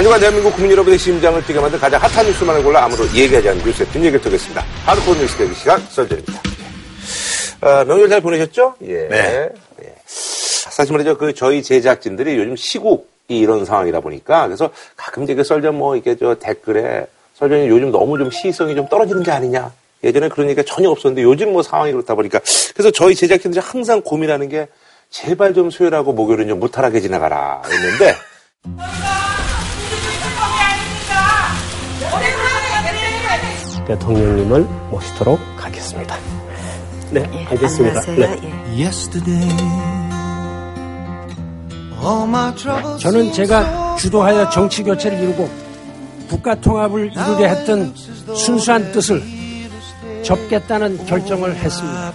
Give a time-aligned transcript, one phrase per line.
[0.00, 3.62] 한 주간 대한민국 국민 여러분의 심장을 뛰게 만든 가장 핫한 뉴스만을 골라 아무도 얘기하지 않는
[3.62, 4.64] 뉴스의 뒷얘기를 드리겠습니다.
[4.86, 6.40] 하루코 뉴스 대기 시간 썰전입니다.
[7.60, 8.76] 어, 명절 잘 보내셨죠?
[8.80, 9.08] 예.
[9.08, 9.48] 네.
[9.84, 9.94] 예.
[10.06, 11.18] 사실 말이죠.
[11.18, 16.16] 그 저희 제작진들이 요즘 시국이 이런 상황이다 보니까 그래서 가끔 이제 그 썰전 뭐 이게
[16.16, 17.04] 저 댓글에
[17.34, 19.70] 썰전이 요즘 너무 좀 시의성이 좀 떨어지는 게 아니냐.
[20.02, 22.40] 예전에 얘기가 전혀 없었는데 요즘 뭐 상황이 그렇다 보니까
[22.72, 24.66] 그래서 저희 제작진들이 항상 고민하는 게
[25.10, 28.14] 제발 좀 수요일하고 목요일은 좀 무탈하게 지나가라 했는데
[33.90, 36.16] 대통령님을 모시도록 하겠습니다.
[37.10, 38.00] 네, 예, 알겠습니다.
[38.06, 38.40] 안녕하세요.
[38.40, 38.40] 네.
[38.44, 38.80] 예.
[42.98, 45.50] 저는 제가 주도하여 정치 교체를 이루고
[46.28, 47.92] 국가 통합을 이루려 했던
[48.34, 49.22] 순수한 뜻을
[50.22, 52.12] 접겠다는 결정을 했습니다.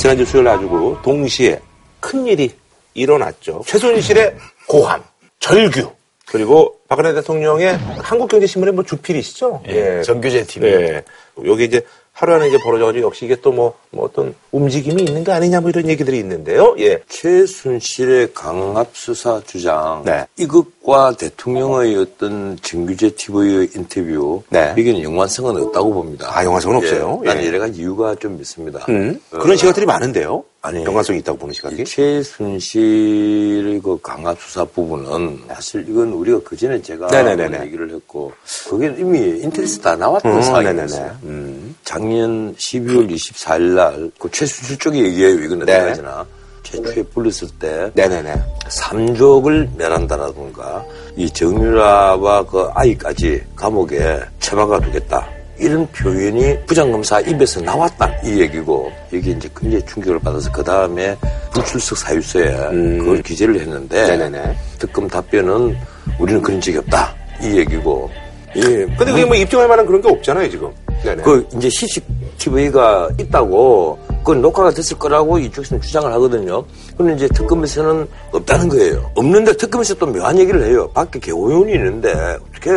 [0.00, 1.60] 지난주 수요일 놔주고 동시에
[2.00, 2.50] 큰일이
[2.94, 3.60] 일어났죠.
[3.66, 4.34] 최순실의
[4.66, 5.04] 고함,
[5.40, 5.92] 절규,
[6.26, 9.62] 그리고 박근혜 대통령의 한국경제신문의 뭐 주필이시죠?
[9.66, 10.66] 예, 정규제 팀이.
[10.66, 11.04] 예.
[11.44, 11.82] 여기 이제
[12.20, 15.70] 하루 안에 이제 벌어져가지고 역시 이게 또 뭐, 뭐 어떤 움직임이 있는 거 아니냐 뭐
[15.70, 16.76] 이런 얘기들이 있는데요.
[16.78, 16.98] 예.
[17.08, 20.26] 최순실의 강압 수사 주장 네.
[20.36, 24.68] 이것과 대통령의 어떤 정규제 TV의 인터뷰 네.
[24.76, 26.30] 여기는 연관성은 없다고 봅니다.
[26.30, 27.22] 아, 연관성은 없어요?
[27.24, 27.46] 예, 나는 예.
[27.46, 28.84] 여러 가지 이유가 좀 있습니다.
[28.90, 30.44] 음, 어, 그런 시각들이 많은데요.
[30.62, 30.84] 아니.
[30.84, 31.84] 연관성이 있다고 보는 시각이.
[31.84, 37.62] 최순실의 그 강압 수사 부분은 사실 이건 우리가 그 전에 제가 네네네네.
[37.66, 38.32] 얘기를 했고
[38.68, 41.16] 그게 이미 인터넷에 다 나왔던 음, 사항이었어요.
[41.24, 41.74] 음.
[41.84, 45.34] 작년 12월 24일 날그 최순실 쪽이 얘기해요.
[45.44, 45.78] 이거는 네.
[45.78, 46.26] 내가 잖아
[46.62, 48.34] 최초에 불렀을 때 네네네.
[48.68, 50.84] 삼족을 면한다라든가
[51.16, 55.26] 이 정유라와 그 아이까지 감옥에 처박아 두겠다.
[55.60, 61.16] 이런 표현이 부장검사 입에서 나왔다 이 얘기고 이게 이제 굉장히 충격을 받아서 그 다음에
[61.52, 62.50] 불출석 사유서에
[62.98, 64.18] 그걸 기재를 했는데 음.
[64.18, 64.56] 네네네.
[64.78, 65.76] 특검 답변은
[66.18, 68.10] 우리는 그런 적이 없다 이 얘기고
[68.56, 70.70] 예, 근데 그게 뭐 입증할 만한 그런 게 없잖아요, 지금.
[71.04, 71.22] 네네.
[71.22, 76.62] 그 이제 CCTV가 있다고 그 녹화가 됐을 거라고 이쪽에서는 주장을 하거든요.
[76.96, 79.10] 그런데 이제 특검에서는 없다는 거예요.
[79.14, 80.90] 없는데 특검에서 또 묘한 얘기를 해요.
[80.92, 82.12] 밖에 개호연이 있는데
[82.50, 82.70] 어떻게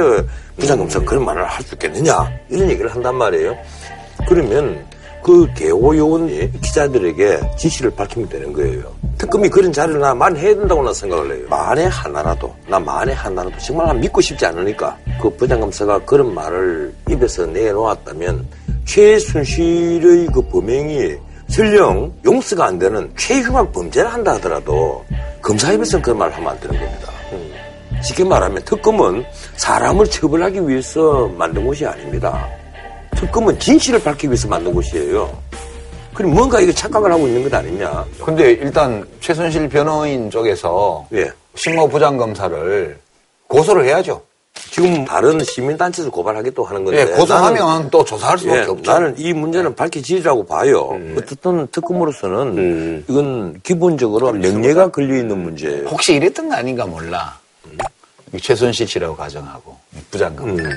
[0.57, 3.55] 부장검사 그런 말을 할 수 있겠느냐 이런 얘기를 한단 말이에요.
[4.27, 4.85] 그러면
[5.23, 8.83] 그 개호요원이 기자들에게 지시를 밝히면 되는 거예요.
[9.17, 11.45] 특검이 그런 자료를 나 만 해야 된다고 나 생각을 해요.
[11.49, 17.45] 만에 하나라도, 나 만에 하나라도 정말 난 믿고 싶지 않으니까 그 부장검사가 그런 말을 입에서
[17.45, 18.45] 내놓았다면
[18.85, 21.15] 최순실의 그 범행이
[21.47, 25.05] 설령 용서가 안 되는 최흉한 범죄를 한다 하더라도
[25.41, 27.11] 검사 입에서는 그런 말을 하면 안 되는 겁니다.
[28.01, 29.23] 쉽게 말하면 특검은
[29.55, 32.45] 사람을 처벌하기 위해서 만든 곳이 아닙니다.
[33.15, 35.29] 특검은 진실을 밝히기 위해서 만든 곳이에요.
[36.13, 38.05] 그럼 뭔가 이거 착각을 하고 있는 것 아니냐?
[38.23, 41.31] 근데 일단 최순실 변호인 쪽에서 예.
[41.55, 42.97] 신모 부장검사를
[43.47, 44.21] 고소를 해야죠.
[44.53, 47.01] 지금 다른 시민단체에서 고발하기 또 하는 건데.
[47.01, 48.91] 예, 고소하면 나는, 또 조사할 수밖에 예, 없죠.
[48.91, 50.99] 나는 이 문제는 밝혀지리라고 봐요.
[51.17, 53.05] 어쨌든 특검으로서는 음.
[53.07, 55.87] 이건 기본적으로 명예가 걸려있는 문제예요.
[55.87, 57.39] 혹시 이랬던 거 아닌가 몰라.
[58.33, 59.75] 이 최순실 씨라고 가정하고
[60.11, 60.75] 부장검사예요.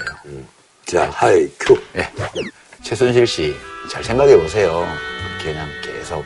[0.87, 1.77] 자, 하이, 큐.
[1.97, 2.09] 예.
[2.83, 3.55] 최순실 씨
[3.91, 4.85] 잘 생각해 보세요.
[5.43, 6.25] 그냥 계속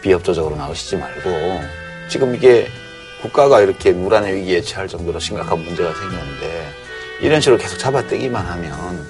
[0.00, 1.60] 비협조적으로 나오시지 말고
[2.08, 2.66] 지금 이게
[3.20, 6.68] 국가가 이렇게 누란의 위기에 처할 정도로 심각한 문제가 생겼는데
[7.20, 9.06] 이런 식으로 계속 잡아떼기만 하면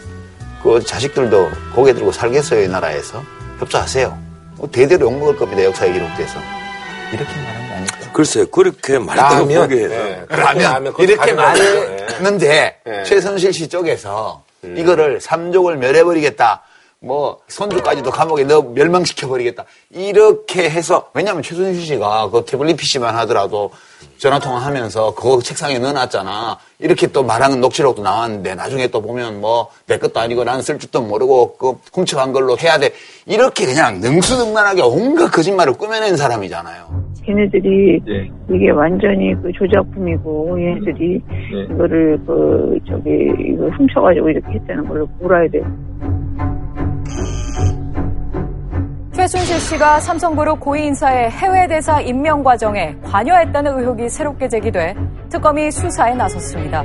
[0.60, 3.22] 그 자식들도 고개 들고 살겠어요 이 나라에서
[3.60, 4.18] 협조하세요.
[4.56, 6.40] 뭐 대대로 욕먹을 겁니다 역사에 기록돼서
[7.12, 8.12] 이렇게 말한 거 아닐까?
[8.12, 9.68] 글쎄, 그렇게 라면.
[9.68, 9.88] 보기에는.
[9.88, 10.24] 네.
[10.28, 11.26] 그러면 그것도 이렇게.
[11.26, 11.32] 네.
[11.34, 13.02] 말했는데 네.
[13.04, 16.62] 최순실 씨 쪽에서 이거를 삼족을 멸해버리겠다.
[17.00, 19.64] 뭐 손주까지도 감옥에 넣어 멸망시켜버리겠다.
[19.90, 23.70] 이렇게 해서 왜냐하면 최순실 씨가 그 태블릿 PC만 하더라도
[24.16, 26.58] 전화 통화하면서 그거 책상에 넣어놨잖아.
[26.80, 31.02] 이렇게 또 말하는 녹취록도 나왔는데 나중에 또 보면 뭐 내 것도 아니고 나는 쓸 줄도
[31.02, 32.90] 모르고 그 훔쳐간 걸로 해야 돼.
[33.26, 37.04] 이렇게 그냥 능수능란하게 온갖 거짓말을 꾸며낸 사람이잖아요.
[37.24, 38.00] 걔네들이
[38.50, 41.20] 이게 완전히 그 조작품이고 얘네들이
[41.70, 45.60] 이거를 그 저기 이거 훔쳐가지고 이렇게 했다는 걸로 몰아야 돼.
[49.18, 54.94] 최순실 씨가 삼성그룹 고위 인사의 해외 대사 임명 과정에 관여했다는 의혹이 새롭게 제기돼
[55.28, 56.84] 특검이 수사에 나섰습니다.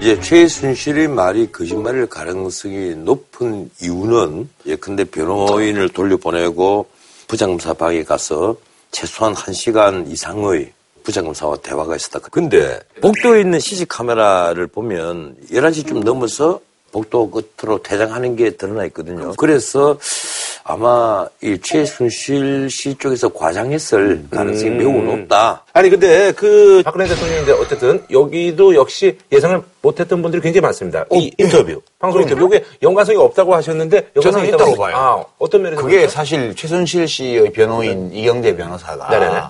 [0.00, 6.90] 이제 최순실의 말이 거짓말일 가능성이 높은 이유는 예컨대 변호인을 돌려보내고
[7.28, 8.56] 부장검사 방에 가서
[8.90, 12.20] 최소한 한 시간 이상의 부장검사와 대화가 있었다.
[12.30, 16.60] 근데 복도에 있는 CC 카메라를 보면 11시쯤 넘어서
[16.92, 19.32] 복도 끝으로 퇴장하는 게 드러나 있거든요.
[19.36, 19.98] 그래서
[20.64, 25.64] 아마 이 최순실 씨 쪽에서 과장했을 가능성이 매우 높다.
[25.72, 31.04] 아니 근데 그 박근혜 대통령인데 어쨌든 여기도 역시 예상을 못했던 분들이 굉장히 많습니다.
[31.12, 34.96] 이 인터뷰, 방송 인터뷰 이게 연관성이 없다고 하셨는데 연관성이 저는 있다고 봐요.
[34.96, 36.12] 아, 어떤 면에서 그게 그렇죠?
[36.12, 39.40] 사실 최순실 씨의 변호인 이경재 변호사가 네네네.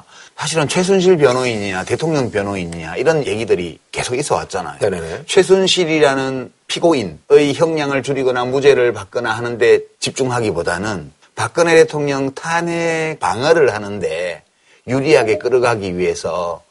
[0.41, 4.79] 사실은 최순실 변호인이냐 대통령 변호인이냐 이런 얘기들이 계속 있어 왔잖아요.
[4.81, 5.25] 네네네.
[5.27, 14.43] 최순실이라는 피고인의 형량을 줄이거나 무죄를 받거나 하는데 집중하기보다는 박근혜 대통령 탄핵 방어를 하는데
[14.89, 16.63] 유리하게 끌어가기 위해서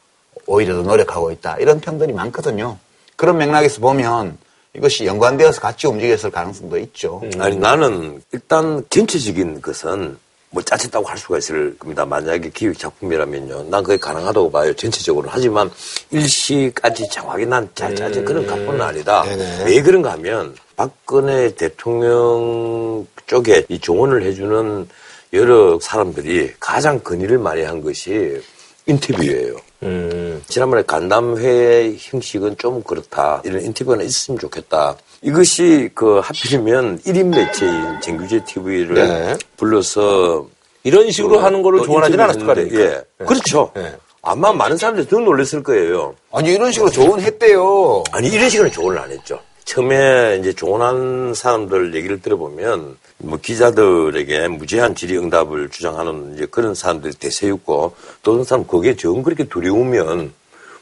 [0.46, 1.58] 오히려 더 노력하고 있다.
[1.58, 2.76] 이런 평들이 많거든요.
[3.14, 4.36] 그런 맥락에서 보면
[4.74, 7.22] 이것이 연관되어서 같이 움직였을 가능성도 있죠.
[7.38, 10.18] 아니 나는 일단 전체적인 것은
[10.50, 12.04] 뭐 짜쳤다고 할 수가 있을 겁니다.
[12.04, 13.64] 만약에 기획 작품이라면요.
[13.70, 14.74] 난 그게 가능하다고 봐요.
[14.74, 15.28] 전체적으로.
[15.30, 15.70] 하지만
[16.10, 19.22] 일시까지 정확히 난 짜, 짜진 그런 각본은 아니다.
[19.22, 19.64] 네네.
[19.66, 24.88] 왜 그런가 하면 박근혜 대통령 쪽에 이 조언을 해주는
[25.34, 28.42] 여러 사람들이 가장 건의를 많이 한 것이
[28.86, 29.54] 인터뷰예요.
[29.84, 33.40] 음, 지난번에 간담회 형식은 좀 그렇다.
[33.44, 34.96] 이런 인터뷰가 있으면 좋겠다.
[35.22, 39.36] 이것이 그 하필이면 1인 매체인 정규제 TV를 네.
[39.56, 40.46] 불러서
[40.82, 42.80] 이런 식으로 그 하는 거를 또 조언하지는 않았을 거 아닙니까?
[42.80, 43.24] 예.
[43.24, 43.70] 그렇죠.
[43.74, 43.94] 네.
[44.22, 46.14] 아마 많은 사람들이 더 놀랐을 거예요.
[46.32, 48.04] 아니 이런 식으로 조언했대요.
[48.12, 49.38] 아니 이런 식으로 조언을 안 했죠.
[49.64, 57.94] 처음에 이제 조언한 사람들 얘기를 들어보면 뭐 기자들에게 무제한 질의응답을 주장하는 이제 그런 사람들이 대세였고
[58.22, 60.32] 또 어떤 사람 거기에 정 그렇게 두려우면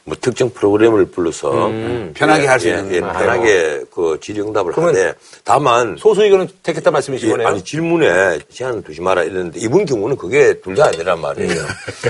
[0.09, 1.69] 뭐 특정 프로그램을 불러서
[2.15, 3.13] 편하게 할수 예, 있는 예, 거예요.
[3.13, 5.13] 편하게 그 질의응답을 하는데
[5.43, 7.47] 다만 소수 의견은 택했다 말씀이신 예, 거네요.
[7.47, 11.61] 아니 질문에 제한을 두지 마라 이랬는데 이번 경우는 그게 둘 다 아니란 말이에요.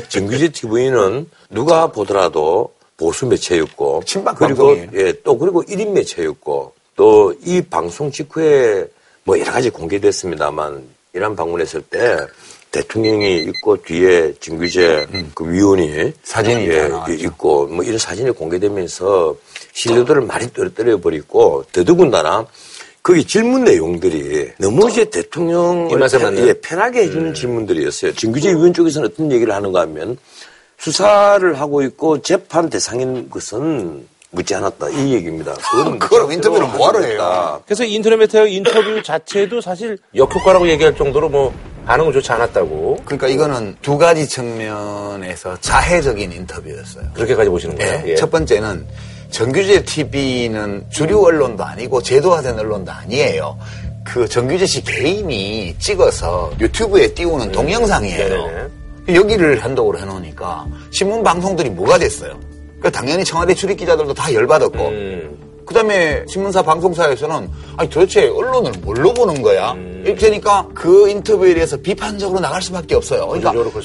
[0.10, 5.08] 정규제 TV는 누가 보더라도 보수 매체였고 친박 그리고 방송이에요.
[5.08, 8.86] 예, 또 그리고 1인 매체였고 또 이 방송 직후에
[9.24, 12.18] 뭐 여러 가지 공개됐습니다만 이란 방문했을 때
[12.72, 16.14] 대통령이 있고 뒤에 진규재 그 위원이 음.
[16.24, 17.14] 사진이 예, 다 나왔죠.
[17.14, 19.36] 있고 뭐 이런 사진이 공개되면서
[19.74, 22.46] 신뢰도를 많이 떨어뜨려 버리고 더더군다나
[23.02, 26.38] 거기 질문 내용들이 너무 이제 대통령을 편-?
[26.48, 28.14] 예, 편하게 해주는 질문들이었어요.
[28.14, 30.18] 진규재 위원 쪽에서는 어떤 얘기를 하는가 하면
[30.78, 35.54] 수사를 하고 있고 재판 대상인 것은 묻지 않았다 이 얘기입니다.
[35.54, 37.00] 그거는 그걸 묻지 인터뷰를 뭐하러.
[37.02, 37.62] 해요?
[37.66, 41.54] 그래서 인터넷 메타 인터뷰 자체도 사실 역효과라고 얘기할 정도로 뭐
[41.86, 47.06] 반응 은 좋지 않았다고 그러니까 이거는 두 가지 측면에서 자해적인 인터뷰였어요.
[47.14, 48.04] 그렇게까지 보시는 거예요.
[48.08, 48.16] 예.
[48.16, 48.86] 첫 번째는
[49.32, 53.58] 정규제 TV는 주류 언론도 아니고 제도화된 언론도 아니에요.
[54.04, 58.28] 그 정규제 씨 개인이 찍어서 유튜브에 띄우는 동영상이에요.
[58.28, 58.68] 네네네.
[59.16, 62.40] 여기를 한독으로 해놓으니까 신문 방송들이 뭐가 됐어요?
[62.82, 65.38] 그 당연히 청와대 출입 기자들도 다 열받았고 음.
[65.66, 69.74] 그 다음에 신문사 방송사에서는 아니 도대체 언론을 뭘로 보는 거야?
[69.74, 69.89] 음.
[70.06, 73.28] 이렇게 되니까 그 인터뷰에 대해서 비판적으로 나갈 수밖에 없어요.
[73.28, 73.82] 그러니까 없고.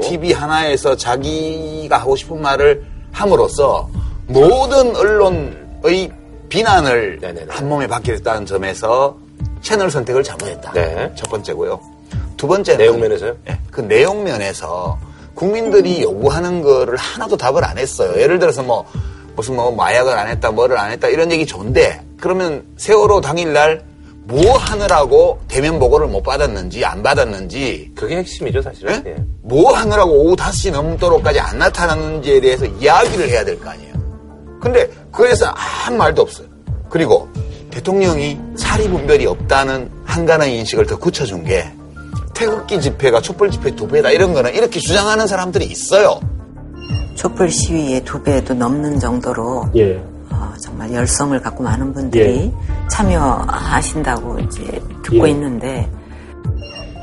[0.00, 3.88] TV 하나에서 자기가 하고 싶은 말을 함으로써
[4.26, 6.12] 모든 언론의
[6.48, 7.46] 비난을 네네네.
[7.48, 9.16] 한 몸에 받게 됐다는 점에서
[9.62, 10.72] 채널 선택을 잘못했다.
[10.72, 11.12] 네.
[11.14, 11.80] 첫 번째고요.
[12.36, 13.34] 두 번째는 내용 면에서요?
[13.48, 14.98] 예, 그 내용 면에서
[15.34, 18.20] 국민들이 요구하는 거를 하나도 답을 안 했어요.
[18.20, 18.84] 예를 들어서 뭐
[19.34, 23.84] 무슨 뭐 마약을 안 했다, 뭐를 안 했다 이런 얘기 좋은데 그러면 세월호 당일날
[24.28, 29.02] 뭐 하느라고 대면 보고를 못 받았는지 안 받았는지 그게 핵심이죠 사실은.
[29.06, 29.10] 예?
[29.10, 29.16] 예.
[29.42, 33.94] 뭐 하느라고 오후 5시 넘도록까지 안 나타났는지에 대해서 이야기를 해야 될 거 아니에요.
[34.60, 35.46] 근데 그에서
[35.86, 36.48] 아무 말도 없어요.
[36.90, 37.28] 그리고
[37.70, 41.70] 대통령이 사리분별이 없다는 한간의 인식을 더 굳혀준 게
[42.34, 46.20] 태극기 집회가 촛불 집회 두 배다 이런 거는 이렇게 주장하는 사람들이 있어요.
[47.14, 50.02] 촛불 시위의 두 배도 넘는 정도로 예.
[50.56, 52.52] 어, 정말 열성을 갖고 많은 분들이
[52.90, 55.30] 참여하신다고 이제 듣고 예.
[55.30, 55.90] 있는데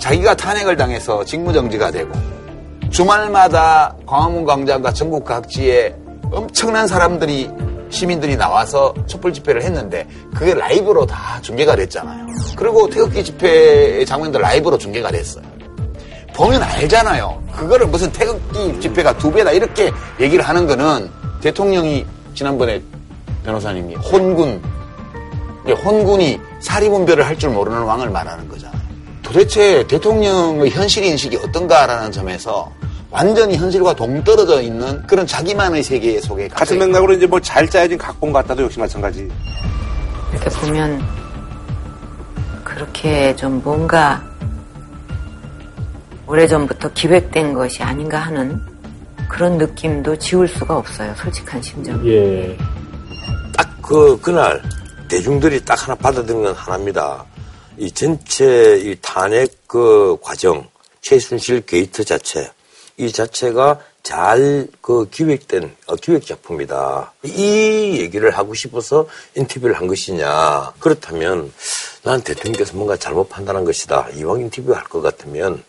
[0.01, 2.12] 자기가 탄핵을 당해서 직무정지가 되고
[2.89, 5.95] 주말마다 광화문 광장과 전국 각지에
[6.31, 7.50] 엄청난 사람들이
[7.89, 12.27] 시민들이 나와서 촛불 집회를 했는데 그게 라이브로 다 중계가 됐잖아요.
[12.55, 15.43] 그리고 태극기 집회의 장면도 라이브로 중계가 됐어요.
[16.33, 17.43] 보면 알잖아요.
[17.55, 21.07] 그거를 무슨 태극기 집회가 두 배다 이렇게 얘기를 하는 거는
[21.41, 22.81] 대통령이 지난번에
[23.43, 24.62] 변호사님이 혼군
[25.83, 28.81] 혼군이 사리분별을 할 줄 모르는 왕을 말하는 거잖아요.
[29.21, 32.71] 도대체 대통령의 현실 인식이 어떤가라는 점에서
[33.09, 38.33] 완전히 현실과 동떨어져 있는 그런 자기만의 세계 속에 같은 맥락으로 이제 뭐 잘 짜여진 각본
[38.33, 39.29] 같다도 역시 마찬가지.
[40.31, 41.01] 이렇게 보면
[42.63, 44.21] 그렇게 좀 뭔가
[46.27, 48.59] 오래전부터 기획된 것이 아닌가 하는
[49.29, 51.13] 그런 느낌도 지울 수가 없어요.
[51.15, 52.05] 솔직한 심정.
[52.07, 52.57] 예.
[53.83, 54.63] 딱 그, 그날
[55.09, 57.25] 대중들이 딱 하나 받아들인 건 하나입니다.
[57.77, 60.65] 이 전체 이 탄핵 그 과정,
[61.01, 62.49] 최순실 게이트 자체,
[62.97, 67.13] 이 자체가 잘 그 기획된 어, 기획 작품이다.
[67.23, 70.73] 이 얘기를 하고 싶어서 인터뷰를 한 것이냐.
[70.79, 71.51] 그렇다면
[72.03, 74.09] 난 대통령께서 뭔가 잘못 판단한 것이다.
[74.15, 75.63] 이왕 인터뷰 할 것 같으면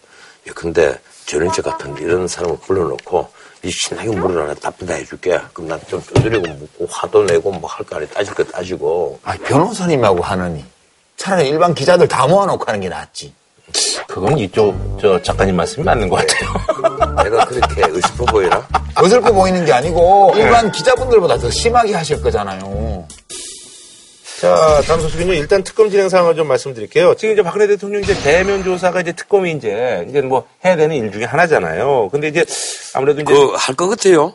[0.47, 3.34] 예컨대 전현철 같은 이런 사람을 불러놓고 이
[3.71, 5.39] 신나게 물어라 답변 다 해줄게.
[5.53, 9.19] 그럼 난 좀 두드리고 묻고 화도 내고 뭐 할 거 아니 따질 거 따지고.
[9.25, 10.65] 아, 변호사님하고 하느니
[11.17, 13.33] 차라리 일반 기자들 다 모아놓고 하는 게 낫지.
[14.07, 17.15] 그건 이쪽 저 작가님 말씀이 맞는 것 같아요.
[17.25, 18.67] 내가 그렇게 의스퍼 보이나?
[18.97, 23.07] 어설퍼 보이는 게 아니고 일반 기자분들보다 더 심하게 하실 거잖아요.
[24.41, 25.33] 자, 다음 소식은요.
[25.35, 27.15] 일단 특검 진행 상황을 좀 말씀드릴게요.
[27.15, 31.13] 지금 이제 박근혜 대통령 이제 대면 조사가 이제 특검이 이제 이제 뭐 해야 되는 일
[31.13, 32.09] 중에 하나잖아요.
[32.11, 32.45] 근데 이제
[32.95, 34.35] 아무래도 이제 그 할 것 같아요.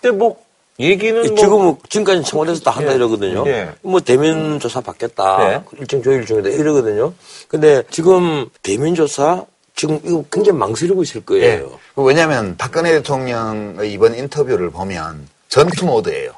[0.00, 0.36] 근데 뭐
[0.80, 2.96] 얘기는 뭐 지금 지금까지 청와대에서 다 한다 예.
[2.96, 3.44] 이러거든요.
[3.46, 3.70] 예.
[3.82, 5.38] 뭐 대면 조사 받겠다.
[5.38, 5.60] 네.
[5.80, 7.14] 일정 조일 중이다 이러거든요.
[7.48, 11.78] 근데 지금 대면 조사 지금 이거 굉장히 망설이고 있을 거예요.
[11.94, 16.32] 그 왜냐하면 박근혜 대통령의 이번 인터뷰를 보면 전투 모드예요.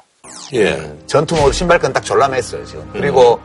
[0.53, 0.91] 예.
[1.07, 2.87] 전투 모드 신발끈 딱 졸라맸어요 지금.
[2.93, 3.39] 그리고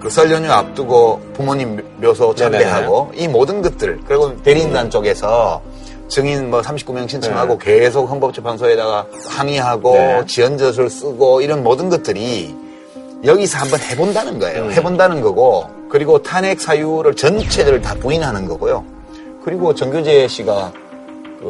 [0.00, 5.62] 그설 연휴 앞두고 부모님 묘소 참배하고 이 모든 것들 그리고 대리인단 쪽에서
[6.08, 10.26] 증인 뭐 39명 신청하고 계속 헌법재판소에다가 항의하고 네.
[10.26, 12.54] 지연젖을 쓰고 이런 모든 것들이
[13.24, 14.70] 여기서 한번 해본다는 거예요.
[14.72, 18.84] 해본다는 거고 그리고 탄핵 사유를 전체를 다 부인하는 거고요.
[19.44, 20.91] 그리고 정교재 씨가 그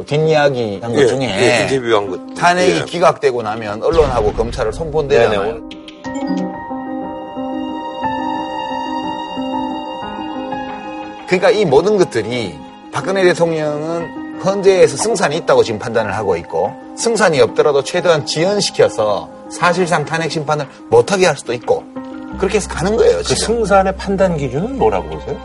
[0.06, 2.34] 뒷이야기 한것 예, 중에 예, 인터뷰한 것.
[2.34, 2.84] 탄핵이 예.
[2.84, 5.42] 기각되고 나면 언론하고 검찰을 손본대잖아요.
[5.42, 5.60] 네네.
[11.26, 12.54] 그러니까 이 모든 것들이
[12.92, 20.30] 박근혜 대통령은 헌재에서 승산이 있다고 지금 판단을 하고 있고 승산이 없더라도 최대한 지연시켜서 사실상 탄핵
[20.30, 21.84] 심판을 못하게 할 수도 있고
[22.38, 25.38] 그렇게 해서 가는 거예요 그 지금 승산의 판단 기준은 뭐라고 보세요?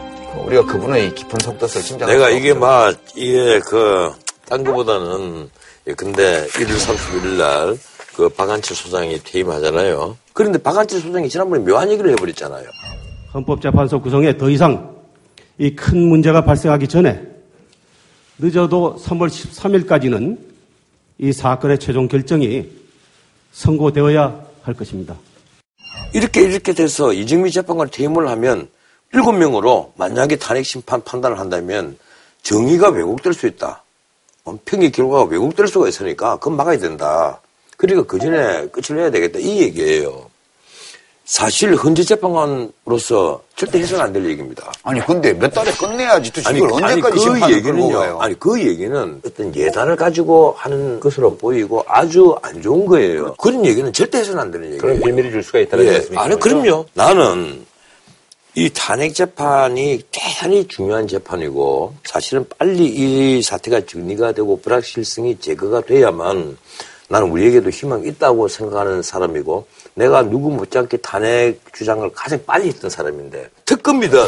[0.46, 2.54] 우리가 그분의 깊은 속뜻을 짐작할 내가 이게.
[2.54, 4.12] 막 이게 그
[4.48, 5.50] 딴 거보다는
[5.88, 7.78] 예, 근데 1월 31일 날
[8.18, 10.18] 그 박한철 소장이 퇴임하잖아요.
[10.34, 12.68] 그런데 박한철 소장이 지난번에 묘한 얘기를 해버렸잖아요.
[13.32, 14.96] 헌법재판소 구성에 더 이상
[15.60, 17.22] 이 큰 문제가 발생하기 전에
[18.40, 20.40] 늦어도 3월 13일까지는
[21.20, 22.68] 이 사건의 최종 결정이
[23.52, 25.16] 선고되어야 할 것입니다.
[26.16, 28.68] 이렇게 이렇게 돼서 이정미 재판관 퇴임을 하면
[29.14, 32.00] 7명으로 만약에 탄핵 심판 판단을 한다면
[32.42, 33.84] 정의가 왜곡될 수 있다.
[34.48, 37.42] 어, 평의 결과가 왜곡될 수가 있으니까 그건 막아야 된다.
[37.76, 39.40] 그러니까 그 전에 끝을 내야 되겠다.
[39.40, 40.26] 이 얘기예요.
[41.26, 44.72] 사실 헌재 재판관으로서 절대 해서는 안 될 얘기입니다.
[44.84, 47.20] 아니 근데 몇 달에 끝내야지 또 이걸 언제까지
[47.62, 47.92] 그.
[47.92, 48.18] 가요?
[48.22, 53.36] 아니 그 얘기는 어떤 예단을 가지고 하는 것으로 보이고 아주 안 좋은 거예요.
[53.38, 54.82] 그런 얘기는 절대 해서는 안 되는 얘기예요.
[54.82, 55.92] 그런 빌미를 줄 수가 있다는 예.
[55.92, 56.20] 말씀이시죠?
[56.22, 56.86] 아니 그럼요.
[56.94, 57.66] 나는
[58.58, 66.58] 이 탄핵 재판이 대단히 중요한 재판이고 사실은 빨리 이 사태가 정리가 되고 불확실성이 제거가 돼야만
[67.08, 73.48] 나는 우리에게도 희망이 있다고 생각하는 사람이고 내가 누구 못지않게 탄핵 주장을 가장 빨리 했던 사람인데
[73.66, 74.20] 특검이든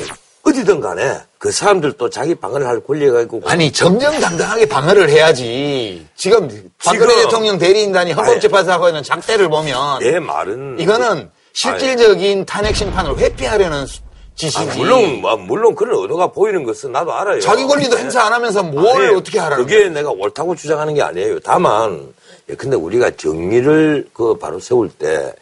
[0.44, 6.06] 어디든 간에 그 사람들도 자기 방어를 할 권리가 있고 아니 정정당당하게 방어를 해야지.
[6.16, 6.48] 지금
[6.84, 13.18] 박근혜 지금- 대통령 대리인단이 헌법재판소 하고 있는 작대를 보면 내 말은 이거는 실질적인 탄핵 심판을
[13.18, 14.02] 회피하려는 수-
[14.40, 14.58] 짓이지.
[14.58, 17.42] 아, 물론 아, 물론 그런 의도가 보이는 것은 나도 알아요.
[17.42, 21.40] 자기 권리도 행사 안 하면서 뭘 어떻게 하라는 그게 내가 옳다고 주장하는 게 아니에요.
[21.42, 22.14] 다만,
[22.50, 25.34] 예, 근데 우리가 정의를 그 바로 세울 때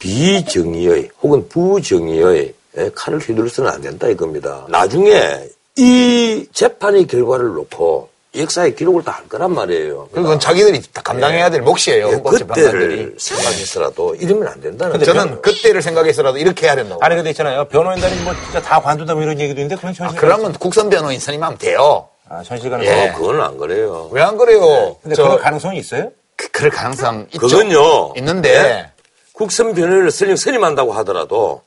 [0.00, 4.66] 비정의의 혹은 부정의의 예, 칼을 휘둘러서는 안 된다 이겁니다.
[4.68, 10.08] 나중에 이 재판의 결과를 놓고 역사의 기록을 다 할 거란 말이에요.
[10.10, 12.10] 그건 자기들이 다 감당해야 될 몫이에요.
[12.12, 12.16] 예.
[12.16, 15.04] 그때를 생각해서라도 이러면 안 된다는 거예요.
[15.04, 17.04] 저는 그때를 생각해서라도 이렇게 해야 된다고.
[17.04, 17.66] 아니 근데 있잖아요.
[17.66, 20.18] 변호인단이 뭐 진짜 다 관두다 뭐 이런 얘기도 있는데 그건 아, 현실.
[20.18, 22.08] 그러면 국선 변호인 선임하면 돼요.
[22.30, 23.10] 아, 현실과는 예.
[23.10, 24.08] 어, 그건 안 그래요.
[24.12, 24.96] 왜 안 그래요?
[25.02, 26.10] 근데 저, 그런 가능성이 있어요?
[26.34, 27.46] 그, 그럴 가능성 있죠.
[27.46, 28.14] 그건요.
[28.16, 28.90] 있는데 예?
[29.34, 31.60] 국선 변호인을 설령 선임한다고 하더라도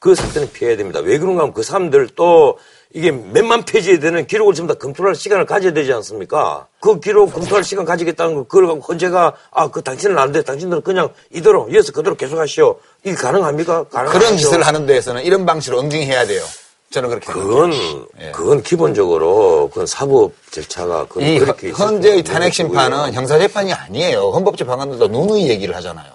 [0.00, 0.98] 그 사태는 피해야 됩니다.
[1.00, 2.58] 왜 그런가 하면 그 사람들 또
[2.92, 6.66] 이게 몇만 페이지에 되는 기록을 전부 다 검토할 시간을 가져야 되지 않습니까?
[6.80, 10.42] 그 기록 검토할 시간 가지겠다는 거, 그걸 갖고 헌재가, 아, 그 당신은 안 돼.
[10.42, 12.80] 당신들은 그냥 이대로, 이어서 그대로 계속 하시오.
[13.04, 13.84] 이게 가능합니까?
[13.84, 14.18] 가능하죠.
[14.18, 16.42] 그런 짓을 하는 데에서는 이런 방식으로 응징해야 돼요.
[16.90, 17.72] 저는 그렇게 그건,
[18.20, 18.32] 예.
[18.32, 23.12] 그건 기본적으로, 그건 사법 절차가, 그건 이 그렇게 수는 탄핵 심판은 거고요.
[23.12, 24.30] 형사 재판이 아니에요.
[24.30, 26.10] 헌법재판관들도 누누이 얘기를 하잖아요.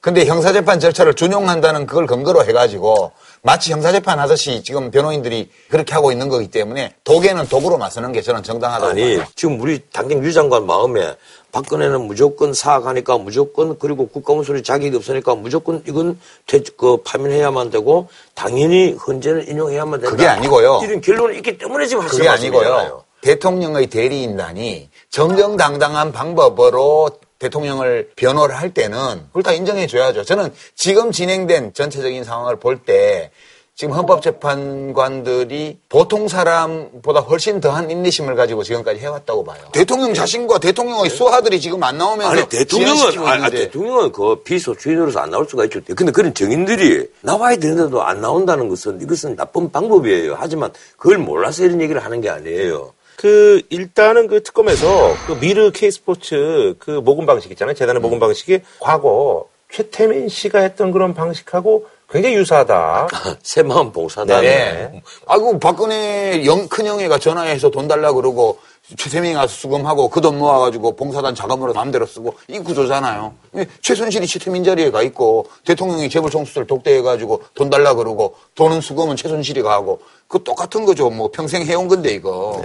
[0.00, 3.10] 근데 형사 재판 절차를 준용한다는 그걸 근거로 해가지고
[3.46, 8.42] 마치 형사재판 하듯이 지금 변호인들이 그렇게 하고 있는 거기 때문에 독에는 독으로 맞서는 게 저는
[8.42, 9.26] 정당하다고 아니 봐요.
[9.36, 11.14] 지금 우리 당장 유 장관 마음에
[11.52, 18.92] 박근혜는 무조건 사악하니까 무조건 그리고 국가문서리 자격이 없으니까 무조건 이건 퇴, 그 파면해야만 되고 당연히
[18.92, 20.10] 헌재는 인용해야만 된다.
[20.10, 20.80] 그게 아니고요.
[20.82, 22.24] 이런 결론이 있기 때문에 지금 하시는.
[22.24, 23.04] 말씀이잖아요.
[23.20, 27.10] 대통령의 대리인단이 정정당당한 방법으로
[27.44, 30.24] 대통령을 변호를 할 때는 그걸 다 인정해 줘야죠.
[30.24, 33.30] 저는 지금 진행된 전체적인 상황을 볼 때
[33.76, 39.58] 지금 헌법재판관들이 보통 사람보다 훨씬 더한 인내심을 가지고 지금까지 해왔다고 봐요.
[39.72, 45.48] 대통령 자신과 대통령의 수하들이 지금 안 나오면서 아니 대통령은 아니, 대통령은 그 비소주인으로서 안 나올
[45.48, 45.80] 수가 있죠.
[45.96, 50.36] 근데 그런 정인들이 나와야 되는데도 안 나온다는 것은 이것은 나쁜 방법이에요.
[50.38, 52.92] 하지만 그걸 몰라서 이런 얘기를 하는 게 아니에요.
[53.16, 57.74] 그 일단은 그 특검에서 그 미르 K스포츠 그 모금 방식 있잖아요.
[57.74, 63.08] 재단의 모금 방식이 과거 최태민 씨가 했던 그런 방식하고 굉장히 유사하다.
[63.42, 64.42] 새마음 봉사단.
[64.42, 65.02] 네.
[65.26, 68.58] 아이고 박근혜 영, 큰형애가 전화해서 돈 달라 그러고
[68.96, 73.34] 최세민이 가서 수금하고 그 돈 모아가지고 봉사단 자금으로 마음대로 쓰고 이 구조잖아요.
[73.80, 79.62] 최순실이 최태민 자리에 가 있고 대통령이 재벌 총수들 독대해가지고 돈 달라 그러고 돈은 수금은 최순실이
[79.62, 81.10] 가고 그 똑같은 거죠.
[81.10, 82.62] 뭐 평생 해온 건데 이거.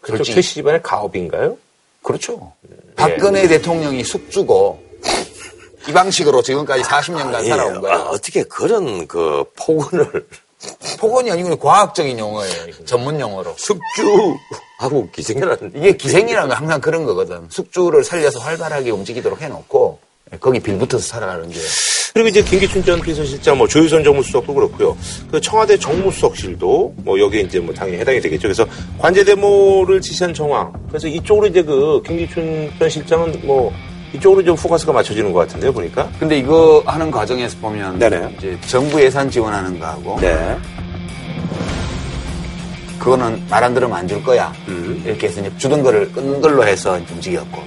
[0.00, 0.34] 그쪽 솔직히.
[0.36, 1.56] 최 씨 집안의 가업인가요?
[2.02, 2.52] 그렇죠.
[2.96, 4.82] 박근혜 대통령이 숙주고
[5.88, 7.98] 이 방식으로 지금까지 40년간 아니, 살아온 아, 거예요.
[8.10, 10.26] 어떻게 그런 그 폭언을
[10.98, 12.84] 폭언이 아니고 과학적인 용어예요.
[12.84, 13.54] 전문 용어로.
[13.56, 17.46] 숙주하고 기생이라는 이게 기생이라는 건 항상 그런 거거든.
[17.50, 19.98] 숙주를 살려서 활발하게 움직이도록 해놓고
[20.40, 21.58] 거기 빌붙어서 살아가는 게.
[22.14, 24.96] 그리고 이제 김기춘 전 비서실장, 뭐 조유선 정무수석도 그렇고요.
[25.30, 28.42] 그 청와대 정무수석실도 뭐 여기에 이제 뭐 당연히 해당이 되겠죠.
[28.42, 28.66] 그래서
[28.98, 30.72] 관제 데모를 지시한 정황.
[30.88, 33.72] 그래서 이쪽으로 이제 그 김기춘 전 실장은 뭐
[34.14, 36.10] 이쪽으로 좀 포커스가 맞춰지는 것 같은데요, 보니까.
[36.18, 38.34] 근데 이거 하는 과정에서 보면 네네.
[38.38, 40.56] 이제 정부 예산 지원하는 거하고 네.
[42.98, 44.52] 그거는 말 안 들으면 안 줄 거야.
[44.66, 45.02] 음.
[45.06, 47.62] 이렇게 해서 이제 주던 거를 끊는 걸로 해서 움직였고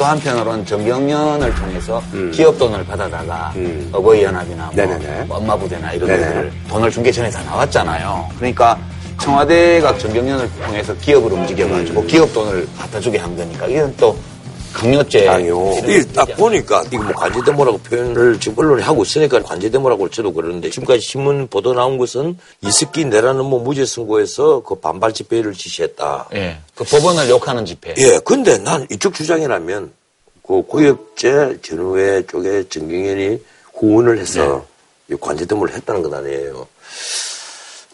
[0.00, 2.02] 또 한편으로는 정경련을 통해서
[2.32, 3.86] 기업 돈을 받아다가 음.
[3.92, 5.26] 어버이 연합이나 뭐 네네네.
[5.28, 6.24] 엄마 부대나 이런 네네.
[6.26, 8.26] 데를 돈을 준 게 전에 다 나왔잖아요.
[8.38, 8.78] 그러니까
[9.20, 11.40] 청와대가 정경련을 통해서 기업을 음.
[11.42, 14.16] 움직여가지고 기업 돈을 갖다 주게 한 거니까 이건 또
[14.72, 15.24] 강요죄.
[15.24, 15.72] 강요.
[15.78, 20.32] 이런 이게 거딱 있지 보니까 이거 뭐 관제데모라고 표현을 지금 언론에 하고 있으니까 관제데모라고 저도
[20.32, 26.28] 그러는데 지금까지 신문 보도 나온 것은 이스키 내라는 뭐 무죄 선고에서 그 반발 집회를 지시했다.
[26.34, 26.58] 예.
[26.74, 27.94] 그 법원을 욕하는 집회.
[27.98, 29.92] 예, 근데 난 이쪽 주장이라면
[30.46, 33.40] 그 고역제 전후회 쪽에 정경현이
[33.74, 34.64] 후원을 해서
[35.10, 36.66] 이 관제데모를 했다는 건 아니에요.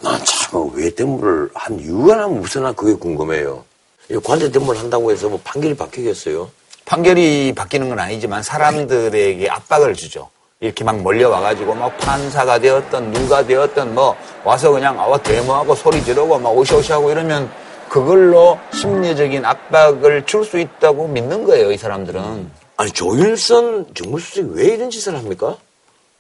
[0.03, 3.65] 난 참왜 데모를 한 이유가 난 무슨 난 그게 궁금해요.
[4.11, 6.51] 이 관제데모를 한다고 해서 뭐 판결이 바뀌겠어요?
[6.87, 10.31] 판결이 바뀌는 건 아니지만 사람들에게 압박을 주죠.
[10.61, 16.39] 이렇게 막 몰려와가지고 막 판사가 되었던 누가 되었던 뭐 와서 그냥 아와 데모하고 소리 지르고
[16.39, 17.51] 막 오시오시하고 이러면
[17.89, 22.51] 그걸로 심리적인 압박을 줄 수 있다고 믿는 거예요, 이 사람들은.
[22.79, 25.57] 아니 조윤선 정무수석이 왜 이런 짓을 합니까?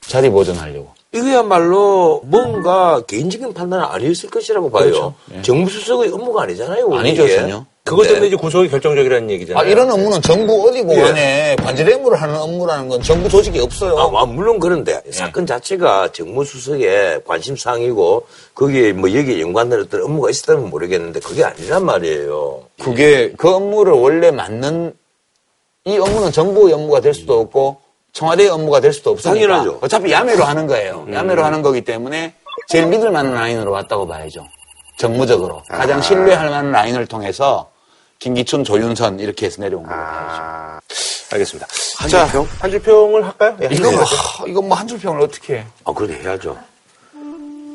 [0.00, 0.92] 자리 보존하려고.
[1.16, 4.85] 이거야말로 뭔가 개인적인 판단은 아니었을 것이라고 봐요.
[4.85, 5.14] 그렇죠.
[5.35, 5.42] 예.
[5.42, 6.92] 정무수석의 업무가 아니잖아요.
[6.94, 7.37] 아니죠, 이게.
[7.37, 7.64] 전혀.
[7.87, 8.26] 그것 때문에 네.
[8.26, 9.62] 이제 구속이 결정적이라는 얘기잖아요.
[9.62, 10.83] 아, 이런 업무는 정부 어디 예.
[10.83, 13.96] 고관에 관제 업무를 하는 업무라는 건 정부 조직이 없어요.
[13.96, 20.68] 아, 아, 물론 그런데 사건 자체가 정무수석의 관심사항이고 거기에 뭐 여기에 연관된 어떤 업무가 있었다면
[20.68, 22.64] 모르겠는데 그게 아니란 말이에요.
[22.83, 24.92] 그게 그 업무를 원래 맡는
[25.85, 27.86] 이 업무는 정부의 업무가 될 수도 없고
[28.16, 29.79] 청와대의 업무가 될 수도 없으니까 당연하죠.
[29.83, 31.07] 어차피 야매로 하는 거예요.
[31.12, 32.33] 야매로 하는 거기 때문에
[32.66, 34.48] 제일 믿을 만한 라인으로 왔다고 봐야죠.
[34.96, 37.70] 정무적으로 가장 신뢰할 만한 라인을 통해서
[38.18, 40.00] 김기춘, 조윤선 이렇게 해서 내려온 거예요.
[40.00, 40.81] 아,
[41.31, 41.66] 알겠습니다.
[41.98, 42.48] 한 자, 줄평?
[42.59, 43.57] 한 줄평을 할까요?
[43.61, 44.00] 예, 한 이거 뭐,
[44.46, 45.66] 이거 뭐 한 줄평을 어떻게 해?
[45.85, 46.57] 아, 그래 해야죠.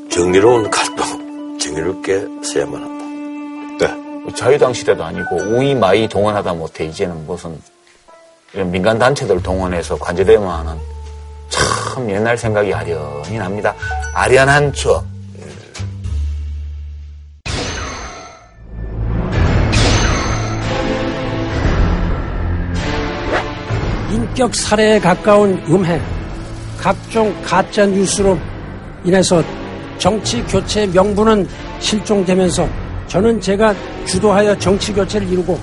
[0.10, 3.86] 정의로운 갈등, 정의롭게 써야만 한다.
[3.86, 4.34] 네.
[4.36, 7.62] 자유당 시대도 아니고 우의마의 동원하다 못해 이제는 무슨
[8.54, 10.74] 민간 단체들 동원해서 관제데모하는
[11.50, 13.74] 참 옛날 생각이 아련히 납니다.
[14.14, 15.06] 아련한 추억.
[24.12, 26.02] 인격 살해에 가까운 음해,
[26.78, 28.38] 각종 가짜 뉴스로
[29.06, 29.42] 인해서
[29.98, 31.48] 정치 교체 명분은
[31.80, 32.68] 실종되면서
[33.08, 33.74] 저는 제가
[34.06, 35.58] 주도하여 정치 교체를 이루고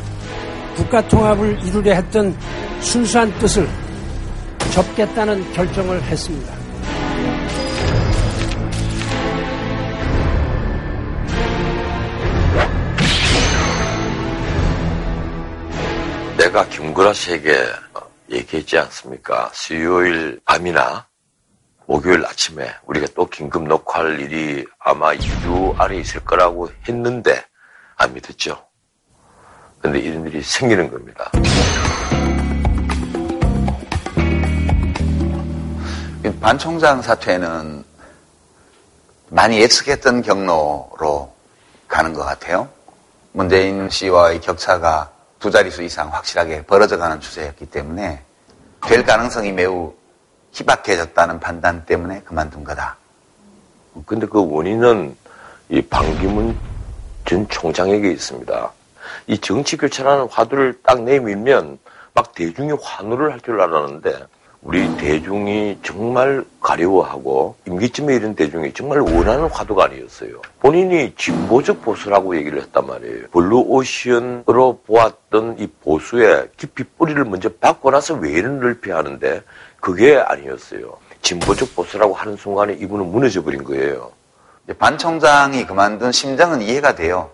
[0.79, 2.33] 국가 통합을 이루려 했던
[2.81, 3.69] 순수한 뜻을
[4.73, 6.55] 접겠다는 결정을 했습니다.
[16.37, 17.59] 내가 김구라 씨에게
[17.95, 19.51] 어, 얘기했지 않습니까?
[19.53, 21.09] 수요일 밤이나
[21.87, 27.43] 목요일 아침에 우리가 또 긴급 녹화할 일이 아마 2주 안에 있을 거라고 했는데
[27.97, 28.68] 안 믿었죠.
[29.81, 31.31] 근데 이런 일이 생기는 겁니다.
[36.41, 37.85] 반 총장 사퇴는
[39.31, 41.33] 많이 예측했던 경로로
[41.87, 42.69] 가는 것 같아요.
[43.33, 48.23] 문재인 씨와의 격차가 두 자릿수 이상 확실하게 벌어져가는 추세였기 때문에
[48.87, 49.93] 될 가능성이 매우
[50.53, 52.97] 희박해졌다는 판단 때문에 그만둔 거다.
[54.07, 55.17] 근데 그 원인은
[55.69, 56.57] 이 반기문
[57.25, 58.73] 전 총장에게 있습니다.
[59.29, 61.79] 이 정치 교체라는 화두를 딱 내밀면
[62.15, 64.27] 막 대중이 환호를 할 줄 알았는데
[64.63, 70.43] 우리 대중이 정말 가려워하고 임기쯤에 이런 대중이 정말 원하는 화두가 아니었어요.
[70.59, 73.29] 본인이 진보적 보수라고 얘기를 했단 말이에요.
[73.31, 79.43] 블루오션으로 보았던 이 보수의 깊이 뿌리를 먼저 받고 나서 외를 넓히 하는데
[79.79, 80.97] 그게 아니었어요.
[81.23, 84.11] 진보적 보수라고 하는 순간에 이분은 무너져 버린 거예요.
[84.79, 87.31] 반 총장이 그만둔 심정은 이해가 돼요.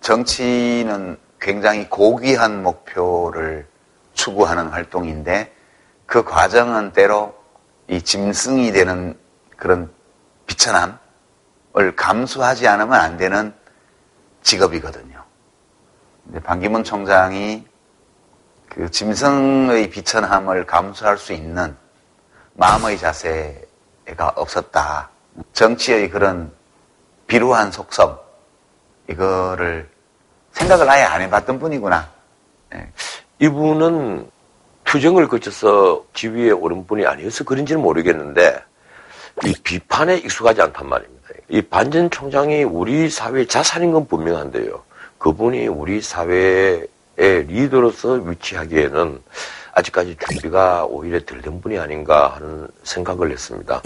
[0.00, 3.66] 정치는 굉장히 고귀한 목표를
[4.14, 5.52] 추구하는 활동인데
[6.06, 7.34] 그 과정은 때로
[7.88, 9.18] 이 짐승이 되는
[9.56, 9.92] 그런
[10.46, 13.54] 비천함을 감수하지 않으면 안 되는
[14.42, 15.24] 직업이거든요.
[16.24, 17.66] 근데 반기문 총장이
[18.68, 21.76] 그 짐승의 비천함을 감수할 수 있는
[22.54, 25.10] 마음의 자세가 없었다.
[25.52, 26.52] 정치의 그런
[27.26, 28.18] 비루한 속성,
[29.08, 29.88] 이거를
[30.56, 32.08] 생각을 아예 안 해봤던 분이구나.
[32.72, 32.90] 네.
[33.38, 34.28] 이분은
[34.84, 38.58] 투정을 거쳐서 지위에 오른 분이 아니어서 그런지는 모르겠는데
[39.44, 41.28] 이 비판에 익숙하지 않단 말입니다.
[41.48, 44.82] 이 반전 총장이 우리 사회의 자산인 건 분명한데요.
[45.18, 49.22] 그분이 우리 사회의 리더로서 위치하기에는
[49.72, 53.82] 아직까지 준비가 오히려 덜 된 분이 아닌가 하는 생각을 했습니다.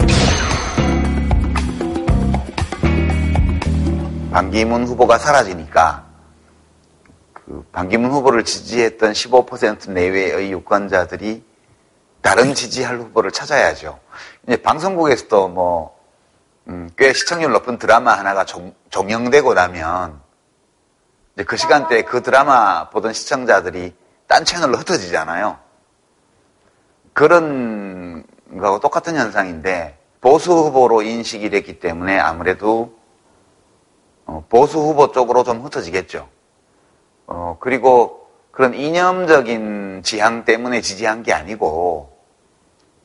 [4.31, 6.10] 반기문 후보가 사라지니까
[7.51, 11.43] 그 반기문 후보를 지지했던 15% 내외의 유권자들이
[12.21, 13.99] 다른 지지할 후보를 찾아야죠.
[14.47, 15.99] 이제 방송국에서도 뭐,
[16.69, 20.21] 음, 꽤 시청률 높은 드라마 하나가 종, 영되고 나면
[21.35, 23.93] 이제 그 시간대에 그 드라마 보던 시청자들이
[24.27, 25.59] 딴 채널로 흩어지잖아요.
[27.11, 28.23] 그런
[28.57, 32.97] 거하고 똑같은 현상인데 보수 후보로 인식이 됐기 때문에 아무래도
[34.25, 36.29] 어, 보수 후보 쪽으로 좀 흩어지겠죠.
[37.33, 42.11] 어, 그리고 그런 이념적인 지향 때문에 지지한 게 아니고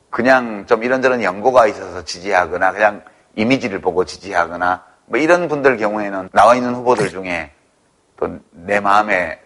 [0.09, 3.03] 그냥 좀 이런저런 연고가 있어서 지지하거나 그냥
[3.35, 7.51] 이미지를 보고 지지하거나 뭐 이런 분들 경우에는 나와 있는 후보들 중에
[8.17, 9.39] 또 내 마음에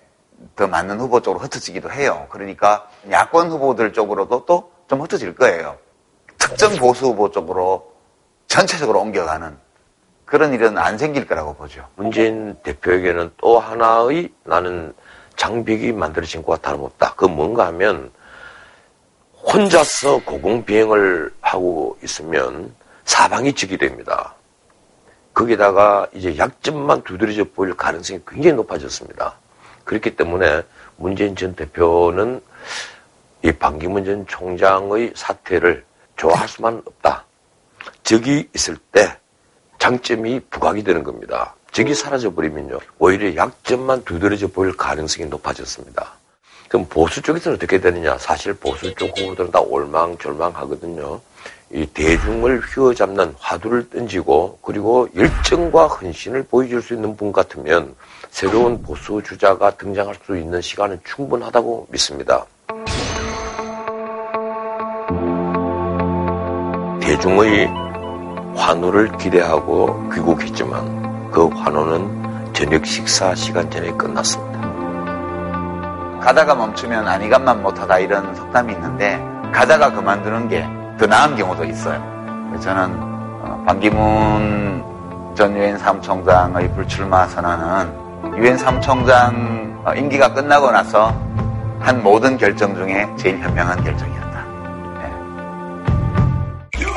[0.56, 2.26] 더 맞는 후보 쪽으로 흩어지기도 해요.
[2.32, 5.78] 그러니까 야권 후보들 쪽으로도 또 좀 흩어질 거예요.
[6.38, 7.94] 특정 보수 후보 쪽으로
[8.48, 9.58] 전체적으로 옮겨가는
[10.32, 11.86] 그런 일은 안 생길 거라고 보죠.
[11.98, 14.94] 문재인 대표에게는 또 하나의 나는
[15.36, 17.16] 장벽이 만들어진 것과 다름없다.
[17.16, 18.10] 그 뭔가 하면
[19.44, 24.34] 혼자서 고공비행을 하고 있으면 사방이 지게 됩니다.
[25.34, 29.38] 거기다가 이제 약점만 두드려져 보일 가능성이 굉장히 높아졌습니다.
[29.84, 30.62] 그렇기 때문에
[30.96, 32.42] 문재인 전 대표는
[33.44, 35.84] 이 반기문 전 총장의 사태를
[36.16, 37.26] 좋아할 수만 없다.
[38.04, 39.18] 적이 있을 때
[39.82, 41.56] 장점이 부각이 되는 겁니다.
[41.72, 42.78] 적이 사라져버리면요.
[43.00, 46.12] 오히려 약점만 두드러져 보일 가능성이 높아졌습니다.
[46.68, 48.16] 그럼 보수 쪽에서는 어떻게 되느냐?
[48.20, 51.20] 사실 보수 쪽 후보들은 다 올망졸망하거든요.
[51.72, 57.96] 이 대중을 휘어잡는 화두를 던지고 그리고 열정과 헌신을 보여줄 수 있는 분 같으면
[58.30, 62.46] 새로운 보수 주자가 등장할 수 있는 시간은 충분하다고 믿습니다.
[67.02, 67.91] 대중의
[68.56, 74.60] 환호를 기대하고 귀국했지만 그 환호는 저녁 식사 시간 전에 끝났습니다.
[76.20, 82.00] 가다가 멈추면 아니감만 못하다 이런 속담이 있는데 가다가 그만두는 게 더 나은 경우도 있어요.
[82.62, 82.94] 저는
[83.42, 84.84] 어, 반기문
[85.34, 91.12] 전 유엔 사무총장의 불출마 선언은 유엔 사무총장 어, 임기가 끝나고 나서
[91.80, 94.21] 한 모든 결정 중에 제일 현명한 결정이었습니다.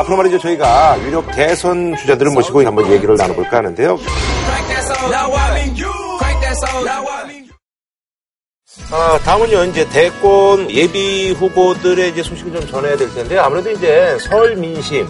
[0.04, 3.98] 앞으로 말이죠 저희가 유력 대선 주자들을 모시고 한번 얘기를 나눠볼까 하는데요.
[8.90, 14.56] 아, 다음은요, 이제 대권 예비 후보들의 이제 소식을 좀 전해야 될 텐데, 아무래도 이제 설
[14.56, 15.06] 민심,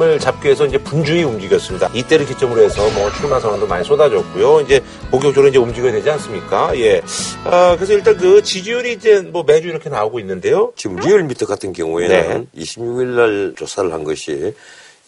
[0.00, 1.90] 을 잡기 위해서 이제 분주히 움직였습니다.
[1.92, 4.60] 이때를 기점으로 해서 뭐 출마 선언도 많이 쏟아졌고요.
[4.60, 6.76] 이제 본격적으로 이제 움직여야 되지 않습니까?
[6.78, 7.02] 예.
[7.44, 10.72] 아, 그래서 일단 그 지지율이 이제 뭐 매주 이렇게 나오고 있는데요.
[10.76, 12.62] 지금 리얼미터 같은 경우에는 네.
[12.62, 14.54] 26일 날 조사를 한 것이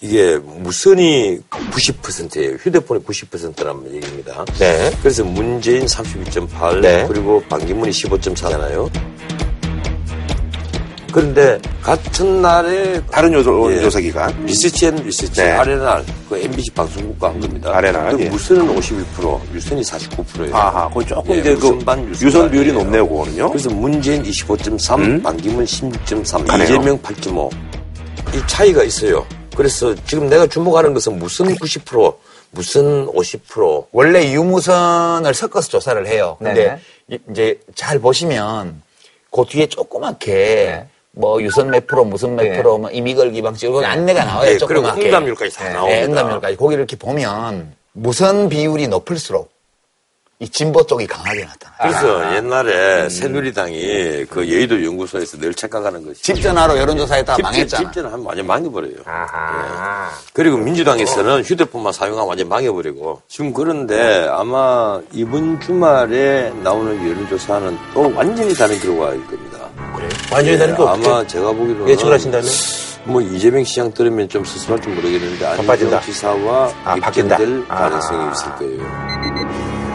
[0.00, 2.54] 이게 무선이 90%예요.
[2.54, 4.44] 휴대폰이 90%라는 얘기입니다.
[4.58, 4.90] 네.
[5.00, 7.04] 그래서 문재인 32.8 네.
[7.06, 8.90] 그리고 반기문이 15.4잖아요.
[11.12, 13.82] 그런데 같은 날에 다른 여조, 예.
[13.82, 14.44] 여조기관.
[14.46, 15.50] 리서치 앤 리서치 네.
[15.52, 17.70] 아레날 그 MBC 방송국과 한 겁니다.
[17.76, 18.28] 아레날, 그 예.
[18.28, 20.54] 무선은 51%, 유선이 49%예요.
[20.54, 22.26] 아하, 그 조금 이제 그 무선반, 유선반이에요.
[22.26, 23.48] 유선 비율이 높네요, 그거는요.
[23.50, 25.22] 그래서 문재인 25.3, 음?
[25.22, 26.64] 반기문 16.3, 가네요.
[26.64, 27.50] 이재명 8.5.
[28.34, 29.26] 이 차이가 있어요.
[29.56, 32.14] 그래서 지금 내가 주목하는 것은 무슨 90%,
[32.52, 33.86] 무슨 50%.
[33.92, 36.36] 원래 유무선을 섞어서 조사를 해요.
[36.38, 36.78] 근데
[37.10, 38.82] 이- 이제 잘 보시면
[39.32, 44.24] 그 뒤에 조그맣게 뭐 유선 몇 프로, 무슨 몇 프로, 뭐 이미걸 방식 이런 안내가
[44.24, 44.50] 나와요.
[44.50, 45.06] 예, 그리고 조그맣게.
[45.06, 45.98] 응답률까지 다 예, 나옵니다.
[46.00, 46.56] 예, 응답률까지.
[46.56, 49.50] 거기 이렇게 보면 무선 비율이 높을수록
[50.42, 51.76] 이 진보 쪽이 강하게 나타나요.
[51.82, 57.84] 그래서 옛날에 새누리당이 그 여의도 연구소에서 늘 착각하는 것이 집전화로 여론조사했다가 집전, 망했잖아.
[57.84, 58.94] 집전을 하면 완전 망해버려요.
[59.04, 60.08] 아하.
[60.32, 68.54] 그리고 민주당에서는 휴대폰만 사용하면 완전 망해버리고 지금 그런데 아마 이번 주말에 나오는 여론조사는 또 완전히
[68.54, 69.49] 다른 결과가 일 겁니다.
[70.32, 72.48] 완전히 다른 게 예, 어떻게 아마 제가 보기로는 예측을 하신다면?
[73.04, 75.46] 뭐 이재명 시장 들으면 좀 섭섭할지 모르겠는데.
[75.46, 77.36] 안희정 지사와 아, 바뀐다.
[77.68, 77.74] 아.
[77.76, 79.89] 가능성이 있을 거예요.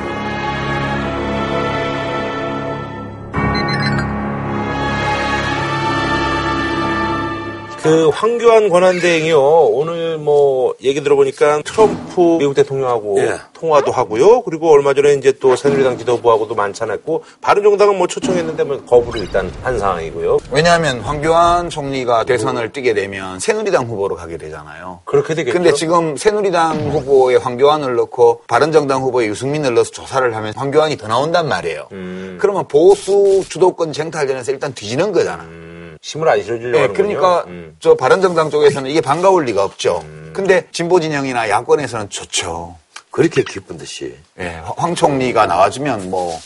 [7.86, 13.36] 그 황교안 권한대행이요 오늘 뭐 얘기 들어보니까 트럼프 미국 대통령하고 예.
[13.54, 19.22] 통화도 하고요 그리고 얼마 전에 이제 또 새누리당 지도부하고도 만찬했고 바른정당은 뭐 초청했는데 뭐 거부를
[19.22, 25.02] 일단 한 상황이고요 왜냐하면 황교안 총리가 대선을 뛰게 되면 새누리당 후보로 가게 되잖아요.
[25.06, 25.54] 그렇게 되겠죠.
[25.54, 31.48] 근데 지금 새누리당 후보에 황교안을 넣고 바른정당 후보에 유승민을 넣어서 조사를 하면 황교안이 더 나온단
[31.48, 31.88] 말이에요.
[31.92, 32.38] 음.
[32.42, 35.46] 그러면 보수 주도권 쟁탈전에서 일단 뒤지는 거잖아.
[36.06, 36.94] 힘을 안 실어주려고 네.
[36.94, 37.76] 그러니까 음.
[37.80, 40.06] 저 바른정당 쪽에서는 이게 반가울 리가 없죠.
[40.34, 42.76] 근데 진보 진영이나 야권에서는 좋죠.
[43.10, 46.38] 그렇게 기쁜 듯이 예, 황 총리가 나와주면 뭐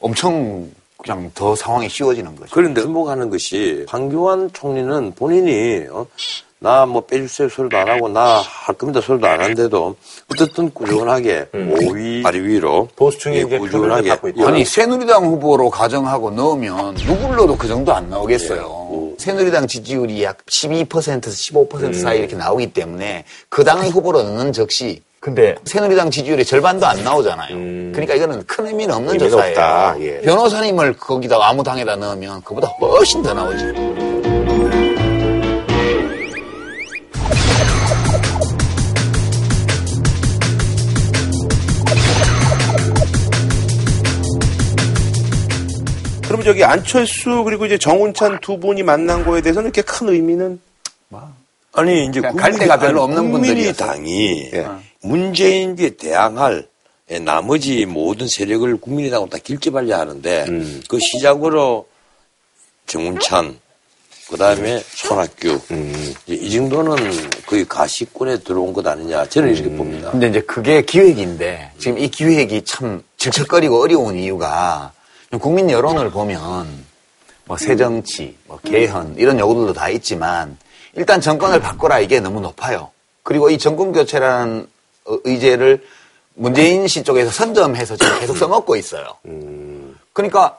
[0.00, 2.50] 엄청 그냥 더 상황이 쉬워지는 거죠.
[2.54, 5.84] 그런데 주목하는 것이 황교안 총리는 본인이
[6.60, 9.96] 나뭐 빼주세요 소리도 안 하고 나 할 겁니다 소리도 안 하는데도
[10.32, 14.48] 어쨌든 꾸준하게 5위, 8위로 보수층이 이제 표를 받고 있다.
[14.48, 18.62] 아니 새누리당 후보로 가정하고 넣으면 누굴 넣어도 그 정도 안 나오겠어요.
[19.18, 25.54] 새누리당 지지율이 약 12%에서 15% 사이 이렇게 나오기 때문에 그 당의 후보로 넣는 적시 근데
[25.64, 27.92] 새누리당 지지율의 절반도 안 나오잖아요.
[27.92, 29.50] 그러니까 이거는 큰 의미는 없는 의미가 조사예요.
[29.52, 29.96] 없다.
[30.00, 30.20] 예.
[30.20, 34.83] 변호사님을 거기다가 아무 당에다 넣으면 그보다 훨씬 더 나오지.
[46.34, 50.60] 그러면 저기 안철수 그리고 이제 정운찬 두 분이 만난 거에 대해서는 이렇게 큰 의미는
[51.72, 54.66] 아니 이제 갈 데가 별로 없는 국민의당이 예.
[55.02, 56.66] 문재인에 대항할
[57.10, 60.82] 예, 나머지 모든 세력을 국민의당으로 다 길집하려 하는데 음.
[60.88, 61.86] 그 시작으로
[62.86, 63.58] 정운찬
[64.30, 66.14] 그다음에 손학규 음.
[66.26, 66.96] 이 정도는
[67.46, 69.76] 거의 가시권에 들어온 것 아니냐 저는 이렇게 음.
[69.76, 70.10] 봅니다.
[70.10, 74.92] 근데 이제 그게 기획인데 지금 이 기획이 참 질척거리고 어려운 이유가
[75.38, 76.84] 국민 여론을 보면
[77.46, 80.56] 뭐 새정치, 뭐 개헌 이런 요구들도 다 있지만
[80.94, 82.90] 일단 정권을 바꿔라 이게 너무 높아요.
[83.22, 84.66] 그리고 이 정권 교체라는
[85.06, 85.84] 어, 의제를
[86.34, 89.04] 문재인 씨 쪽에서 선점해서 지금 계속 써먹고 있어요.
[90.12, 90.58] 그러니까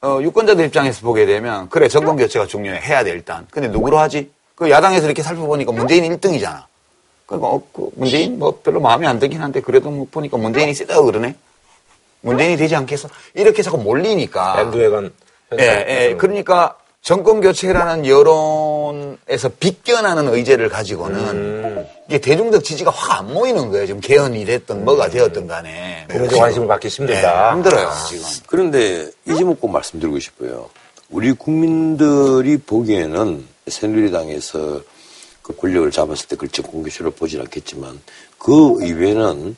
[0.00, 3.46] 어, 유권자들 입장에서 보게 되면 그래 정권 교체가 중요해 해야 돼 일단.
[3.50, 4.30] 근데 누구로 하지?
[4.54, 6.64] 그 야당에서 이렇게 살펴보니까 문재인 1등이잖아.
[7.26, 11.04] 그러니까 어, 그 문재인 뭐 별로 마음에 안 들긴 한데 그래도 뭐 보니까 문재인이 세다고
[11.04, 11.34] 그러네.
[12.28, 13.08] 문재인이 되지 않겠어?
[13.34, 14.56] 이렇게 자꾸 몰리니까.
[14.56, 15.12] 밴드웨건
[15.58, 15.64] 예,
[16.10, 16.14] 예.
[16.16, 21.86] 그러니까 정권 교체라는 여론에서 비껴나는 의제를 가지고는 음.
[22.08, 23.86] 이게 대중적 지지가 확 안 모이는 거예요.
[23.86, 26.06] 지금 개헌이 됐든 뭐가 되었든 간에.
[26.10, 27.50] 국민적 관심을 받기 힘들다.
[27.50, 28.24] 네, 힘들어요, 지금.
[28.46, 30.68] 그런데 이점꼭 말씀드리고 싶어요.
[31.10, 34.80] 우리 국민들이 보기에는 새누리당에서
[35.42, 37.98] 그 권력을 잡았을 때 그걸 정권 교체로 보진 않겠지만
[38.38, 39.56] 그 이외에는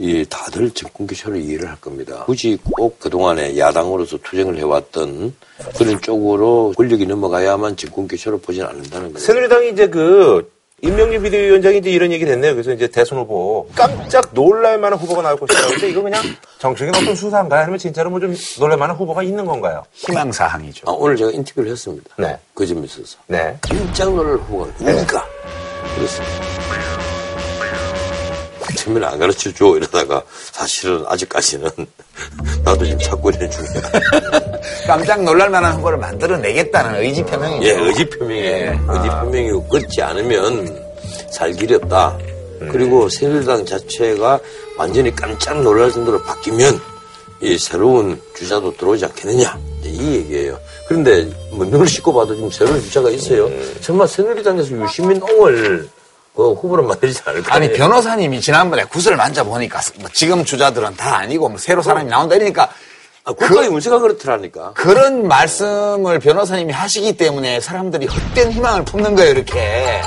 [0.00, 2.22] 이 다들 정권 교체로 이해를 할 겁니다.
[2.24, 5.34] 굳이 꼭 그동안에 야당으로서 투쟁을 해왔던
[5.76, 9.18] 그런 쪽으로 권력이 넘어가야만 정권 교체로 보진 않는다는 거예요.
[9.18, 12.52] 새누리당이 이제 그 임명진 비대위원장이 이제 이런 얘기 됐네요.
[12.54, 15.66] 그래서 이제 대선 후보 깜짝 놀랄만한 후보가 나올 것이다.
[15.66, 16.22] 근데 이거 그냥
[16.60, 17.62] 정책인 어떤 수사인가요?
[17.62, 19.82] 아니면 진짜로 뭐 좀 놀랄만한 후보가 있는 건가요?
[19.94, 20.88] 희망 사항이죠.
[20.88, 22.08] 아, 오늘 제가 인터뷰를 했습니다.
[22.18, 22.38] 네.
[22.54, 23.18] 그 점에 있어서.
[23.26, 23.56] 네.
[23.62, 25.26] 깜짝 놀랄 후보가 우리가
[25.96, 26.87] 그렇습니다.
[28.88, 30.22] 처음에는 안 가르쳐 줘 이러다가
[30.52, 31.68] 사실은 아직까지는
[32.64, 33.82] 나도 지금 찾고 있는 중이야.
[34.86, 37.68] 깜짝 놀랄 만한 후보를 만들어내겠다는 의지 표명이죠.
[37.68, 38.70] 예, 의지 표명이에요.
[38.88, 40.88] 의지 표명이고 그렇지 않으면
[41.30, 42.18] 살 길이 없다.
[42.72, 44.40] 그리고 새누리당 자체가
[44.76, 46.80] 완전히 깜짝 놀랄 정도로 바뀌면
[47.40, 50.58] 이 새로운 주자도 들어오지 않겠느냐 이 얘기예요.
[50.88, 53.48] 그런데 뭐 눈을 씻고 봐도 지금 새로운 주자가 있어요.
[53.80, 55.88] 설마 새누리당에서 유시민 옹을
[56.38, 57.52] 그 후보로 만들지 않을까?
[57.52, 62.68] 아니 변호사님이 지난번에 구슬 만져보니까 뭐 지금 주자들은 다 아니고 뭐 새로 사람이 나온다 이러니까
[63.24, 64.70] 아, 국가의 문제가 그렇더라니까.
[64.74, 70.00] 그런 말씀을 변호사님이 하시기 때문에 사람들이 헛된 희망을 품는 거예요 이렇게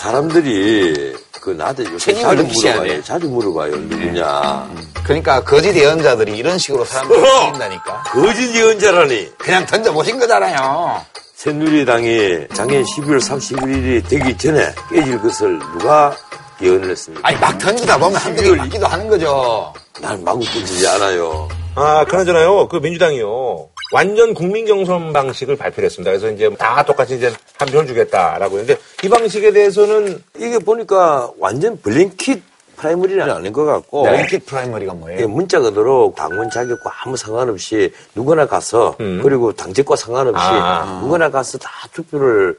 [0.00, 2.82] 사람들이 그 나한테 요새 자주 물어봐요.
[2.88, 3.02] 돼.
[3.02, 3.76] 자주 물어봐요.
[3.76, 4.68] 누구냐.
[5.04, 9.38] 그러니까 거짓 예언자들이 이런 식으로 사람들을 죽인다니까 거짓 예언자라니.
[9.38, 11.04] 그냥 던져보신 거잖아요
[11.42, 16.14] 새누리당이 작년 12월 31일이 되기 전에 깨질 것을 누가
[16.62, 17.26] 예언을 했습니까?
[17.26, 21.48] 아니 막 던지다 보면 한두 개 맞기도 하는 거죠 난 마구 던지지 않아요.
[21.74, 23.68] 아, 그나저나요, 그 민주당이요.
[23.92, 26.12] 완전 국민 경선 방식을 발표를 했습니다.
[26.12, 31.80] 그래서 이제 다 똑같이 이제 한 표를 주겠다라고 했는데 이 방식에 대해서는 이게 보니까 완전
[31.80, 32.51] blanket
[32.82, 35.28] primary는 아닌 것 같고 blanket primary가 이게 뭐예요?
[35.28, 41.00] 문자 그대로 당원 자격과 아무 상관없이 누구나 가서 그리고 당직과 상관없이 아.
[41.02, 42.58] 누구나 가서 다 투표를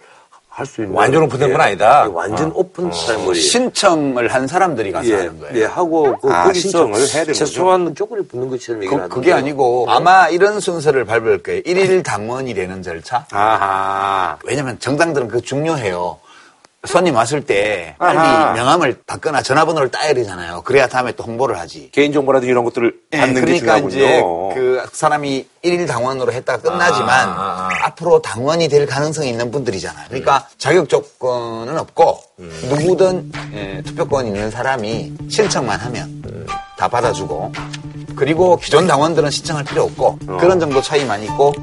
[0.56, 2.06] 할 수 있는 완전 오픈된 예, 건 아니다.
[2.06, 2.54] 예, 완전 어.
[2.54, 7.26] open primary 신청을 한 사람들이 가서 예, 하는 거예요 예, 하고 그 아, 신청을 해야
[7.26, 7.34] 되는 거죠?
[7.34, 11.62] 최소한 조건이 붙는 것처럼 얘기를 그, 그게 아니고 아마 이런 순서를 밟을 거예요.
[11.66, 13.26] 일일 당원이 되는 절차.
[13.32, 14.38] 아하.
[14.46, 16.20] 왜냐면 정당들은 그거 중요해요.
[16.86, 18.52] 손님 왔을 때 빨리 아하.
[18.54, 20.62] 명함을 받거나 전화번호를 따야 되잖아요.
[20.64, 21.90] 그래야 다음에 또 홍보를 하지.
[21.92, 24.52] 개인정보라든지 이런 것들을 예, 받는 게 그러니까 중요하군요.
[24.52, 27.86] 이제 그 사람이 일일 당원으로 했다가 끝나지만 아, 아, 아.
[27.86, 30.08] 앞으로 당원이 될 가능성이 있는 분들이잖아요.
[30.10, 32.60] 그러니까 자격 조건은 없고 음.
[32.70, 36.46] 누구든 예, 투표권 있는 사람이 신청만 하면 음.
[36.78, 37.54] 다 받아주고
[38.16, 40.38] 그리고 기존 당원들은 신청할 필요 없고 어.
[40.40, 41.54] 그런 정도 차이만 있고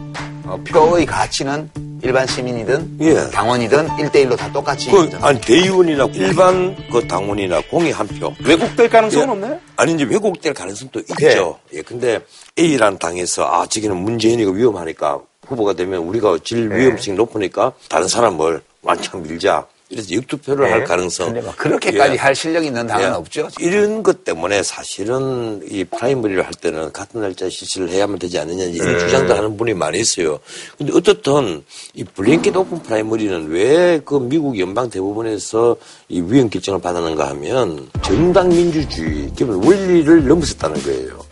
[0.44, 1.70] 어, 표의 가치는
[2.02, 3.30] 일반 시민이든 예.
[3.30, 5.10] 당원이든 1대1로 다 똑같이 그.
[5.20, 8.34] 아니 대의원이나 일반 그 당원이나 공이 한 표.
[8.42, 9.30] 왜곡될 가능성은 예.
[9.32, 9.60] 없나요?
[9.76, 11.58] 아니 이제 왜곡될 가능성도 있죠.
[11.74, 11.82] 예.
[11.82, 12.20] 근데
[12.58, 19.22] A라는 당에서 아 저기는 문재인이가 위험하니까 후보가 되면 우리가 질 위험성이 높으니까 다른 사람을 완창
[19.22, 19.66] 밀자.
[19.90, 20.70] 이래서 역투표를 네.
[20.72, 21.34] 할 가능성.
[21.44, 22.16] 막 그렇게까지 예.
[22.16, 23.08] 할 실력 있는 당은 예.
[23.08, 23.48] 없죠.
[23.58, 28.98] 이런 것 때문에 사실은 이 프라이머리를 할 때는 같은 날짜 실시를 해야만 되지 않느냐 이런
[29.00, 30.38] 주장도 하는 분이 많이 있어요.
[30.78, 31.62] 근데 어떻든
[31.94, 35.76] 이 블링킷 오픈 프라이머리는 왜 그 미국 연방 대부분에서
[36.08, 41.29] 이 위헌 결정을 받았는가 하면 정당 민주주의 기본 원리를 넘어섰다는 거예요.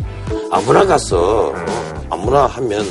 [0.51, 2.87] 아무나 가서 어, 아무나 하면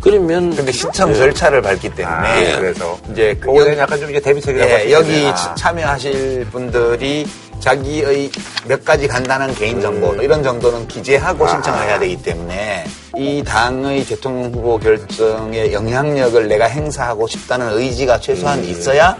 [0.00, 1.14] 그러면 근데 신청 예.
[1.14, 2.56] 절차를 밟기 때문에 아, 예.
[2.56, 2.98] 그래서.
[3.10, 5.54] 이제 그 그거에 여- 대한 약간 좀 이제 대비책이라고 예, 여기 아.
[5.54, 7.26] 참여하실 분들이
[7.60, 8.30] 자기의
[8.66, 10.22] 몇 가지 간단한 개인 정보 음.
[10.22, 11.48] 이런 정도는 기재하고 아.
[11.48, 12.84] 신청을 해야 되기 때문에
[13.16, 19.16] 이 당의 대통령 후보 결정에 영향력을 내가 행사하고 싶다는 의지가 최소한 있어야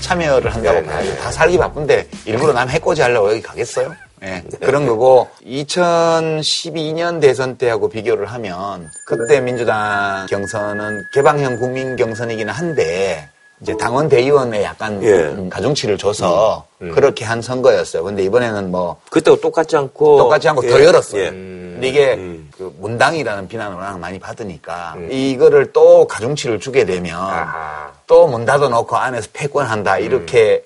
[0.00, 0.86] 참여를 한다고 음.
[0.86, 1.04] 네, 봐요.
[1.04, 1.16] 네.
[1.18, 3.94] 다 살기 바쁜데 일부러 남 해코지 하려고 여기 가겠어요?
[4.22, 13.28] 예, 그런 거고 2012년 대선 때하고 비교를 하면 그때 민주당 경선은 개방형 국민 경선이기는 한데
[13.60, 15.10] 이제 당원 대의원에 약간 예.
[15.10, 18.04] 음, 가중치를 줘서 그렇게 한 선거였어요.
[18.04, 20.68] 근데 이번에는 뭐 그때와 똑같지 않고 똑같지 않고 예.
[20.70, 21.22] 더 열었어요.
[21.22, 21.30] 예.
[21.30, 22.50] 근데 이게 음.
[22.56, 27.16] 그 문당이라는 비난을 워낙 많이 받으니까 이거를 또 가중치를 주게 되면.
[28.06, 30.64] 또 문 닫아놓고 안에서 패권한다 이렇게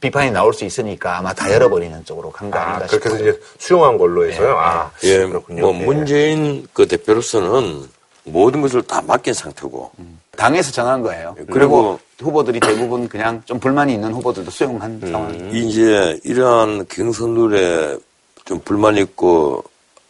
[0.00, 3.14] 비판이 나올 수 있으니까 아마 다 열어버리는 쪽으로 간 거 아, 아닌가 그렇게 싶어요.
[3.28, 4.56] 해서 이제 수용한 걸로 해서요.
[4.58, 5.62] 아, 예, 그렇군요.
[5.62, 5.84] 뭐 예.
[5.84, 7.84] 문재인 그 대표로서는
[8.24, 9.90] 모든 것을 다 맡긴 상태고
[10.36, 11.34] 당에서 정한 거예요.
[11.36, 15.50] 그리고- 그리고 후보들이 대부분 그냥 좀 불만이 있는 후보들도 수용한 상황.
[15.54, 17.96] 이제 이러한 경선 룰에
[18.44, 19.64] 좀 불만 있고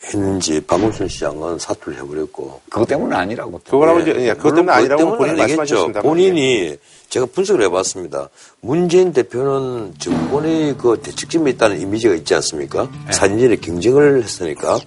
[0.05, 3.61] 했는지 박원순 시장은 사퇴를 해버렸고 그것 때문은 아니라고.
[3.65, 3.71] 또.
[3.73, 5.37] 그거라고 이제, 예, 그것 때문에 아니라고 아니겠죠.
[5.37, 6.03] 말씀하셨습니다.
[6.03, 6.77] 본인이
[7.09, 8.29] 제가 분석을 해봤습니다.
[8.61, 12.89] 문재인 대표는 정권의 그 대책점에 있다는 이미지가 있지 않습니까?
[13.07, 13.13] 네.
[13.13, 14.81] 4년전에 경쟁을 했으니까.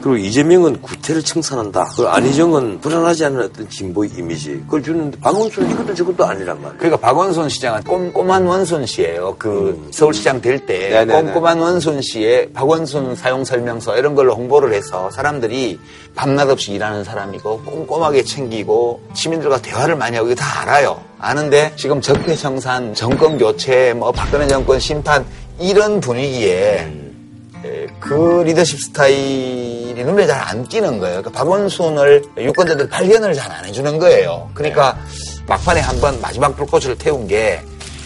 [0.00, 1.90] 그리고 이재명은 구태를 청산한다.
[1.96, 4.52] 그리고 안희정은 불안하지 않은 어떤 진보의 이미지.
[4.64, 6.78] 그걸 주는데 박원순은 이것도 저것도 아니란 말이에요.
[6.78, 9.36] 그러니까 박원순 시장은 꼼꼼한 원순 씨예요.
[9.38, 11.06] 그 서울시장 될때 음.
[11.06, 11.32] 네네네.
[11.32, 15.78] 꼼꼼한 원순 씨의 박원순 사용 설명서 이런 걸로 홍보를 해서 사람들이
[16.14, 21.02] 밤낮 없이 일하는 사람이고 꼼꼼하게 챙기고 시민들과 대화를 많이 하고 이거 다 알아요.
[21.18, 25.24] 아는데 지금 적폐 청산, 정권 교체, 뭐 박근혜 정권 심판
[25.58, 27.60] 이런 분위기에 음.
[27.64, 31.20] 에, 그 리더십 스타일이 눈에 잘 안 띄는 거예요.
[31.20, 34.48] 그러니까 박원순을 유권자들 발견을 잘 안 해주는 거예요.
[34.54, 34.98] 그러니까
[35.46, 37.60] 막판에 한 번 마지막 불꽃을 태운 게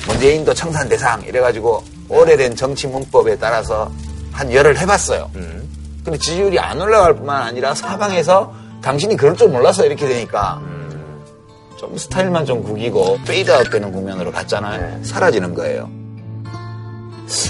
[0.09, 3.91] 문재인도 청산 대상 이래가지고 오래된 정치 문법에 따라서
[4.33, 5.31] 한 열을 해봤어요.
[6.05, 8.53] 근데 지지율이 안 올라갈 뿐만 아니라 사방에서
[8.83, 10.61] 당신이 그럴 줄 몰랐어 이렇게 되니까
[11.85, 15.05] 좀 스타일만 좀 구기고 페이드아웃 되는 국면으로 갔잖아요.
[15.05, 15.91] 사라지는 거예요.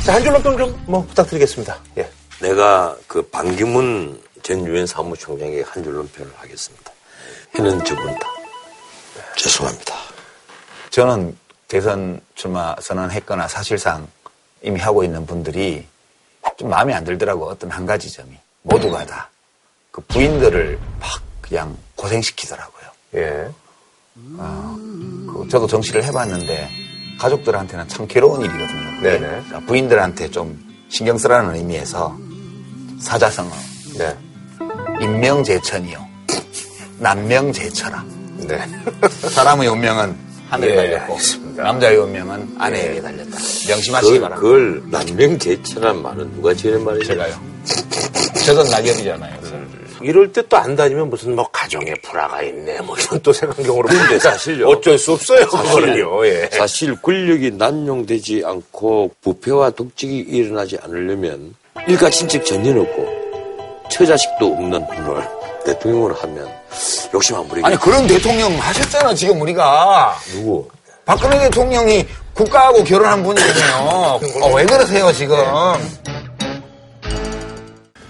[0.05, 1.79] 자, 한 줄로 평좀 뭐 부탁드리겠습니다.
[1.99, 2.11] 예.
[2.41, 6.91] 내가 그 반기문 전 유엔 사무총장에게 한 줄로 표현을 하겠습니다.
[7.57, 8.29] 해는 저분다.
[9.37, 9.95] 죄송합니다.
[10.91, 11.37] 저는
[11.69, 14.09] 대선 출마 선언했거나 사실상
[14.63, 15.87] 이미 하고 있는 분들이
[16.57, 19.29] 좀 마음에 안 들더라고 어떤 한 가지 점이 모두가 다
[19.95, 22.85] 그 부인들을 막 그냥 고생시키더라고요.
[23.15, 23.49] 예.
[24.39, 26.69] 어, 그 저도 정치를 해봤는데
[27.19, 29.01] 가족들한테는 참 괴로운 일이거든요.
[29.03, 29.19] 네네.
[29.19, 30.59] 그러니까 부인들한테 좀
[30.89, 32.17] 신경 쓰라는 의미에서
[33.01, 33.51] 사자성어
[33.99, 34.17] 네.
[35.01, 35.99] 인명제천이요
[36.99, 38.05] 남명제천아
[38.47, 38.61] 네.
[39.31, 40.17] 사람의 운명은
[40.49, 41.19] 하늘에 예, 달렸고
[41.57, 43.37] 남자의 운명은 아내에게 달렸다.
[43.69, 44.41] 명심하시기 그걸, 바랍니다.
[44.41, 47.07] 그걸 난명제천한 말은 누가 지은 말이죠?
[47.07, 47.35] 제가요.
[48.47, 49.64] 저도 낙엽이잖아요.
[50.05, 54.19] 이럴 때 또 안 다니면 무슨 뭐 가정에 불화가 있네 뭐 이런 또 생각경으로 근데
[54.19, 54.69] 사실요.
[54.69, 56.49] 어쩔 수 없어요 그거는요 예.
[56.53, 61.55] 사실 권력이 난용되지 않고 부패와 독직이 일어나지 않으려면
[61.89, 63.09] 일가 친척 전혀 없고
[63.91, 65.29] 처자식도 없는 분을
[65.67, 66.49] 대통령으로 하면
[67.15, 70.69] 욕심 안 부리게 아니 그런 대통령 하셨잖아 지금 우리가 누구?
[71.05, 74.21] 박근혜 대통령이 국가하고 결혼한 분이잖아요.
[74.43, 75.37] 어, 왜 그러세요 지금?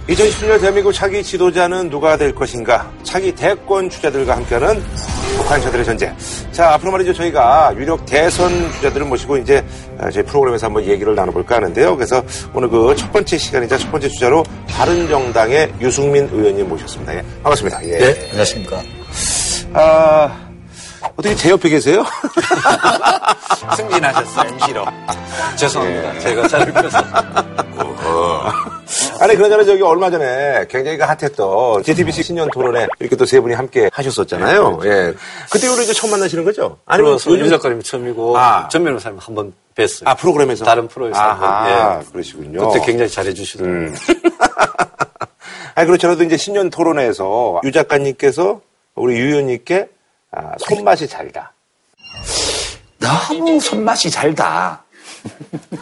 [0.08, 2.90] 2017년 대한민국 차기 지도자는 누가 될 것인가?
[3.02, 4.82] 차기 대권 주자들과 함께하는
[5.38, 6.14] 북한차들의 전쟁.
[6.52, 7.14] 자, 앞으로 말이죠.
[7.14, 9.64] 저희가 유력 대선 주자들을 모시고 이제
[10.12, 11.96] 저희 프로그램에서 한번 얘기를 나눠볼까 하는데요.
[11.96, 17.14] 그래서 오늘 그 첫 번째 시간이자 첫 번째 주자로 바른 정당의 유승민 의원님 모셨습니다.
[17.14, 17.84] 예, 반갑습니다.
[17.86, 17.98] 예.
[17.98, 18.82] 네, 안녕하십니까.
[19.72, 20.48] 아,
[21.16, 22.04] 어떻게 제 옆에 계세요?
[23.76, 24.84] 승진하셨어요 MC로.
[25.56, 26.18] 죄송합니다.
[26.20, 26.98] 제가 잘 펴서.
[29.20, 33.54] 아니, 그러잖아, 저기 얼마 전에 굉장히 그 핫했던 JTBC 신년 토론에 이렇게 또 세 분이
[33.54, 34.80] 함께 하셨었잖아요.
[34.84, 35.14] 예.
[35.50, 36.78] 그때 우리 이제 처음 만나시는 거죠?
[36.86, 38.68] 아니면 요즘- 유 작가님 처음이고 아.
[38.68, 40.02] 전 변호사님 한번 뵀어요.
[40.06, 40.64] 아, 프로그램에서?
[40.64, 41.64] 다른 프로에서 아하, 한
[41.98, 42.00] 번.
[42.06, 42.12] 예.
[42.12, 42.68] 그러시군요.
[42.68, 43.78] 그때 굉장히 잘해주시더라고요.
[43.88, 43.94] 음.
[45.74, 48.60] 아니, 그렇더라도 이제 신년 토론에서 유 작가님께서
[48.94, 49.88] 우리 유 의원님께
[50.32, 51.52] 아, 손맛이 잘다.
[52.98, 54.82] 너무 손맛이 잘다.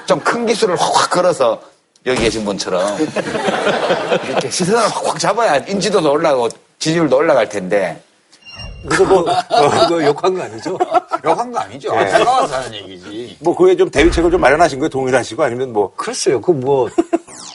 [0.07, 1.61] 좀 큰 기술을 확확 걸어서
[2.07, 2.99] 여기 계신 분처럼
[4.29, 6.49] 이렇게 시선을 확확 잡아야 인지도도 올라가고
[6.79, 8.01] 지지율도 올라갈 텐데
[8.89, 10.77] 그거 뭐, 어, 그거 욕한 거 아니죠?
[11.25, 11.95] 욕한 거 아니죠.
[11.95, 12.11] 네.
[12.11, 13.37] 제가 와서 하는 얘기지.
[13.41, 14.89] 뭐, 그에 좀 대비책을 좀 마련하신 거예요?
[14.89, 15.93] 동일하시고 아니면 뭐.
[15.95, 16.41] 글쎄요.
[16.41, 16.89] 그 뭐,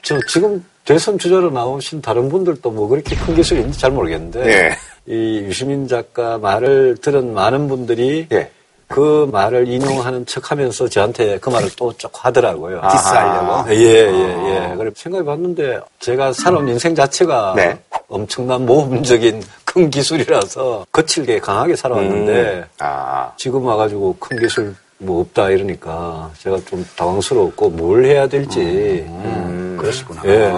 [0.04, 4.48] 저 지금 대선 주자로 나오신 다른 분들도 뭐 그렇게 큰 기술이 있는지 잘 모르겠는데.
[4.48, 4.78] 예.
[5.06, 8.52] 이 유시민 작가 말을 들은 많은 분들이 예.
[8.88, 12.79] 그 말을 인용하는 척 하면서 저한테 그 말을 또 쭉 하더라고요.
[12.81, 12.89] 아하.
[12.89, 13.73] 디스하려고?
[13.73, 14.75] 예, 예, 예.
[14.77, 17.77] 그래 생각해 봤는데 제가 살아온 인생 자체가 네.
[18.07, 22.63] 엄청난 모험적인 큰 기술이라서 거칠게 강하게 살아왔는데 음.
[22.79, 23.31] 아.
[23.38, 28.59] 지금 와가지고 큰 기술 뭐 없다 이러니까 제가 좀 당황스러웠고 뭘 해야 될지.
[29.07, 29.77] 음.
[29.79, 30.21] 그러시구나.
[30.25, 30.51] 예.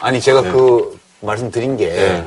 [0.00, 2.24] 아니 제가 그 말씀드린 게 예.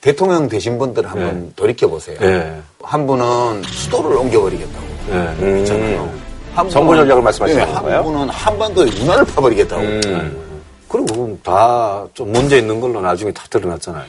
[0.00, 2.16] 대통령 되신 분들 한번 돌이켜 보세요.
[2.22, 2.54] 예.
[2.82, 4.86] 한 분은 수도를 옮겨버리겠다고.
[5.10, 5.12] 예.
[5.12, 6.20] 음.
[6.54, 7.96] 한 분은- 전략을 말씀하시는 예, 건가요?
[7.96, 9.82] 한 분은 한반도에 문화를 파버리겠다고.
[9.82, 10.48] 음.
[10.88, 14.06] 그리고 다 좀 문제 있는 걸로 나중에 다 드러났잖아요.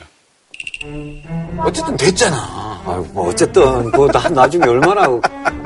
[1.58, 2.80] 어쨌든 됐잖아.
[2.86, 5.06] 아유, 뭐 어쨌든 그 나- 나중에 얼마나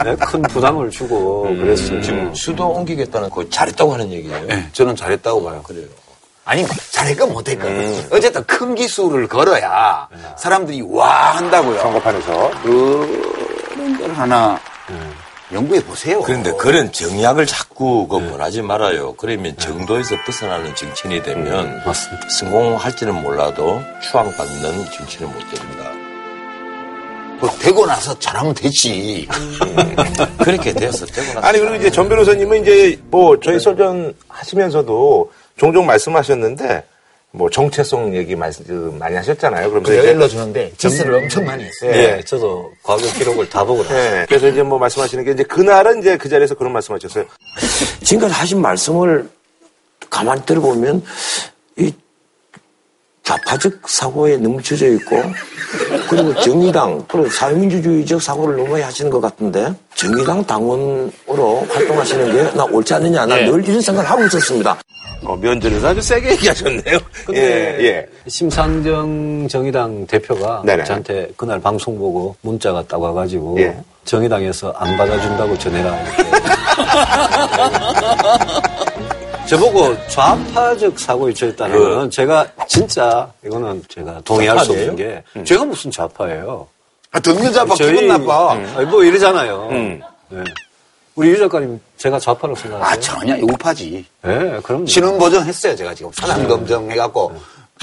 [0.04, 1.58] 네, 큰 부담을 주고 음.
[1.60, 2.02] 그랬어요.
[2.02, 4.46] 지금 수도 옮기겠다는 거 잘했다고 하는 얘기예요.
[4.46, 5.62] 네, 저는 잘했다고 봐요.
[5.64, 5.86] 그래요.
[6.44, 8.08] 아니 잘했건 못했건 음.
[8.10, 11.78] 어쨌든 큰 기술을 걸어야 사람들이 와 한다고요.
[11.80, 12.50] 선거판에서.
[12.62, 14.60] 그런 걸 하나
[15.52, 16.20] 연구해 보세요.
[16.22, 19.14] 그런데 그런 정약을 자꾸 그 권하지 말아요.
[19.14, 22.28] 그러면 정도에서 벗어나는 정치인이 되면 맞습니다.
[22.28, 25.90] 성공할지는 몰라도 추앙받는 정치는 못 됩니다.
[27.40, 29.28] 뭐 되고 나서 잘하면 되지.
[30.42, 35.86] 그렇게 되어서 되고 나서 아니, 그리고 이제 전 변호사님은 이제 뭐 저희 설전 하시면서도 종종
[35.86, 36.84] 말씀하셨는데
[37.32, 39.68] 뭐 정체성 얘기 말씀 그 많이 하셨잖아요.
[39.68, 41.90] 그러면서 그래요 이제 일러주는데 디스를 엄청 많이 했어요.
[41.92, 44.10] 예, 저도 과거 기록을 다 보고 나왔어요.
[44.20, 44.26] 네.
[44.28, 47.24] 그래서 이제 뭐 말씀하시는 게 이제 그날은 이제 그 자리에서 그런 말씀하셨어요.
[48.04, 49.28] 지금까지 하신 말씀을
[50.10, 51.02] 가만히 들어보면
[51.78, 51.92] 이
[53.24, 55.20] 좌파적 사고에 너무 젖어 있고
[56.08, 62.64] 그리고 정의당 그리고 사회민주주의적 사고를 너무 많이 하시는 것 같은데 정의당 당원으로 활동하시는 게 나
[62.64, 64.78] 옳지 않느냐 나늘 이런 생각을 하고 있었습니다.
[65.24, 66.98] 어, 면전에서 아주 세게 얘기하셨네요.
[67.24, 68.06] 근데 예, 예.
[68.28, 70.84] 심상정 정의당 대표가 네네.
[70.84, 73.76] 저한테 그날 방송 보고 문자가 딱 와가지고 예.
[74.04, 75.98] 정의당에서 안 받아준다고 전해라.
[79.46, 85.44] 저보고 좌파적 사고에 처했다는 그 거는 제가 진짜 이거는 제가 동의할 수 없는 게 음.
[85.44, 86.66] 제가 무슨 좌파예요.
[87.12, 88.52] 아, 듣는 자봐 기분 나빠.
[88.52, 89.68] 아니, 뭐 이러잖아요.
[89.70, 90.00] 음.
[90.30, 90.42] 네.
[91.14, 92.92] 우리 유 작가님 제가 좌파라고 생각하세요?
[92.92, 94.04] 아, 전혀 우파지.
[94.22, 96.10] 네, 그럼 신원 보정 했어요, 제가 지금.
[96.12, 97.32] 사람 검증해갖고.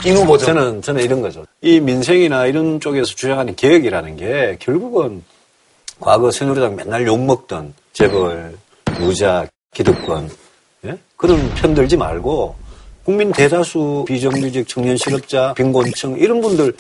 [0.06, 0.48] 인후 보정.
[0.48, 1.46] 저는, 저는 이런 거죠.
[1.62, 5.24] 이 민생이나 이런 쪽에서 주장하는 개혁이라는 게 결국은
[6.00, 8.58] 과거 새누리당 맨날 욕 먹던 재벌,
[9.00, 10.30] 무자, 기득권,
[10.86, 10.98] 예?
[11.16, 12.56] 그런 편 들지 말고
[13.06, 16.74] 국민 대다수 비정규직 청년 실업자, 빈곤층 이런 분들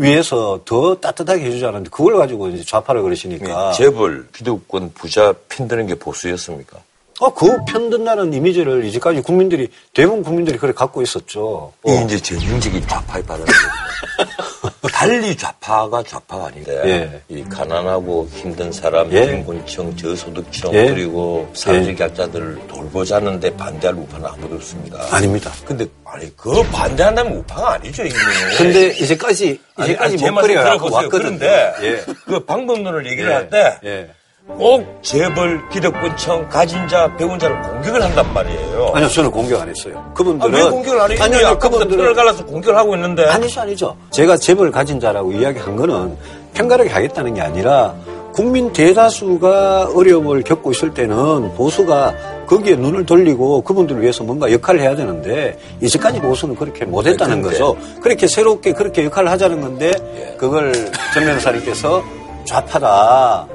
[0.00, 3.72] 위해서 더 따뜻하게 해주지 않았는데 그걸 가지고 이제 좌파를 그러시니까.
[3.72, 6.78] 재벌, 기득권, 부자 편드는 게 보수였습니까?
[7.20, 11.72] 어, 그 편든다는 이미지를 이제까지 국민들이, 대부분 국민들이 그래 갖고 있었죠.
[11.86, 13.70] 이게 이제 전형적인 좌파의 발언이거든요.
[14.88, 17.22] 달리 좌파가 좌파가 아닌데 예.
[17.28, 19.28] 이 가난하고 힘든 사람, 예.
[19.30, 20.86] 빈곤층, 저소득층 예.
[20.86, 25.06] 그리고 사회적 약자들을 돌보지 않는데 반대할 우파는 아무도 없습니다.
[25.10, 25.50] 아닙니다.
[25.66, 28.14] 근데 아니 그거 반대한다면 우파가 아니죠 이게.
[28.56, 30.58] 근데 이제까지, 이제까지 들어보세요.
[30.60, 31.08] 왔거든요.
[31.10, 32.04] 그런데 예.
[32.24, 33.34] 그 방법론을 얘기를 예.
[33.34, 34.10] 할때
[34.56, 34.98] 꼭 예.
[35.02, 38.92] 재벌, 기득권층, 가진 자, 배운 자를 공격을 한단 말이에요.
[38.94, 39.94] 아니요, 저는 공격 안 했어요.
[39.96, 40.52] 아, 그분들은.
[40.54, 41.18] 왜 공격을 안 해요?
[41.20, 43.24] 아니요, 아니, 아니요, 아까부터 털을 갈라서 공격을 하고 있는데.
[43.26, 43.96] 아니죠, 아니죠.
[44.10, 46.16] 제가 재벌 가진 자라고 이야기한 거는
[46.54, 47.94] 편가르게 하겠다는 게 아니라
[48.32, 52.14] 국민 대다수가 어려움을 겪고 있을 때는 보수가
[52.46, 57.48] 거기에 눈을 돌리고 그분들을 위해서 뭔가 역할을 해야 되는데 이제까지 보수는 그렇게 못했다는 근데.
[57.58, 57.76] 거죠.
[58.02, 60.72] 그렇게 새롭게 그렇게 역할을 하자는 건데 그걸
[61.12, 62.02] 전 변호사님께서
[62.44, 63.46] 좌파다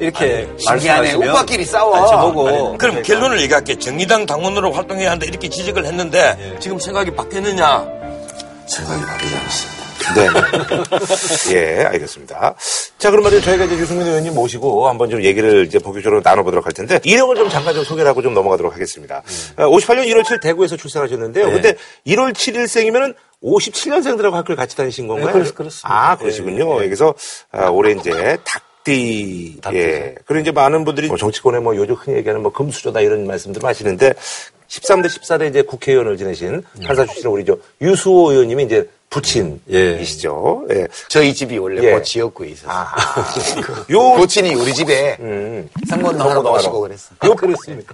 [0.00, 0.48] 이렇게.
[0.66, 1.96] 말씀하시면 오빠끼리 싸워.
[1.96, 3.78] 아니, 저보고 그럼 결론을 얘기할게.
[3.78, 6.58] 정의당 당원으로 활동해야 한다 이렇게 지적을 했는데 예.
[6.58, 7.86] 지금 생각이 바뀌었느냐?
[8.66, 9.84] 생각이 바뀌지 않았습니다.
[10.14, 10.28] 네.
[11.54, 12.54] 예, 알겠습니다.
[12.98, 13.42] 자, 그럼 말이죠.
[13.42, 17.48] 저희가 이제 유승민 의원님 모시고 한번 좀 얘기를 이제 본격적으로 나눠보도록 할 텐데, 이력을 좀
[17.48, 19.22] 잠깐 좀 소개를 하고 좀 넘어가도록 하겠습니다.
[19.56, 21.46] 어, 58년 1월 7일 대구에서 출생하셨는데요.
[21.46, 21.52] 네.
[21.52, 21.74] 근데
[22.06, 25.26] 1월 7일생이면은 57년생들하고 학교를 같이 다니신 건가요?
[25.28, 25.88] 네, 그렇- 그렇습니다.
[25.88, 26.82] 아, 그러시군요.
[26.84, 27.14] 여기서
[27.52, 29.56] 아, 올해 이제 닭 띠.
[29.60, 29.78] 닭띠.
[29.78, 30.14] 예.
[30.26, 34.12] 그리고 이제 많은 분들이 뭐 정치권에 뭐 요즘 흔히 얘기하는 뭐 금수저다 이런 말씀들 하시는데
[34.68, 40.66] 13대 14대 이제 국회의원을 지내신 판사 출신의 우리 저 유수호 의원님이 이제 부친이시죠.
[40.70, 40.88] 예.
[41.08, 41.94] 저희 집이 원래 예.
[41.94, 42.72] 그 지역구에 있었어요.
[42.72, 42.94] 아.
[43.90, 45.68] 요, 부친이 우리 집에 음.
[45.88, 47.14] 상권도 하러 오시고 그랬어.
[47.24, 47.36] 요,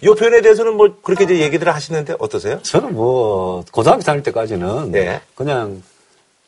[0.03, 2.61] 요 표현에 대해서는 뭐 그렇게 이제 얘기들을 하시는데 어떠세요?
[2.62, 5.20] 저는 뭐 고등학교 다닐 때까지는 네.
[5.34, 5.82] 그냥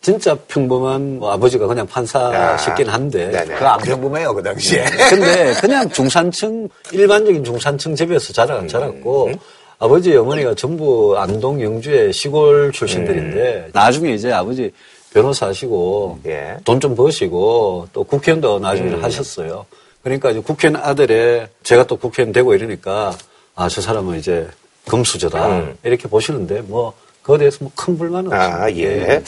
[0.02, 1.88] 진짜 평범한 뭐 아버지가 그냥 야.
[1.88, 3.30] 판사시긴 한데.
[3.46, 4.84] 그거 안 평범해요, 그 당시에.
[5.08, 9.30] 근데 그냥 중산층 일반적인 중산층 집에서 자라, 자랐고
[9.78, 14.72] 아버지 어머니가 전부 안동 영주의 시골 출신들인데 나중에 이제 아버지
[15.12, 16.56] 변호사 하시고 예.
[16.64, 19.66] 돈좀 버시고 또 국회의원도 나중에 하셨어요.
[20.02, 23.12] 그러니까 이제 국회의원 아들에 제가 또 국회의원 되고 이러니까
[23.54, 24.48] 아 저 사람은 이제
[24.88, 25.76] 금수저다 음.
[25.84, 26.92] 이렇게 보시는데 뭐
[27.22, 28.62] 그거에 대해서 뭐 큰 불만은 없습니다.
[28.64, 29.22] 아, 예.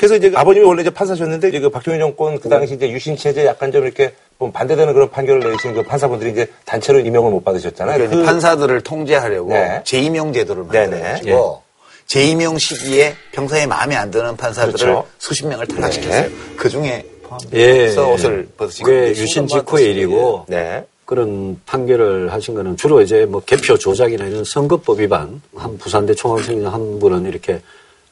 [0.00, 3.44] 그래서 이제 아버님이 원래 이제 판사셨는데 이제 그 박정희 정권 그 당시 이제 유신 체제
[3.44, 7.98] 약간 좀 이렇게 좀 반대되는 그런 판결을 내리신 그 판사분들이 이제 단체로 임명을 못 받으셨잖아요.
[7.98, 9.82] 그러니까 그- 판사들을 통제하려고 네.
[9.84, 10.62] 재임용 제도를.
[10.64, 11.60] 만들어가지고
[12.06, 15.06] 재임용 시기에 평소에 마음에 안 드는 판사들을 그렇죠.
[15.18, 16.22] 수십 명을 탈락시켰어요.
[16.22, 16.30] 네.
[16.56, 17.04] 그 중에
[17.52, 17.92] 예.
[17.92, 19.84] 포함해서 옷을 벗으신 그게 건데 유신 직후의.
[19.90, 20.82] 일이고 네.
[21.04, 26.64] 그런 판결을 하신 거는 주로 이제 뭐 개표 조작이나 이런 선거법 위반 한 부산대 총학생이
[26.64, 27.60] 한 분은 이렇게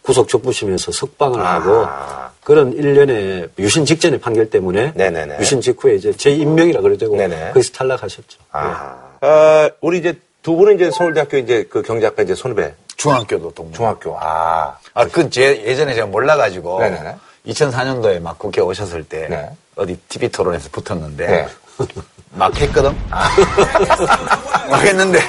[0.08, 1.54] 구속 적부심에서 석방을 아.
[1.56, 1.86] 하고
[2.42, 5.36] 그런 일련의 유신 직전의 판결 때문에 네네네.
[5.38, 7.18] 유신 직후에 이제 재임명이라 그래도 되고.
[7.52, 8.38] 거기서 탈락하셨죠.
[8.52, 8.96] 아.
[9.20, 13.74] 어, 우리 이제 두 분은 이제 서울대학교 이제 그 경제학과 이제 선후배 중학교도 동문.
[13.74, 14.16] 중학교.
[14.18, 14.78] 아.
[14.94, 16.80] 아, 그, 제, 예전에 제가 몰라가지고.
[16.80, 17.16] 네네네.
[17.46, 19.28] 2004년도에 막 국회 오셨을 때.
[19.28, 19.50] 네.
[19.76, 21.26] 어디 TV 토론에서 붙었는데.
[21.26, 21.46] 네.
[22.32, 22.96] 막 했거든?
[24.70, 25.20] 막 했는데.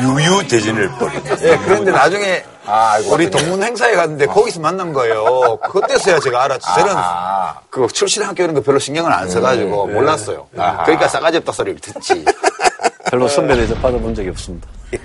[0.00, 1.22] 유유 대진을 벌인.
[1.42, 2.44] 예, 그런데 나중에.
[2.66, 3.30] 아, 우리.
[3.30, 5.56] 동문 행사에 갔는데 거기서 만난 거예요.
[5.70, 6.66] 그때서야 제가 알았지.
[6.74, 7.60] 저는 아.
[7.70, 10.48] 그 출신 학교 이런 거 별로 신경을 안 써가지고 몰랐어요.
[10.58, 10.82] 아하.
[10.84, 12.24] 그러니까 싸가지 없다 소리를 듣지.
[13.08, 14.68] 별로 선배를 이제 받아본 적이 없습니다.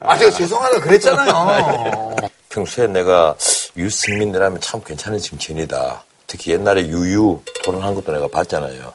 [0.00, 2.16] 아, 제가 죄송하다 그랬잖아요.
[2.48, 3.34] 평소에 내가
[3.76, 6.04] 유승민이라면 참 괜찮은 정치인이다.
[6.26, 8.92] 특히 옛날에 유유 토론한 것도 내가 봤잖아요.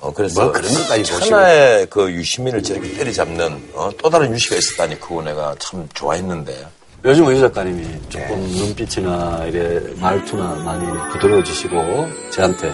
[0.00, 1.04] 어, 그래서 뭐 그런 것까지.
[1.04, 6.66] 천하의 그 유시민을 저렇게 때리잡는 어, 또 다른 유시가 있었다니 그거 내가 참 좋아했는데.
[7.04, 12.72] 요즘 의 작가님이 조금 눈빛이나 이래 말투나 많이 부드러워지시고 저한테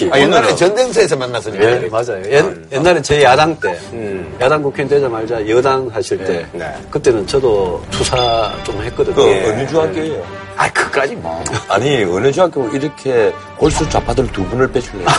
[0.00, 1.64] 특히 아, 옛날에 전쟁터에서 만났으니까.
[1.64, 2.22] 예, 맞아요.
[2.30, 3.78] 옛, 옛날에 제 야당 때,
[4.40, 6.74] 야당 국회의원 되자마자 여당 하실 때, 네.
[6.90, 9.14] 그때는 저도 투사 좀 했거든요.
[9.14, 9.50] 그 예.
[9.50, 10.26] 어느 중학교예요?
[10.56, 11.44] 아, 그까지 뭐.
[11.68, 15.06] 아니 어느 중학교 이렇게 골수 좌파들 두 분을 빼줄래요?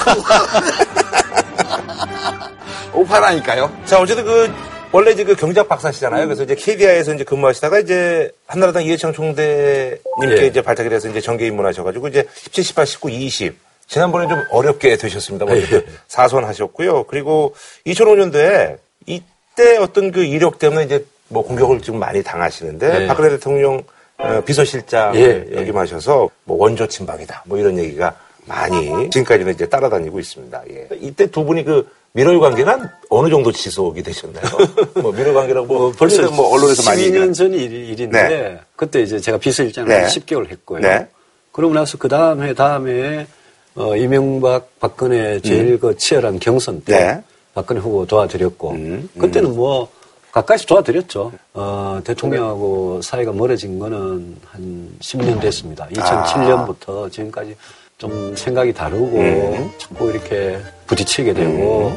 [2.93, 3.71] 오파라니까요.
[3.86, 4.51] 자, 어쨌든 그,
[4.91, 6.25] 원래 이제 그 경제학 박사시잖아요.
[6.25, 10.01] 그래서 이제 KDI에서 이제 근무하시다가 이제 한나라당 이해창 총대님께
[10.41, 10.47] 예.
[10.47, 13.70] 이제 발탁이 돼서 이제 정계 입문하셔가지고 이제 17, 18, 19, 20.
[13.91, 15.45] 지난번에 좀 어렵게 되셨습니다.
[15.45, 15.65] 뭐 예.
[16.07, 17.03] 사선하셨고요.
[17.03, 17.53] 그리고
[17.85, 23.07] 2005년도에 이때 어떤 그 이력 때문에 이제 뭐 공격을 좀 많이 당하시는데 예.
[23.07, 23.83] 박근혜 대통령
[24.17, 25.55] 어, 비서실장 예, 예.
[25.57, 28.15] 역임하셔서 뭐 원조 침박이다 뭐 이런 얘기가
[28.45, 30.63] 많이 지금까지는 이제 따라다니고 있습니다.
[30.69, 30.87] 예.
[31.01, 34.45] 이때 두 분이 그 민원 관계는 어느 정도 지속이 되셨나요?
[35.03, 38.59] 뭐 민원 관계라고 뭐뭐 벌써 뭐 언론에서 많이 12년 얘기를 전 일, 일인데 네.
[38.77, 39.99] 그때 이제 제가 비서실장을 네.
[39.99, 40.79] 한 10개월 했고요.
[40.79, 41.07] 네.
[41.51, 43.27] 그러고 나서 그 다음에 다음에
[43.76, 46.97] 어, 이명박 박근혜 제일 그 치열한 경선 때 음.
[46.99, 47.24] 네.
[47.53, 49.89] 박근혜 후보 도와드렸고 음, 그때는 뭐
[50.32, 51.32] 가까이서 도와드렸죠.
[51.53, 55.88] 어, 대통령하고 사이가 멀어진 거는 한 10년 됐습니다.
[55.91, 57.55] 2007년부터 지금까지
[57.97, 59.72] 좀 생각이 다르고 음.
[59.78, 60.57] 자꾸 이렇게
[60.88, 61.93] 부딪히게 되고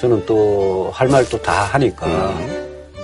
[0.00, 2.34] 저는 또 할 말 또 다 하니까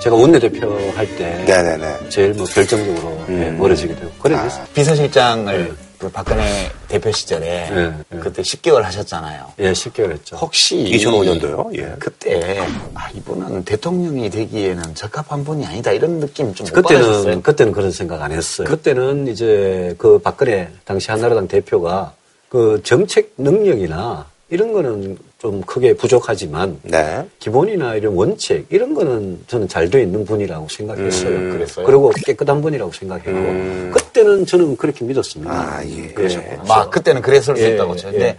[0.01, 1.45] 제가 원내대표 할때 음.
[1.47, 2.09] 네네네.
[2.09, 4.63] 제일 뭐 결정적으로 예, 멀어지게 되고 그래 됐어요.
[4.63, 8.19] 아, 비서실장을 그 박근혜 대표 시절에 네, 네.
[8.19, 9.53] 그때 10개월 하셨잖아요.
[9.61, 10.37] 예, 10개월 했죠.
[10.37, 11.77] 혹시 2005년도요?
[11.79, 11.95] 예.
[11.99, 12.61] 그때
[12.95, 17.43] 아 이분은 대통령이 되기에는 적합한 분이 아니다 이런 느낌 좀못 그때는 받으셨어요?
[17.43, 18.67] 그때는 그런 생각 안 했어요.
[18.69, 22.15] 그때는 이제 그 박근혜 당시 한나라당 대표가
[22.49, 27.23] 그 정책 능력이나 이런 거는 좀 크게 부족하지만 네.
[27.39, 31.29] 기본이나 이런 원칙 이런 거는 저는 잘 돼 있는 분이라고 생각했어요.
[31.37, 31.87] 음, 그랬어요?
[31.87, 33.91] 리고 깨끗한 분이라고 생각했고 음.
[33.95, 35.53] 그때는 저는 그렇게 믿었습니다.
[35.53, 36.09] 아, 예.
[36.09, 36.67] 그러셨고.
[36.67, 38.11] 막 그때는 그랬을 수 예, 있다고 쳐.
[38.11, 38.37] 근데 예.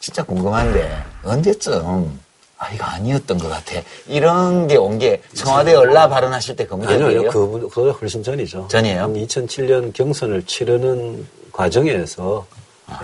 [0.00, 2.18] 진짜 궁금한데 언제쯤
[2.58, 3.80] 아 이거 아니었던 것 같아.
[4.08, 7.28] 이런 게 온게 청와대 연락 발언하실 때그 아니요?
[7.30, 8.66] 그분, 그보다 훨씬 전이죠.
[8.68, 9.02] 전이에요?
[9.02, 12.44] 한 2007년 경선을 치르는 과정에서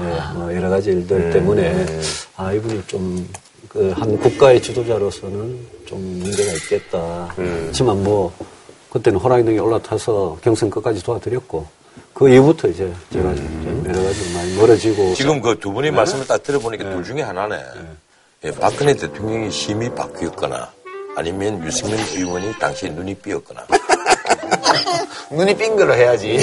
[0.01, 1.33] 예, 뭐 여러 가지 일들 음.
[1.33, 1.87] 때문에
[2.37, 3.27] 아 이분이 좀
[3.71, 7.33] 그 한 국가의 지도자로서는 좀 문제가 있겠다.
[7.39, 7.67] 음.
[7.69, 8.33] 하지만 뭐
[8.91, 11.65] 그때는 호랑이 등에 올라타서 경선 끝까지 도와드렸고
[12.13, 13.37] 그 이후부터 이제 제가 음.
[13.37, 17.57] 좀 여러 가지 많이 멀어지고 지금 그 두 분의 말씀을 딱 들어보니까 둘 중에 하나네.
[18.47, 20.69] 예, 박근혜 대통령이 심히 바뀌었거나
[21.15, 23.67] 아니면 유승민 의원이 당시에 눈이 삐었거나.
[25.31, 26.39] 눈이 삔 걸로 해야지.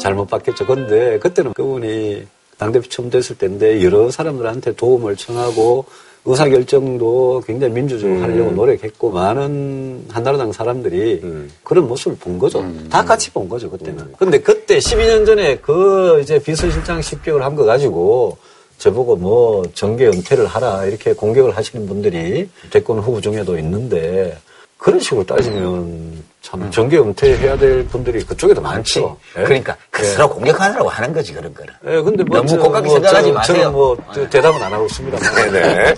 [0.00, 0.66] 잘못 받겠죠.
[0.66, 2.26] 근데 그때는 그분이
[2.58, 5.84] 당대표 처음 됐을 때인데 여러 사람들한테 도움을 청하고
[6.26, 11.22] 의사결정도 굉장히 민주적으로 하려고 노력했고 많은 한나라당 사람들이
[11.64, 12.62] 그런 모습을 본 거죠.
[12.90, 14.12] 다 같이 본 거죠, 그때는.
[14.18, 18.36] 근데 그때 12년 전에 그 이제 비서실장 10개월 한거 가지고
[18.76, 24.36] 저보고 뭐 정계 은퇴를 하라 이렇게 공격을 하시는 분들이 대권 후보 중에도 있는데
[24.76, 29.16] 그런 식으로 따지면 참 정계 은퇴해야 될 분들이 그쪽에도 많죠.
[29.38, 29.42] 예?
[29.42, 30.08] 그러니까 그 예.
[30.12, 31.72] 서로 공격하느라고 하는 거지 그런 거는.
[31.86, 33.56] 예, 근데 뭐 너무 저, 곱게 뭐 생각하지 저는- 마세요.
[33.58, 35.34] 저는 뭐 저 대답은 안 하고 있습니다만.
[35.52, 35.94] 네네.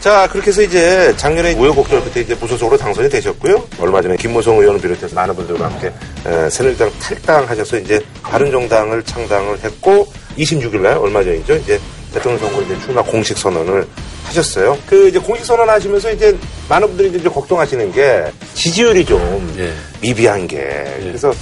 [0.00, 3.62] 자, 그렇게 해서 이제 작년에 우여곡절 끝에 이제 무소속으로 당선이 되셨고요.
[3.80, 5.92] 얼마 전에 김무성 의원을 비롯해서 많은 분들과 함께
[6.26, 10.06] 에, 새누리당 탈당하셔서 이제 바른정당을 창당을 했고
[10.36, 11.54] 26일 날 얼마 전이죠.
[11.56, 11.80] 이제
[12.12, 13.86] 대통령 선거 이제 출마 공식 선언을
[14.24, 14.78] 하셨어요.
[14.86, 16.36] 그 이제 공식 선언 하시면서 이제
[16.68, 19.72] 많은 분들이 이제 좀 걱정하시는 게 지지율이 좀 예.
[20.00, 20.58] 미비한 게
[21.00, 21.32] 그래서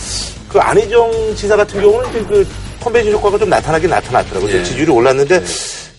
[0.48, 2.46] 그 안희정 지사 같은 경우는 이제 그
[2.80, 4.52] 컨벤션 효과가 좀 나타나긴 나타났더라고요.
[4.52, 4.62] 예.
[4.62, 5.42] 지지율이 올랐는데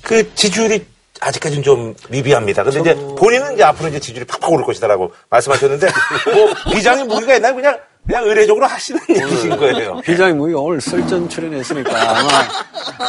[0.01, 0.85] 그 지지율이
[1.21, 2.63] 아직까지는 좀 미비합니다.
[2.63, 5.87] 근데 이제 본인은 이제 앞으로 이제 지지율이 팍팍 오를 것이다라고 말씀하셨는데
[6.35, 7.55] 뭐 비장의 무기가 있나요?
[7.55, 9.99] 그냥 그냥 의례적으로 하시는 얘기신 거예요.
[10.03, 12.29] 비장의 무기가 오늘 썰전 출연했으니까 아마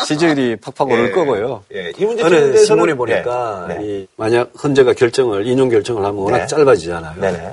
[0.06, 1.10] 지지율이 팍팍 오를 예.
[1.10, 1.64] 거고요.
[1.74, 3.74] 예, 이 문제 대해서는- 신문에 보니까 예.
[3.74, 3.84] 네.
[3.84, 6.46] 이 만약 헌재가 결정을 인용 결정을 하면 워낙 네.
[6.46, 7.20] 짧아지잖아요.
[7.20, 7.50] 네네.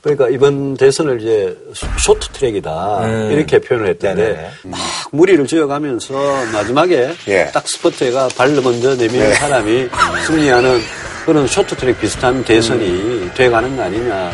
[0.00, 1.56] 그러니까 이번 대선을 이제
[1.98, 3.30] 쇼트 트랙이다 음.
[3.32, 4.50] 이렇게 표현을 했던데.
[4.62, 4.78] 막
[5.10, 6.14] 무리를 지어가면서
[6.52, 7.50] 마지막에 예.
[7.52, 9.34] 딱 스케이트 발로 먼저 내미는 네.
[9.34, 9.88] 사람이
[10.28, 10.80] 승리하는
[11.26, 13.32] 그런 쇼트 트랙 비슷한 대선이 음.
[13.34, 14.32] 돼가는 거 아니냐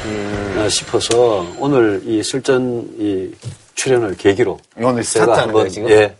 [0.59, 3.31] 어, 싶어서 오늘 이 설전 이
[3.75, 5.89] 출연을 계기로 오늘 제가 한번 거예요, 지금?
[5.91, 6.15] 예.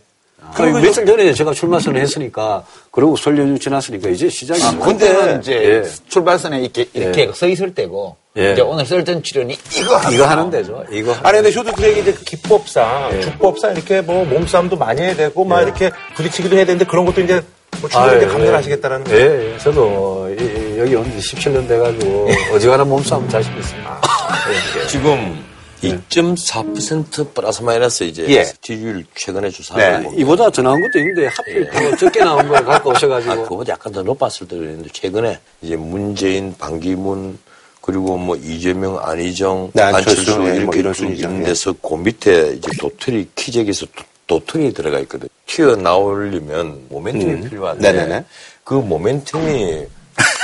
[0.55, 4.67] 그리고 아니, 며칠 전에 제가 출마 선언했으니까 그리고 설 연휴 지났으니까 이제 시작이죠.
[4.67, 6.09] 아, 그때는 이제 예.
[6.09, 7.31] 출발선에 이렇게, 이렇게 예.
[7.33, 8.53] 서 있을 때고 예.
[8.53, 10.83] 이제 오늘 썰전 출연이 이거 이거 하는 데죠.
[10.91, 13.21] 이거 아니 근데 쇼트트랙이 이제 그 기법상 예.
[13.21, 17.41] 주법상 이렇게 뭐 몸싸움도 많이 해야 되고 막 이렇게 부딪히기도 해야 되는데 그런 것도 이제
[17.79, 19.57] 뭐 충분히 이제 아유, 감당하시겠다라는 예, 예.
[19.59, 24.01] 저도 이- 이- 여기 온 지 17년 돼가지고 어지간한 몸싸움 자신 있습니다.
[24.89, 25.43] 지금
[25.81, 28.43] 2.4% 플러스 마이너스 이제 예.
[28.61, 30.09] 지지율 최근에 주사한 네.
[30.17, 33.91] 이보다 더 나온 것도 있는데 하필 더 적게 나온 걸 갖고 아, 오셔가지고 그거보다 약간
[33.91, 37.37] 더 높았을 때도 있는데 최근에 이제 문재인, 반기문
[37.81, 41.27] 그리고 뭐 이재명, 안희정, 네, 안철수, 안철수 네, 뭐 이렇게 이런 쭉 순이죠.
[41.27, 45.27] 있는 데서 그 밑에 이제 도토리 키재기에서 도- 도토리 들어가 있거든.
[45.47, 48.23] 튀어나오려면 모멘텀이 필요한데 네네네.
[48.63, 49.85] 그 모멘텀이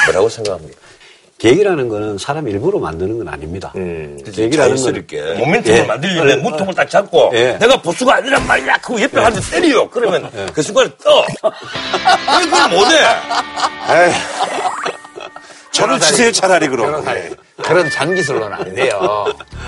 [0.05, 0.77] 뭐라고 생각합니까?
[1.37, 3.71] 계획이라는 거는 사람 일부러 만드는 건 아닙니다.
[3.77, 4.19] 음.
[4.25, 5.83] 계획이라는 건 자연스럽게 모멘텀을 예.
[5.83, 7.57] 만들려면 무통을 딱 잡고 예.
[7.57, 11.25] 내가 보수가 아니란 말이야 그거 옆에 한대 때려 그러면 그 순간에 떠
[12.41, 12.95] 그걸 못해.
[15.71, 17.05] 저를 치세요 차라리 그럼.
[17.07, 17.29] 예.
[17.63, 19.25] 그런 장기술로는 안 돼요.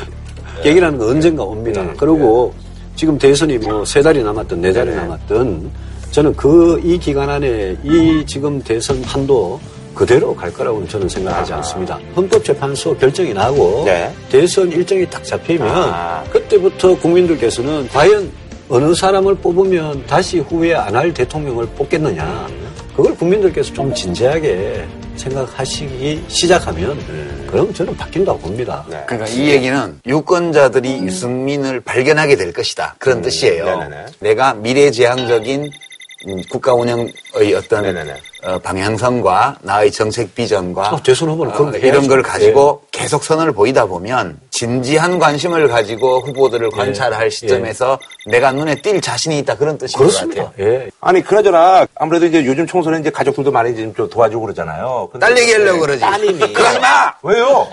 [0.63, 1.81] 계획이라는 건 언젠가 옵니다.
[1.81, 2.53] 음, 그리고
[2.95, 5.71] 지금 대선이 뭐 세 달이 남았든 네 달이 남았든
[6.11, 9.59] 저는 그 이 기간 안에 이 지금 대선 판도
[9.93, 11.99] 그대로 갈 거라고는 저는 생각하지 않습니다.
[12.15, 14.11] 헌법재판소 결정이 나고 네.
[14.29, 16.23] 대선 일정이 딱 잡히면 아.
[16.31, 18.31] 그때부터 국민들께서는 과연
[18.69, 22.47] 어느 사람을 뽑으면 다시 후회 안 할 대통령을 뽑겠느냐.
[22.95, 24.85] 그걸 국민들께서 좀 진지하게
[25.15, 26.97] 생각하시기 시작하면
[27.47, 28.85] 그럼 저는 바뀐다고 봅니다.
[28.89, 29.01] 네.
[29.07, 32.95] 그러니까 이 얘기는 유권자들이 유승민을 발견하게 될 것이다.
[32.97, 33.65] 그런 뜻이에요.
[33.65, 34.05] 네네네.
[34.19, 35.69] 내가 미래지향적인 음,
[36.49, 37.13] 국가 운영의
[37.57, 38.15] 어떤 네네네.
[38.43, 42.07] 어, 방향성과 나의 정책 비전과 어, 거 이런.
[42.07, 49.01] 걸 가지고 계속 선을 보이다 보면 진지한 관심을 가지고 후보들을 관찰할 시점에서 내가 눈에 띌
[49.01, 50.43] 자신이 있다 그런 뜻인 것 그렇습니다.
[50.45, 50.65] 같아요.
[50.67, 50.89] 예.
[50.99, 55.09] 아니 그나저나 아무래도 이제 요즘 총선에 이제 가족들도 많이 좀 도와주고 그러잖아요.
[55.19, 56.01] 딸 얘기하려고 네, 그러지.
[56.01, 57.13] 따님이 그러지 마!
[57.23, 57.67] 왜요?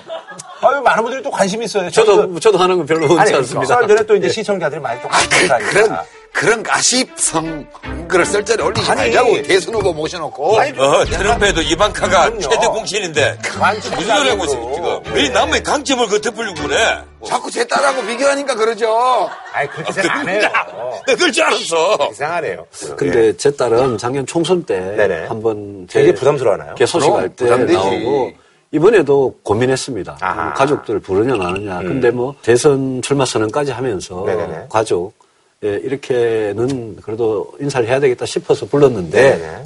[0.60, 1.90] 아유 많은 분들이 또 관심 있어요.
[1.90, 3.74] 저도 저도 하는 건 별로 아니 원치 않습니다.
[3.74, 5.70] 썰 전에 또 이제 시청자들이 많이 또 관심 있다니까.
[5.70, 5.98] 그런
[6.38, 7.66] 그런 가십성
[8.06, 9.00] 글을 썰전에 올리지 아니.
[9.00, 12.40] 말자고 대선 후보 모셔놓고 아니, 어 트럼프에도 이방카가 그럼요.
[12.40, 14.52] 최대 공신인데 관심 무슨 소리 하고 있어.
[14.72, 19.28] 지금 왜 남의 강점을 그 덮으려고 그래 자꾸 제 딸하고 비교하니까 그러죠.
[19.52, 20.48] 아니 그렇게 생각 안 해요.
[21.06, 22.66] 그럴 줄 알았어 이상하네요.
[22.96, 25.26] 근데 제 딸은 작년 총선 때 네네.
[25.26, 26.76] 한번 되게 부담스러워하나요?
[26.76, 27.72] 개소식할 때 부담되지.
[27.74, 28.32] 나오고
[28.70, 30.18] 이번에도 고민했습니다.
[30.20, 30.52] 아하.
[30.54, 31.78] 가족들 부르냐 마느냐.
[31.80, 34.66] 근데 뭐 대선 출마 선언까지 하면서 네네네.
[34.70, 35.17] 가족
[35.64, 39.64] 예, 이렇게는 그래도 인사를 해야 되겠다 싶어서 불렀는데 네네.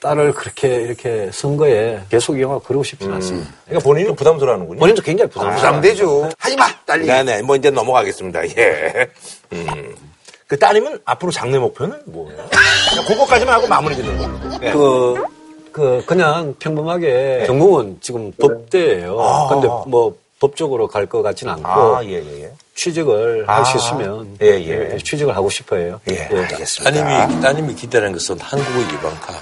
[0.00, 3.50] 딸을 그렇게 이렇게 선거에 계속 이용하고 그러고 싶지는 않습니다.
[3.66, 4.78] 그러니까 본인은 부담스러워하는군요.
[4.78, 5.56] 본인도 굉장히 부담스러워.
[5.56, 6.30] 부담되죠.
[6.38, 7.06] 하지 마, 딸리.
[7.06, 7.42] 네네.
[7.42, 8.46] 뭐 이제 넘어가겠습니다.
[8.56, 9.08] 예.
[9.52, 9.94] 음.
[10.46, 12.46] 그 따님은 앞으로 장래 목표는 뭐예요?
[13.06, 14.66] 그거까지만 하고 마무리 짓는 거.
[14.66, 14.72] 예.
[14.72, 15.24] 그,
[15.72, 19.48] 그, 그냥 평범하게 전공은 지금 법대예요 아.
[19.48, 20.14] 근데 뭐
[20.48, 22.52] 법적으로 갈 것 같지는 않고 아, 예, 예, 예.
[22.74, 23.58] 취직을 아.
[23.58, 24.46] 할수 있으면 예,
[24.92, 24.98] 예.
[24.98, 26.00] 취직을 하고 싶어요.
[26.10, 26.90] 예, 알겠습니다.
[26.90, 29.34] 따님이 따님이 기다리는 것은 한국의 이방카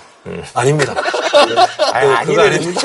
[0.54, 0.94] 아닙니다.
[1.92, 2.42] 아니, 그거.
[2.42, 2.80] 아닙니다.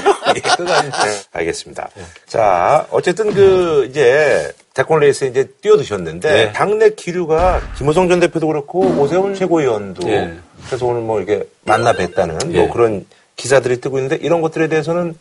[0.56, 1.04] 그거 아닙니다.
[1.06, 1.90] 네, 알겠습니다.
[2.26, 6.52] 자, 어쨌든 그, 이제, 대권 레이스에 이제 뛰어드셨는데, 네.
[6.54, 10.34] 당내 기류가 김호성 전 대표도 그렇고, 오세훈 최고위원도, 예.
[10.66, 12.58] 그래서 오늘 뭐 이렇게 만나 뵀다는 예.
[12.62, 13.06] 뭐 그런
[13.36, 15.16] 기사들이 뜨고 있는데, 이런 것들에 대해서는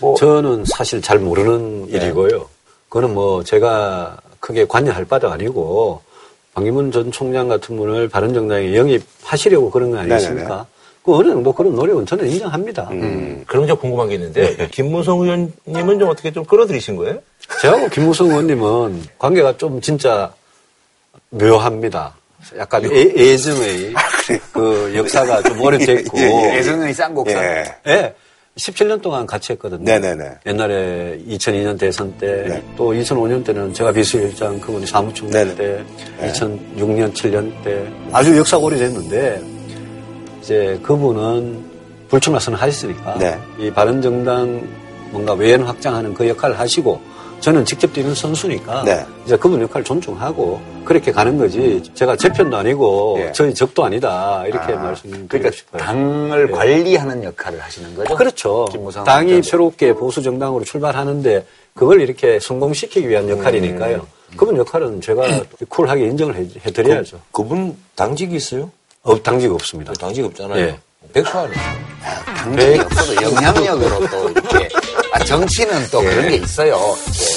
[0.00, 1.96] 뭐, 저는 사실 잘 모르는 네.
[1.98, 2.48] 일이고요.
[2.88, 6.00] 그거는 뭐 제가 크게 관여할 바도 아니고
[6.54, 10.66] 방기문 전 총장 같은 분을 바른정당에 영입하시려고 그런 거 아니겠습니까?
[11.04, 12.88] 그 어느 정도 그런 노력은 저는 인정합니다.
[12.90, 17.18] 음, 그럼 저 궁금한 게 있는데, 김무성 의원님은 좀 어떻게 좀 끌어들이신 거예요?
[17.62, 20.32] 저하고 김무성 의원님은 관계가 좀 진짜
[21.30, 22.14] 묘합니다.
[22.58, 23.94] 약간 애, 애정의
[24.52, 26.18] 그 역사가 좀 오래됐고.
[26.18, 27.42] 예전의 쌍곡선.
[27.42, 27.64] 예.
[27.86, 28.14] 예.
[28.58, 29.84] 17년 동안 같이 했거든요.
[29.84, 30.24] 네네네.
[30.46, 32.62] 옛날에 2002년 대선 때, 네.
[32.76, 35.54] 또 2005년 때는 제가 비서실장, 그분이 사무총장 네네.
[35.54, 35.84] 때,
[36.20, 36.32] 네.
[36.32, 39.42] 2006년, 7년 때, 아주 역사가 오래됐는데,
[40.42, 41.64] 이제 그분은
[42.08, 43.38] 불출마 선언하셨으니까, 네.
[43.58, 44.66] 이 바른정당
[45.12, 47.00] 뭔가 외연 확장하는 그 역할을 하시고,
[47.40, 49.04] 저는 직접 뛰는 선수니까, 네.
[49.24, 53.32] 이제 그분 역할을 존중하고, 그렇게 가는 거지, 제가 제 편도 아니고, 예.
[53.32, 55.82] 저희 적도 아니다, 이렇게 아, 말씀드리고 그러니까 싶어요.
[55.82, 56.52] 당을 예.
[56.52, 58.14] 관리하는 역할을 하시는 거죠.
[58.16, 58.66] 그렇죠.
[59.06, 64.06] 당이 전 새롭게 보수 정당으로 출발하는데 그걸 이렇게 성공시키기 위한 역할이니까요.
[64.36, 65.22] 그분 역할은 제가
[65.68, 67.20] 쿨하게 인정을 해, 해드려야죠.
[67.32, 68.70] 그 분 당직이 있어요?
[69.02, 69.92] 어, 당직 없습니다.
[69.94, 70.78] 당직 없잖아요 예.
[71.14, 71.56] 백수 아니에요
[72.36, 74.34] 당직이 없어도 영향력으로 또.
[75.12, 76.76] 아, 정치는 또 그런 게 있어요.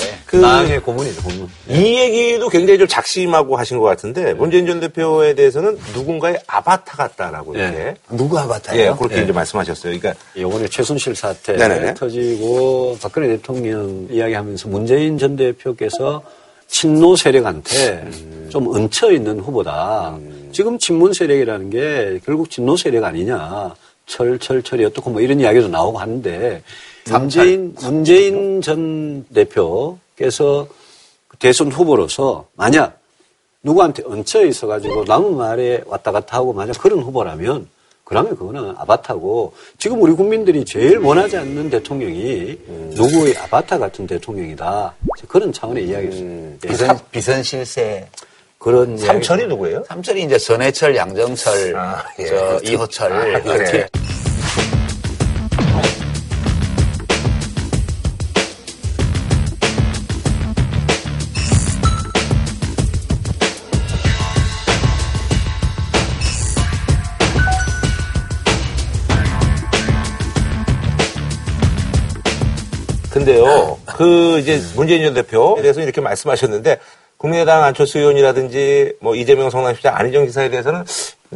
[0.06, 0.18] 예.
[0.26, 1.50] 그, 당의 고문이죠, 고문.
[1.70, 7.58] 이 얘기도 굉장히 좀 작심하고 하신 것 같은데, 문재인 전 대표에 대해서는 누군가의 아바타 같다라고
[7.58, 7.64] 예.
[7.64, 7.96] 이렇게.
[8.12, 8.92] 누구 아바타예요?
[8.92, 9.24] 예, 그렇게 예.
[9.24, 9.98] 이제 말씀하셨어요.
[9.98, 11.94] 그러니까, 이번에 최순실 사태 네네네.
[11.96, 16.22] 터지고 박근혜 대통령 이야기하면서 문재인 전 대표께서
[16.68, 18.10] 친노 세력한테
[18.50, 20.18] 좀 얹혀 있는 후보다.
[20.54, 23.74] 지금 친문 세력이라는 게 결국 친노 세력 아니냐.
[24.06, 26.62] 철철철이 어떻고 뭐 이런 이야기도 나오고 하는데
[27.10, 30.68] 문재인 문재인 전 대표께서
[31.40, 33.00] 대선 후보로서 만약
[33.64, 37.68] 누구한테 얹혀 있어가지고 남은 말에 왔다 갔다 하고 만약 그런 후보라면
[38.04, 42.58] 그러면 그거는 아바타고 지금 우리 국민들이 제일 원하지 않는 대통령이
[42.92, 44.94] 누구의 아바타 같은 대통령이다.
[45.30, 46.68] 그런 차원의 이야기였습니다.
[46.68, 46.70] 예.
[46.70, 48.08] 비선, 비선 실세.
[48.58, 49.86] 그런 삼철이 누구예요?
[49.88, 52.60] 삼철이 이제 전해철, 양정철, 아, 예, 저.
[52.64, 53.88] 이호철 아, 그래.
[73.26, 76.80] 그런데요, 그 이제 문재인 전 대표에 대해서 이렇게 말씀하셨는데
[77.18, 80.84] 국민의당 안철수 의원이라든지 뭐 이재명 성남시장 안희정 지사에 대해서는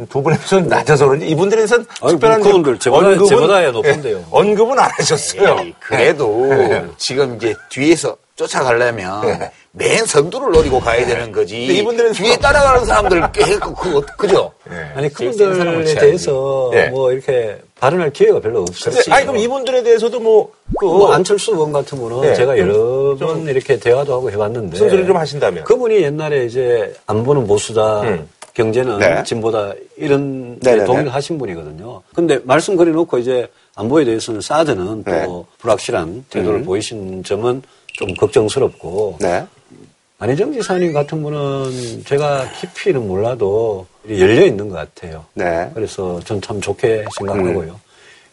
[0.10, 4.18] 두 분의 표는 낮아서 그런지 이분들에선 특별한 그분들 제보다, 제보다야 높은데요.
[4.18, 5.58] 예, 언급은 안 하셨어요.
[5.62, 6.50] 에이, 그래도
[6.98, 11.66] 지금 이제 뒤에서 쫓아가려면 맨 선두를 노리고 가야 되는 거지.
[11.78, 14.52] 이분들은 뒤에 따라가는 사람들 꽤 그, 그죠?
[14.94, 16.02] 아니 제일 센 사람을 그분들에.
[16.02, 16.88] 대해서 예.
[16.88, 19.14] 뭐 이렇게 발언할 기회가 별로 없었어요.
[19.14, 22.34] 아니 그럼 이분들에 대해서도 뭐, 그 뭐 안철수 의원 같은 분은 네.
[22.36, 25.64] 제가 여러 좀번 이렇게 대화도 하고 해봤는데 순서를 좀 하신다면.
[25.64, 28.28] 그분이 옛날에 이제 안보는 보수다, 음.
[28.54, 29.24] 경제는 네.
[29.24, 30.60] 진보다 이런.
[30.60, 32.02] 동의를 하신 분이거든요.
[32.14, 35.26] 근데 말씀 그려놓고 이제 안보에 대해서는 사드는 또 네.
[35.60, 36.66] 불확실한 태도를 음.
[36.66, 37.62] 보이신 점은
[37.98, 39.46] 좀 걱정스럽고 네.
[40.20, 45.26] 안희정 지사님 같은 분은 제가 깊이는 몰라도 열려 있는 것 같아요.
[45.34, 45.70] 네.
[45.74, 47.80] 그래서 전 참 좋게 생각하고요.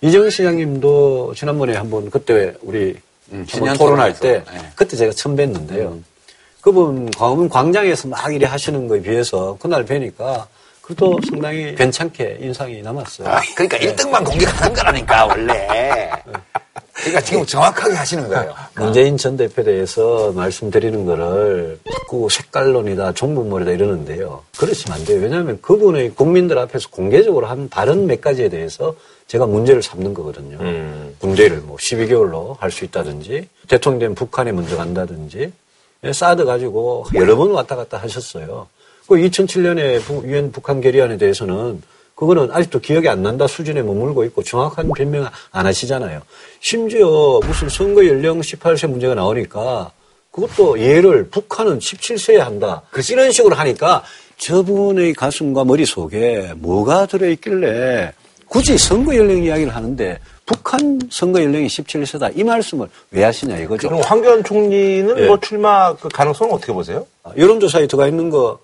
[0.00, 2.94] 이정 시장님도 지난번에 한번 그때 우리
[3.46, 4.58] 신년 토론할 때 네.
[4.74, 6.00] 그때 제가 처음 뵀는데요.
[6.60, 10.46] 그분 광화문 광장에서 막 이래 하시는 거에 비해서 그날 뵈니까
[10.82, 13.28] 그래도 상당히 괜찮게 인상이 남았어요.
[13.28, 16.10] 아, 그러니까 1등만 공격하는 거라니까, 원래.
[17.02, 18.54] 그러니까 지금 정확하게 하시는 거예요.
[18.76, 24.42] 문재인 전 대표에 대해서 말씀드리는 거를 자꾸 색깔론이다, 종북몰이다 이러는데요.
[24.56, 25.20] 그러시면 안 돼요.
[25.20, 28.94] 왜냐하면 그분의 국민들 앞에서 공개적으로 한 발언 몇 가지에 대해서
[29.26, 30.58] 제가 문제를 삼는 거거든요.
[30.60, 31.16] 음.
[31.18, 35.52] 군대를 뭐 12개월로 할 수 있다든지 대통령 되면 북한에 먼저 간다든지
[36.04, 38.68] 예, 사드 가지고 여러 번 왔다 갔다 하셨어요.
[39.08, 41.82] 그 2007년에 유엔 북한 결의안에 대해서는
[42.22, 46.20] 그거는 아직도 기억이 안 난다 수준에 머물고 있고 정확한 변명 안 하시잖아요.
[46.60, 49.90] 심지어 무슨 선거 연령 18세 문제가 나오니까
[50.30, 52.82] 그것도 예를 북한은 17세에 한다.
[53.10, 54.04] 이런 식으로 하니까
[54.36, 58.12] 저분의 가슴과 머릿속에 뭐가 들어있길래
[58.46, 63.88] 굳이 선거 연령 이야기를 하는데 북한 선거 연령이 17세다 이 말씀을 왜 하시냐 이거죠.
[63.88, 65.26] 그럼 황교안 총리는 예.
[65.26, 67.04] 뭐 출마 그 가능성은 어떻게 보세요?
[67.36, 68.60] 여론조사에 들어가 있는 거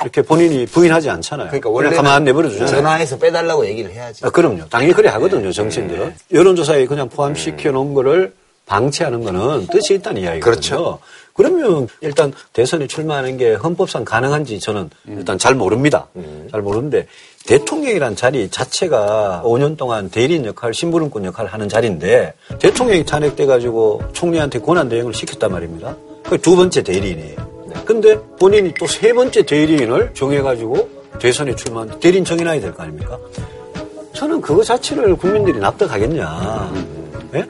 [0.00, 1.48] 이렇게 본인이 부인하지 않잖아요.
[1.48, 2.76] 그러니까 원래 가만 내버려 주잖아요.
[2.76, 4.24] 전화해서 빼달라고 얘기를 해야지.
[4.24, 4.68] 아, 그럼요.
[4.68, 6.14] 당연히 그래 하거든요, 정치인들은.
[6.32, 8.32] 여론조사에 그냥 포함시켜 놓은 거를
[8.66, 10.40] 방치하는 거는 뜻이 있다는 이야기거든요.
[10.44, 10.98] 그렇죠.
[11.32, 16.08] 그러면 일단 대선에 출마하는 게 헌법상 가능한지 저는 일단 잘 모릅니다.
[16.50, 17.06] 잘 모르는데
[17.46, 24.58] 대통령이란 자리 자체가 5년 동안 대리인 역할, 심부름꾼 역할을 하는 자리인데 대통령이 탄핵돼 가지고 총리한테
[24.58, 25.96] 권한 대행을 시켰단 말입니다.
[26.24, 27.47] 그 두 번째 대리인이에요.
[27.88, 33.18] 근데 본인이 또 세 번째 대리인을 정해가지고 대선에 출마한 대리인 정해놔야 될 거 아닙니까?
[34.12, 36.72] 저는 그거 자체를 국민들이 납득하겠냐.
[37.34, 37.46] 예?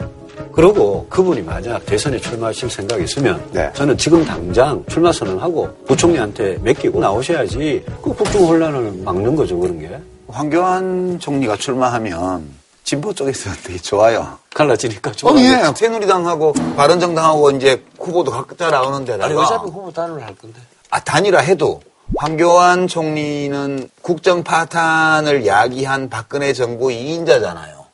[0.52, 3.68] 그러고 그분이 만약 대선에 출마하실 생각이 있으면 네.
[3.74, 9.88] 저는 지금 당장 출마 선언하고 부총리한테 맡기고 나오셔야지 그 국정 혼란을 막는 거죠 그런 게
[10.28, 12.44] 황교안 총리가 출마하면
[12.88, 14.38] 진보 쪽에서 되게 좋아요.
[14.54, 15.36] 갈라지니까 어, 좋아요.
[15.40, 15.74] 예.
[15.76, 20.58] 새누리당하고 바른정당하고 이제 후보도 각자 나오는 데다가 아니 어차피 후보 단일을 할 건데.
[20.88, 21.82] 아, 단일화 해도
[22.16, 27.84] 황교안 총리는 국정 파탄을 야기한 박근혜 정부 2인자잖아요.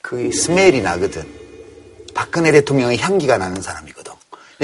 [0.00, 1.28] 그 스멜이 나거든.
[2.14, 4.14] 박근혜 대통령의 향기가 나는 사람이거든.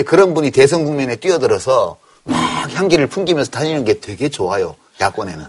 [0.07, 2.39] 그런 분이 대선 국면에 뛰어들어서 막
[2.75, 4.77] 향기를 풍기면서 다니는 게 되게 좋아요.
[4.99, 5.45] 야권에는.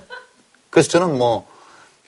[0.71, 1.47] 그래서 저는 뭐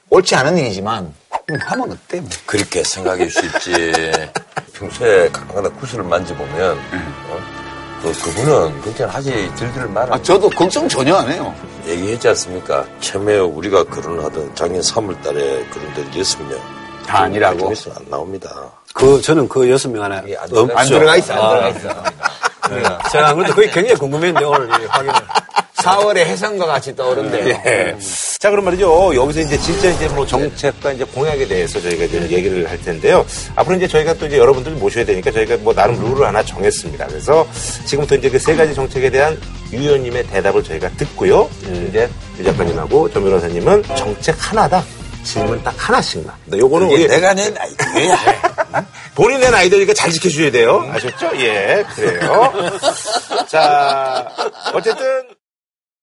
[0.10, 1.14] 옳지 않은 일이지만 음,
[1.56, 2.20] 하면 어때?
[2.20, 2.30] 뭐.
[2.46, 3.72] 그렇게 생각할 수 있지.
[4.74, 7.40] 평소에 가끔가다 구슬을 만져보면, 어?
[8.02, 10.16] 그, 그분은 걱정하지 들들 말아.
[10.16, 11.56] 아, 저도 걱정 전혀 안 해요.
[11.88, 12.86] 얘기했지 않습니까?
[13.00, 16.60] 처음에 우리가 결혼하던 작년 3월 달에 그런데 여섯 명.
[17.08, 17.74] 다 아니라고?
[17.96, 18.50] 안 나옵니다.
[18.94, 21.88] 그 저는 그 여섯 명 안에 예, 안 들어가 있어, 안 아, 들어가 있어.
[22.70, 22.84] 네.
[23.10, 25.14] 제가 그런데 그게 굉장히 궁금했는데 오늘 이 확인을
[25.78, 27.48] 4월에 해성과 같이 떠오른대요.
[27.66, 27.96] 예.
[28.40, 29.16] 자, 그럼 말이죠.
[29.16, 33.26] 여기서 이제 진짜 이제 뭐 정책과 이제 공약에 대해서 저희가 이제 얘기를 할 텐데요.
[33.56, 37.08] 앞으로 이제 저희가 또 이제 여러분들 모셔야 되니까 저희가 뭐 나름 룰을 하나 정했습니다.
[37.08, 37.48] 그래서
[37.86, 39.38] 지금부터 이제 그 세 가지 정책에 대한
[39.74, 41.50] 유 의원님의 대답을 저희가 듣고요.
[41.90, 44.84] 이제 유 작가님하고 전 변호사님은 정책 하나다.
[45.24, 46.34] 질문 딱 하나씩만.
[46.58, 48.86] 요거는 우리 내가 낸 아이디어야.
[49.16, 50.88] 본인의 나이들이니까 잘 지켜줘야 돼요.
[50.94, 51.32] 아셨죠?
[51.36, 52.54] 예, 그래요.
[53.50, 54.26] 자,
[54.74, 55.06] 어쨌든.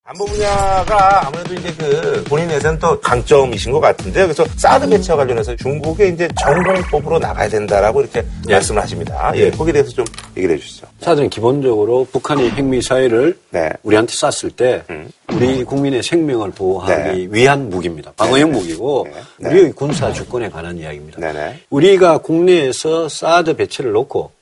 [0.07, 4.27] 안보 분야가 아무래도 이제 그 본인에서는 또 강점이신 것 같은데요.
[4.27, 9.33] 그래서 사드 배치와 관련해서 중국의 이제 전공법으로 나가야 된다라고 이렇게 말씀을 하십니다.
[9.35, 10.05] 예, 거기에 대해서 좀
[10.37, 10.87] 얘기를 해주시죠.
[11.01, 13.71] 사실은 기본적으로 북한이 핵미사일을 네.
[13.83, 15.11] 우리한테 쐈을 때 음.
[15.33, 17.27] 우리 국민의 생명을 보호하기 네.
[17.31, 18.13] 위한 무기입니다.
[18.15, 19.21] 방어용 무기고 네.
[19.39, 19.49] 네.
[19.49, 21.19] 우리의 군사 주권에 관한 이야기입니다.
[21.71, 24.33] 우리가 국내에서 사드 배치를 놓고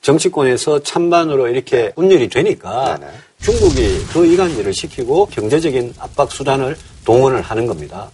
[0.00, 2.98] 정치권에서 찬반으로 이렇게 분열이 되니까.
[3.42, 8.10] 중국이 그 이간질을 시키고 경제적인 압박 수단을 동원을 하는 겁니다.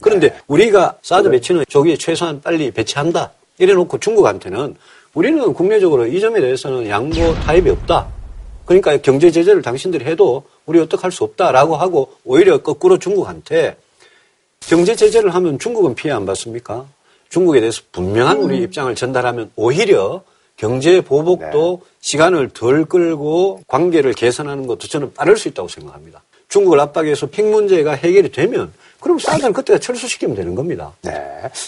[0.00, 3.32] 그런데 우리가 사드 배치는 저기에 최소한 빨리 배치한다.
[3.58, 4.76] 이래 놓고 중국한테는
[5.14, 8.08] 우리는 국내적으로 이 점에 대해서는 양보 타입이 없다.
[8.64, 13.76] 그러니까 경제 제재를 당신들이 해도 우리 어떡할 수 없다라고 하고 오히려 거꾸로 중국한테
[14.60, 16.86] 경제 제재를 하면 중국은 피해 안 받습니까?
[17.30, 20.22] 중국에 대해서 분명한 우리 입장을 전달하면 오히려
[20.58, 26.20] 경제 보복도 시간을 덜 끌고 관계를 개선하는 것도 저는 빠를 수 있다고 생각합니다.
[26.48, 30.92] 중국을 압박해서 핵 문제가 해결이 되면 그럼 사드는 그때가 철수시키면 되는 겁니다.
[31.02, 31.12] 네.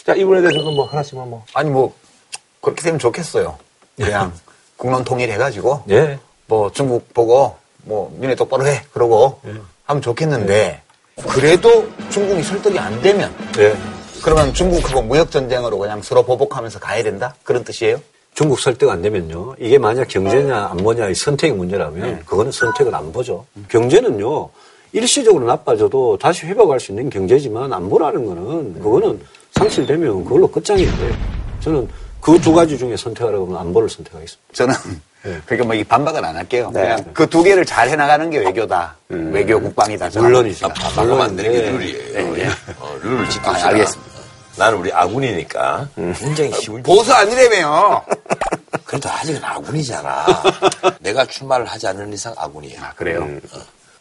[0.04, 1.44] 자, 이분에 대해서는 뭐 하나씩만 뭐.
[1.54, 1.94] 아니 뭐
[2.60, 3.56] 그렇게 되면 좋겠어요.
[3.96, 4.32] 그냥
[4.76, 6.18] 국론 통일해가지고 예.
[6.48, 9.40] 뭐 중국 보고 뭐 니네 똑바로 해 그러고
[9.84, 10.82] 하면 좋겠는데
[11.28, 13.76] 그래도 중국이 설득이 안 되면 예.
[14.24, 18.00] 그러면 중국하고 무역 전쟁으로 그냥 서로 보복하면서 가야 된다 그런 뜻이에요?
[18.34, 19.56] 중국 설득 안 되면요.
[19.58, 23.44] 이게 만약 경제냐 안보냐의 선택의 문제라면 그거는 선택을 안 보죠.
[23.68, 24.48] 경제는요.
[24.92, 29.20] 일시적으로 나빠져도 다시 회복할 수 있는 경제지만 안보라는 거는 그거는
[29.52, 31.16] 상실되면 그걸로 끝장인데
[31.60, 31.88] 저는
[32.20, 34.52] 그 두 가지 중에 선택하라고 하면 안보를 선택하겠습니다.
[34.52, 34.74] 저는
[35.46, 36.70] 그러니까 뭐 이 반박은 안 할게요.
[36.72, 38.96] 그냥 그 두 개를 잘 해나가는 게 외교다.
[39.08, 40.08] 외교 국방이다.
[40.14, 40.66] 물론이죠.
[40.66, 41.70] 아, 반박하면 안 되는 게 네.
[42.22, 42.50] 룰이에요.
[42.78, 43.46] 어, 룰을 지킵시다.
[43.64, 44.09] 아, 알겠습니다.
[44.60, 45.88] 나는 우리 아군이니까
[46.18, 48.04] 굉장히 쉬운 보수 아니라며요.
[48.84, 50.26] 그래도 아직은 아군이잖아.
[51.00, 52.82] 내가 출마를 하지 않는 이상 아군이야.
[52.82, 53.26] 아, 그래요?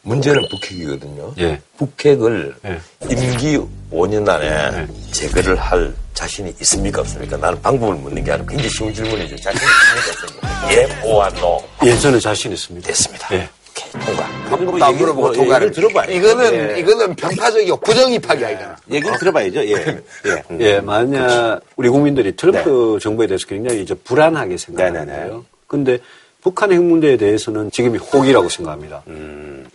[0.02, 1.34] 문제는 북핵이거든요.
[1.40, 1.62] 예.
[1.78, 2.80] 북핵을 예.
[3.10, 7.38] 임기 5년 안에 제거를 할 자신이 있습니까 없습니까?
[7.38, 9.38] 나는 방법을 묻는 게 아니라 굉장히 쉬운 질문이죠.
[9.38, 10.74] 자신이 있습니까 없습니까?
[10.74, 11.64] 예, 오와 노.
[11.86, 12.86] 예, 저는 자신 있습니다.
[12.86, 13.28] 됐습니다.
[13.34, 13.50] 예.
[13.88, 14.24] 오케이, 통과.
[14.50, 15.68] 방법도 안 물어보고 뭐, 통과를.
[15.68, 16.12] 얘기를 들어봐요.
[16.12, 16.80] 이거는, 예.
[16.80, 18.76] 이거는 편파적이고 부정입하기 아니잖아.
[18.92, 19.60] 얘기를 들어봐야죠.
[19.68, 19.72] 예.
[19.72, 20.44] 예.
[20.52, 20.62] 음.
[20.62, 25.16] 예, 만약 우리 국민들이 트럼프 정부에 대해서 굉장히 이제 불안하게 생각하는데요.
[25.16, 25.42] 네네네.
[25.68, 26.00] 근데
[26.42, 29.04] 북한 핵 문제에 대해서는 지금이 혹이라고 생각합니다.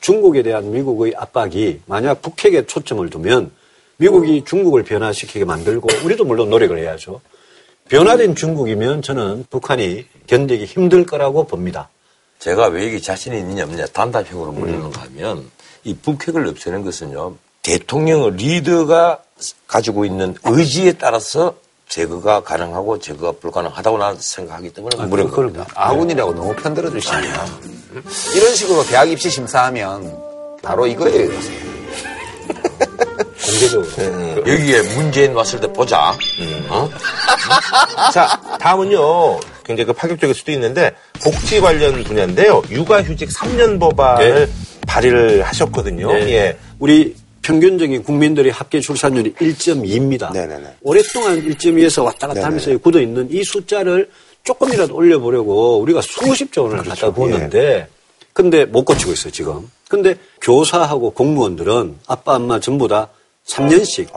[0.01, 3.51] 중국에 대한 미국의 압박이 만약 북핵에 초점을 두면
[3.99, 7.21] 미국이 중국을 변화시키게 만들고 우리도 물론 노력을 해야죠.
[7.89, 11.91] 변화된 중국이면 저는 북한이 견디기 힘들 거라고 봅니다.
[12.45, 15.51] 제가 왜 이게 자신이 있느냐 없느냐 단답형으로 물어는가 하면
[15.83, 19.21] 이 북핵을 없애는 것은요 대통령의 리더가
[19.67, 21.55] 가지고 있는 의지에 따라서
[21.89, 25.67] 제거가 가능하고 제거가 불가능하다고 나는 생각하기 때문에 아, 물은 겁니다.
[25.75, 27.35] 아군이라고 너무 편들어 주시네요.
[28.37, 30.15] 이런 식으로 대학 입시 심사하면
[30.63, 31.33] 바로 이거예요.
[31.33, 31.51] 요새.
[33.47, 33.89] 공개적으로.
[33.99, 36.15] 음, 여기에 문재인 왔을 때 보자.
[36.69, 36.91] 어?
[38.13, 39.54] 자, 다음은요.
[39.65, 40.93] 굉장히 그 파격적일 수도 있는데
[41.23, 42.63] 복지 관련 분야인데요.
[42.71, 44.49] 육아휴직 3년 법안을
[44.87, 46.13] 발의를 하셨거든요.
[46.13, 46.33] 네.
[46.33, 46.59] 예.
[46.79, 50.33] 우리 평균적인 국민들의 합계 출산율이 1.2입니다.
[50.33, 50.77] 네네네.
[50.83, 54.09] 오랫동안 1.2에서 왔다 갔다 하면서 굳어 있는 이 숫자를
[54.45, 57.89] 조금이라도 올려보려고 우리가 수십 조 원을 갖다 부었는데
[58.33, 59.71] 근데 못 고치고 있어요, 지금.
[59.89, 63.09] 근데 교사하고 공무원들은 아빠, 엄마 전부 다
[63.47, 64.09] 3년씩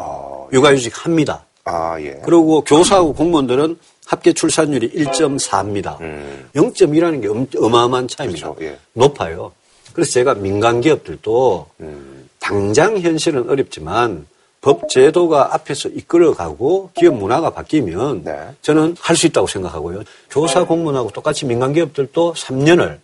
[0.52, 1.46] 육아휴직 합니다.
[1.66, 2.20] 아, 예.
[2.24, 3.78] 그리고 교사하고 공무원들은
[4.08, 5.98] 합계 출산율이 1.4입니다.
[6.56, 8.50] 0.2라는 게 엄- 어마어마한 차이입니다.
[8.50, 8.56] 음.
[8.56, 8.80] 그렇죠, 예.
[8.94, 9.52] 높아요.
[9.92, 12.30] 그래서 제가 민간 기업들도 음.
[12.40, 14.26] 당장 현실은 어렵지만
[14.62, 18.48] 법 제도가 앞에서 이끌어가고 기업 문화가 바뀌면 네.
[18.62, 20.04] 저는 할 수 있다고 생각하고요.
[20.30, 23.00] 교사 공무원하고 똑같이 민간 기업들도 3년을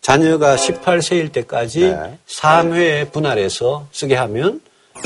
[0.00, 2.18] 자녀가 18세일 때까지 네.
[2.28, 4.60] 3회 분할해서 쓰게 하면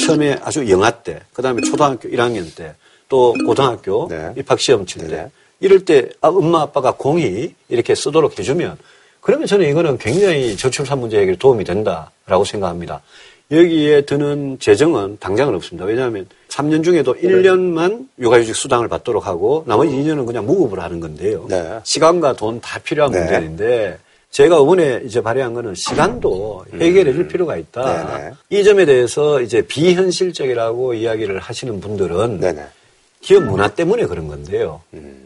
[0.06, 2.74] 처음에 아주 영아 때, 그 다음에 초등학교 1학년 때,
[3.08, 4.32] 또 고등학교 네.
[4.36, 5.30] 입학시험 칠 때, 네.
[5.60, 8.76] 이럴 때 아, 엄마 아빠가 공이 이렇게 쓰도록 해주면
[9.20, 13.00] 그러면 저는 이거는 굉장히 저출산 문제 해결에 도움이 된다라고 생각합니다.
[13.50, 15.84] 여기에 드는 재정은 당장은 없습니다.
[15.86, 21.46] 왜냐하면 3년 중에도 1년만 육아휴직 수당을 받도록 하고 나머지 2년은 그냥 무급으로 하는 건데요.
[21.48, 21.78] 네.
[21.84, 23.20] 시간과 돈 다 필요한 네.
[23.20, 23.98] 문제인데
[24.32, 28.02] 제가 이번에 이제 발의한 거는 시간도 해결해 줄 필요가 있다.
[28.02, 28.06] 음.
[28.16, 28.30] 네네.
[28.50, 32.40] 이 점에 대해서 이제 비현실적이라고 이야기를 하시는 분들은.
[33.26, 34.82] 기업 문화 때문에 그런 건데요.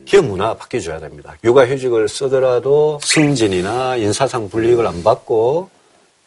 [0.06, 1.36] 기업 문화 바뀌어줘야 됩니다.
[1.44, 5.68] 육아휴직을 쓰더라도 승진이나 인사상 불이익을 안 받고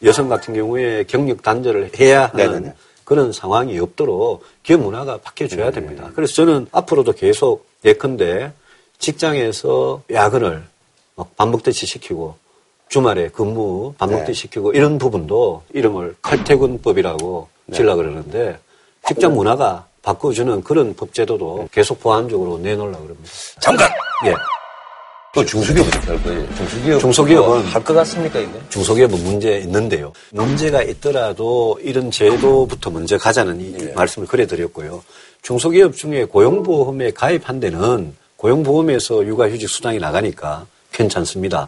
[0.04, 2.74] 여성 같은 경우에 경력 단절을 해야 하는 네네네.
[3.02, 6.12] 그런 상황이 없도록 기업 문화가 바뀌어줘야 됩니다.
[6.14, 8.52] 그래서 저는 앞으로도 계속 예컨대
[9.00, 10.62] 직장에서 야근을
[11.16, 12.36] 막 반복대치 시키고
[12.88, 18.60] 주말에 근무 반복대치 시키고 이런 부분도 이름을 칼퇴근법이라고 질라 그러는데
[19.08, 23.30] 직장 문화가 바꿔주는 그런 법제도도 계속 보완적으로 내놓으려고 그럽니다.
[23.60, 23.88] 잠깐!
[24.26, 24.34] 예.
[25.34, 26.54] 또 중소기업 어떻게 할 거예요?
[26.54, 27.00] 중소기업.
[27.00, 28.52] 중소기업은 할 것 같습니까, 이게?
[28.68, 30.12] 중소기업은 문제 있는데요.
[30.30, 33.92] 문제가 있더라도 이런 제도부터 먼저 가자는 이 예.
[33.94, 35.02] 말씀을 그래 드렸고요.
[35.42, 41.66] 중소기업 중에 고용보험에 가입한 데는 고용보험에서 육아휴직 수당이 나가니까 괜찮습니다.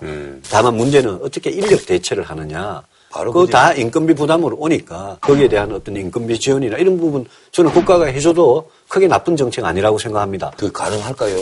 [0.49, 2.82] 다만 문제는 어떻게 인력 대체를 하느냐.
[3.25, 8.71] 그거 그다 인건비 부담으로 오니까 거기에 대한 어떤 인건비 지원이나 이런 부분 저는 국가가 해줘도
[8.89, 10.53] 크게 나쁜 정책 아니라고 생각합니다.
[10.57, 11.41] 그 가능할까요?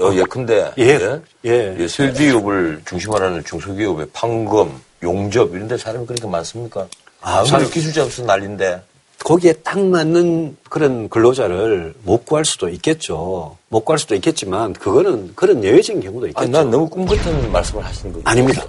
[0.00, 0.98] 어, 예컨대 예.
[1.44, 1.76] 예.
[1.78, 6.86] 예, 설비업을 중심으로 하는 중소기업의 판검, 용접 이런 데 사람이 그렇게 많습니까?
[7.20, 8.82] 아, 사람 기술자 없어 난린데.
[9.22, 13.56] 거기에 딱 맞는 그런 근로자를 못 구할 수도 있겠죠.
[13.68, 16.42] 못 구할 수도 있겠지만 그거는 그런 예외적인 경우도 있겠죠.
[16.42, 18.24] 아니, 난 너무 꿈 같은 말씀을 하시는 거예요.
[18.26, 18.64] 아닙니다.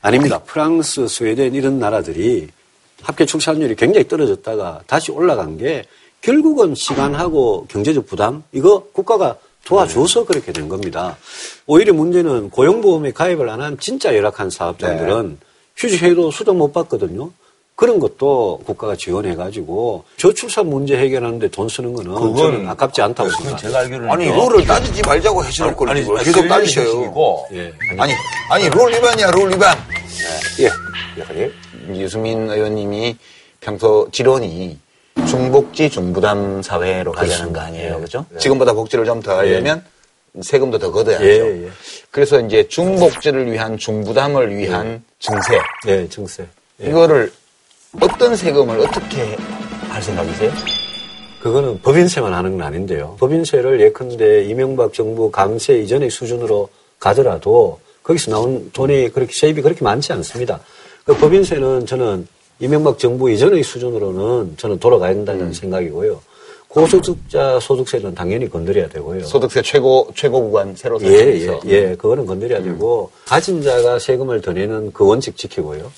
[0.00, 0.38] 아닙니다.
[0.40, 2.48] 프랑스, 스웨덴 이런 나라들이
[3.02, 5.84] 합계 출산율이 굉장히 떨어졌다가 다시 올라간 게
[6.20, 11.16] 결국은 시간하고 경제적 부담 이거 국가가 도와줘서 그렇게 된 겁니다.
[11.66, 15.38] 오히려 문제는 고용보험에 가입을 안 한 진짜 열악한 사업자들은
[15.76, 17.30] 휴직해도 수당 못 받거든요.
[17.78, 23.56] 그런 것도 국가가 지원해가지고 저출산 문제 해결하는데 돈 쓰는 거는 그건- 저는 아깝지 않다고 그건
[23.56, 23.68] 생각합니다.
[23.68, 24.10] 제가 알기로는.
[24.10, 27.44] 아니 룰을 따지지 말자고 하시는 걸 아니, 아니, 계속 따지셔요.
[27.52, 27.72] 예.
[27.96, 28.12] 아니
[28.50, 29.78] 아니 룰 위반이야 룰 위반.
[30.58, 30.68] 예.
[31.20, 31.52] 예관님.
[31.94, 33.16] 유수민 의원님이
[33.60, 34.76] 평소 지론이
[35.28, 38.26] 중복지 중부담 사회로 가자는 거 아니에요, 그죠?
[38.40, 39.84] 지금보다 복지를 좀 더 하려면
[40.42, 41.24] 세금도 더 걷어야죠.
[41.24, 41.68] 예, 예.
[42.10, 46.44] 그래서 이제 중복지를 위한 중부담을 위한 증세 예, 증세.
[46.82, 46.88] 예.
[46.88, 47.32] 이거를
[48.00, 49.36] 어떤 세금을 어떻게
[49.88, 50.52] 할 생각이세요?
[51.40, 53.16] 그거는 법인세만 하는 건 아닌데요.
[53.18, 56.68] 법인세를 예컨대 이명박 정부 강세 이전의 수준으로
[56.98, 60.60] 가더라도 거기서 나온 돈이 그렇게 세입이 그렇게 많지 않습니다.
[61.04, 62.26] 그 법인세는 저는
[62.60, 66.20] 이명박 정부 이전의 수준으로는 저는 돌아가야 된다는 생각이고요.
[66.66, 69.24] 고소득자 소득세는 당연히 건드려야 되고요.
[69.24, 71.96] 소득세 최고 최고 구간 새로 예, 예, 설정해서 예.
[71.96, 75.90] 그거는 건드려야 되고, 가진 자가 세금을 더 내는 그 원칙 지키고요.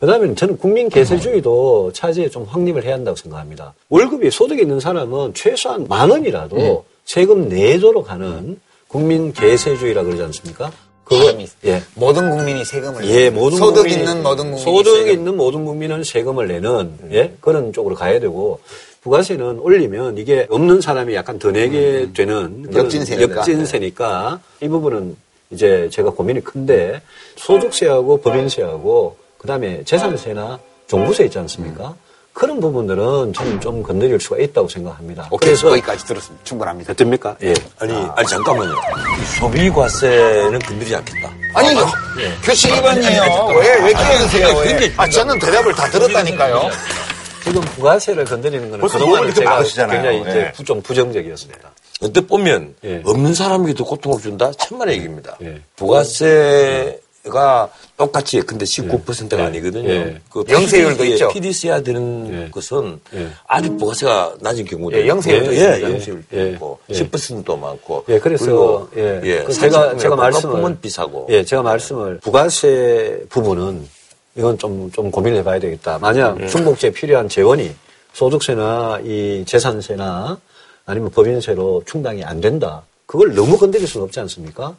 [0.00, 3.74] 그 다음에 저는 국민 개세주의도 차제에 좀 확립을 해야 한다고 생각합니다.
[3.90, 10.72] 월급이 소득이 있는 사람은 최소한 만 원이라도 세금 내도록 하는 국민 개세주의라 그러지 않습니까?
[11.04, 11.36] 그거,
[11.66, 11.82] 예.
[11.96, 15.12] 모든 국민이 세금을 예, 내는 모든 소득 국민이- 있는 모든 국민이 소득 세금.
[15.12, 18.60] 있는 모든 국민은 세금을 내는 예 그런 쪽으로 가야 되고
[19.02, 23.36] 부가세는 올리면 이게 없는 사람이 약간 더 내게 되는 그런 음, 역진세니까.
[23.38, 25.16] 역진세니까 이 부분은
[25.50, 27.02] 이제 제가 고민이 큰데
[27.36, 31.94] 소득세하고 법인세하고 그 다음에 재산세나 종부세 있지 않습니까?
[32.34, 35.28] 그런 부분들은 저는 좀 건드릴 수가 있다고 생각합니다.
[35.30, 36.44] 오케이, 거기까지 들었습니다.
[36.44, 36.92] 충분합니다.
[36.92, 37.34] 됩니까?
[37.42, 37.54] 예.
[37.78, 38.74] 아니, 아니, 잠깐만요.
[39.40, 41.30] 소비과세는 건드리지 않겠다.
[41.54, 41.68] 아니,
[42.42, 43.22] 규칙 위반이에요.
[43.58, 44.48] 왜, 왜 끼어드세요?
[44.58, 44.92] 왜?
[44.98, 46.68] 아, 저는 대답을 다 들었다니까요.
[47.42, 50.02] 지금 부가세를 건드리는 거는 그동안 제가 막으시잖아요.
[50.02, 50.52] 굉장히 이제 예.
[50.52, 51.70] 부- 좀 부정적이었습니다.
[52.02, 53.00] 어떻게 보면 예.
[53.04, 54.50] 없는 사람에게 더 고통을 준다?
[54.52, 55.36] 천만의 얘기입니다.
[55.42, 55.60] 예.
[55.76, 57.00] 부가세
[57.30, 59.88] 가 똑같이 근데 19%가 아니거든요.
[59.88, 60.20] 예.
[60.28, 61.28] 그 영세율도 PD, 있죠.
[61.28, 62.50] PDC야 되는 예.
[62.50, 63.28] 것은 예.
[63.46, 65.78] 아주 부가세가 낮은 경우도 예, 영세율도 있습니다.
[65.78, 66.50] 예, 영세율도 예.
[66.50, 66.94] 있고 예.
[66.94, 72.18] 10%도 많고 예, 그래서 예, 예, 그 제가 제가 말씀을 은 비싸고 예, 제가 말씀을
[72.20, 73.88] 부가세 부분은
[74.36, 75.98] 이건 좀 좀 고민을 해봐야 되겠다.
[75.98, 76.46] 만약 예.
[76.46, 77.70] 중복지에 필요한 재원이
[78.12, 80.38] 소득세나 이 재산세나
[80.86, 82.82] 아니면 법인세로 충당이 안 된다.
[83.06, 84.76] 그걸 너무 건드릴 수는 없지 않습니까?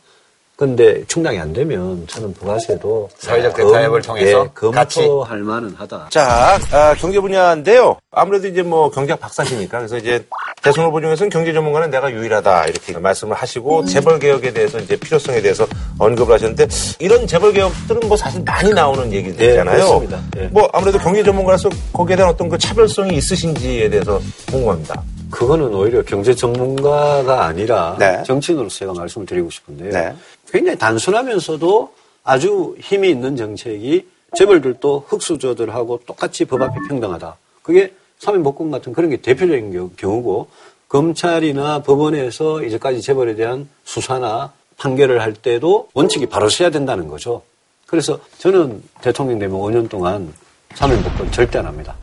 [0.56, 6.10] 근데 충당이 안 되면 저는 부가세도 사회적 검- 대타협을 통해서 예, 같이 검토할 만은 하다.
[6.12, 7.97] 자, 아, 경제 분야인데요.
[8.12, 10.24] 아무래도 이제 뭐 경제학 박사시니까 그래서 이제
[10.62, 15.41] 대선 후보 중에서는 경제 전문가는 내가 유일하다 이렇게 말씀을 하시고 재벌 개혁에 대해서 이제 필요성에
[15.41, 15.66] 대해서
[15.97, 16.68] 언급을 하셨는데
[16.99, 19.76] 이런 재벌 개혁들은 뭐 사실 많이 나오는 얘기들이잖아요.
[19.76, 20.22] 예, 그렇습니다.
[20.38, 20.41] 예.
[20.52, 24.22] 뭐 아무래도 경제 전문가로서 거기에 대한 어떤 그 차별성이 있으신지에 대해서
[24.52, 25.02] 궁금합니다.
[25.32, 28.21] 그거는 오히려 경제 전문가가 아니라 네.
[28.23, 29.91] 정치인으로서 제가 말씀을 드리고 싶은데요.
[29.91, 30.13] 네.
[30.49, 34.07] 굉장히 단순하면서도 아주 힘이 있는 정책이
[34.38, 37.35] 재벌들도 흑수저들하고 똑같이 법 앞에 평등하다.
[37.64, 40.47] 그게 사면복권 같은 그런 게 대표적인 겨- 경우고
[40.88, 47.41] 검찰이나 법원에서 이제까지 재벌에 대한 수사나 판결을 할 때도 원칙이 바로 서야 된다는 거죠.
[47.88, 50.34] 그래서 저는 대통령 되면 5년 동안
[50.76, 51.95] 사면복권 절대 안 합니다.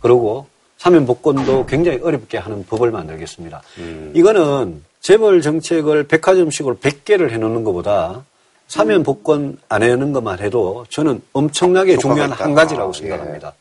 [0.00, 0.46] 그리고
[0.78, 3.62] 사면 복권도 굉장히 어렵게 하는 법을 만들겠습니다.
[4.14, 8.24] 이거는 재벌 정책을 백화점식으로 100개를 해놓는 것보다
[8.68, 12.44] 사면 복권 안 해놓는 것만 해도 저는 엄청나게 중요한 있다.
[12.44, 13.52] 한 가지라고 아, 생각합니다.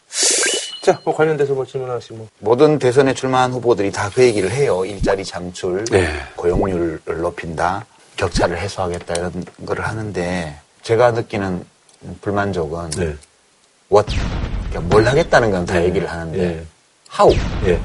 [0.81, 2.27] 자, 뭐 관련돼서 뭐 질문하시면.
[2.39, 4.83] 모든 대선에 출마한 후보들이 다 그 얘기를 해요.
[4.85, 6.07] 일자리 창출, 네.
[6.35, 7.85] 고용률을 높인다,
[8.17, 11.63] 격차를 해소하겠다 이런 거를 하는데 제가 느끼는
[12.21, 13.15] 불만족은 네.
[13.91, 14.15] what
[14.69, 16.63] 그러니까 뭘 하겠다는 건 다 얘기를 하는데
[17.15, 17.23] 예.
[17.23, 17.35] how
[17.67, 17.79] 예.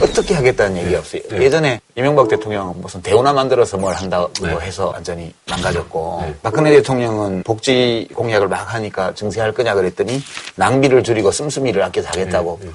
[0.00, 1.22] 어떻게 하겠다는 얘기 없어요.
[1.30, 1.42] 네.
[1.42, 4.54] 예전에 이명박 대통령은 무슨 대우나 만들어서 뭘 한다고 네.
[4.60, 6.34] 해서 완전히 망가졌고 네.
[6.42, 10.20] 박근혜 대통령은 복지 공약을 막 하니까 증세할 거냐 그랬더니
[10.56, 12.70] 낭비를 줄이고 씀씀이를 아껴서 하겠다고 네.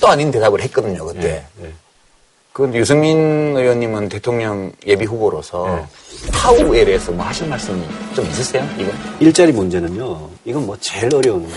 [0.00, 1.44] 또 아닌 대답을 했거든요 그때.
[1.62, 1.72] 예.
[2.52, 6.30] 그런데 유승민 의원님은 대통령 예비 후보로서 네.
[6.32, 7.82] 하우에 대해서 뭐 하실 말씀이
[8.14, 8.66] 좀 있으세요?
[8.78, 8.92] 이거?
[9.20, 11.48] 일자리 문제는요, 이건 뭐 제일 어려운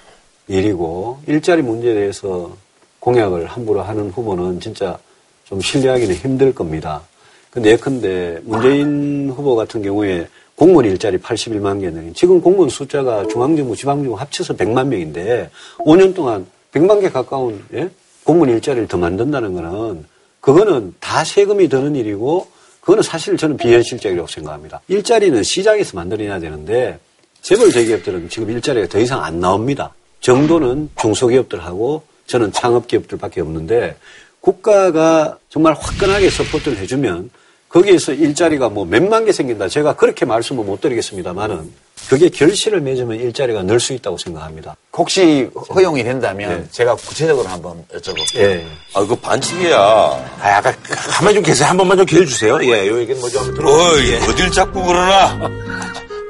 [0.48, 2.50] 일이고, 일자리 문제에 대해서
[3.00, 4.98] 공약을 함부로 하는 후보는 진짜
[5.44, 7.02] 좀 신뢰하기는 힘들 겁니다.
[7.50, 14.14] 근데 예컨대 문재인 후보 같은 경우에 공무원 일자리 81만 개는 지금 공무원 숫자가 중앙정부, 지방정부
[14.14, 17.88] 합쳐서 100만 명인데 5년 동안 100만 개 가까운 예?
[18.24, 20.04] 공무원 일자리를 더 만든다는 거는
[20.40, 22.48] 그거는 다 세금이 드는 일이고
[22.80, 24.80] 그거는 사실 저는 비현실적이라고 생각합니다.
[24.88, 26.98] 일자리는 시장에서 만들어야 되는데
[27.40, 29.94] 재벌 대기업들은 지금 일자리가 더 이상 안 나옵니다.
[30.20, 33.96] 정도는 중소기업들하고 저는 창업기업들밖에 없는데
[34.40, 37.30] 국가가 정말 화끈하게 support를 해주면
[37.68, 39.68] 거기에서 일자리가 뭐 몇만 개 생긴다.
[39.68, 41.70] 제가 그렇게 말씀을 못 드리겠습니다만은
[42.08, 44.74] 그게 결실을 맺으면 일자리가 늘 수 있다고 생각합니다.
[44.96, 46.68] 혹시 허용이 된다면 네.
[46.70, 48.38] 제가 구체적으로 한번 여쭤볼게요.
[48.40, 48.66] 예.
[48.94, 49.76] 아, 그 반칙이야.
[49.78, 50.74] 아, 약간
[51.10, 51.68] 가만히 좀 계세요.
[51.68, 52.58] 한 번만 좀 기회 주세요.
[52.64, 53.68] 예, 요 얘기는 뭐좀 들어.
[53.70, 54.16] 어이, 예.
[54.22, 55.38] 어딜 자꾸 그러나?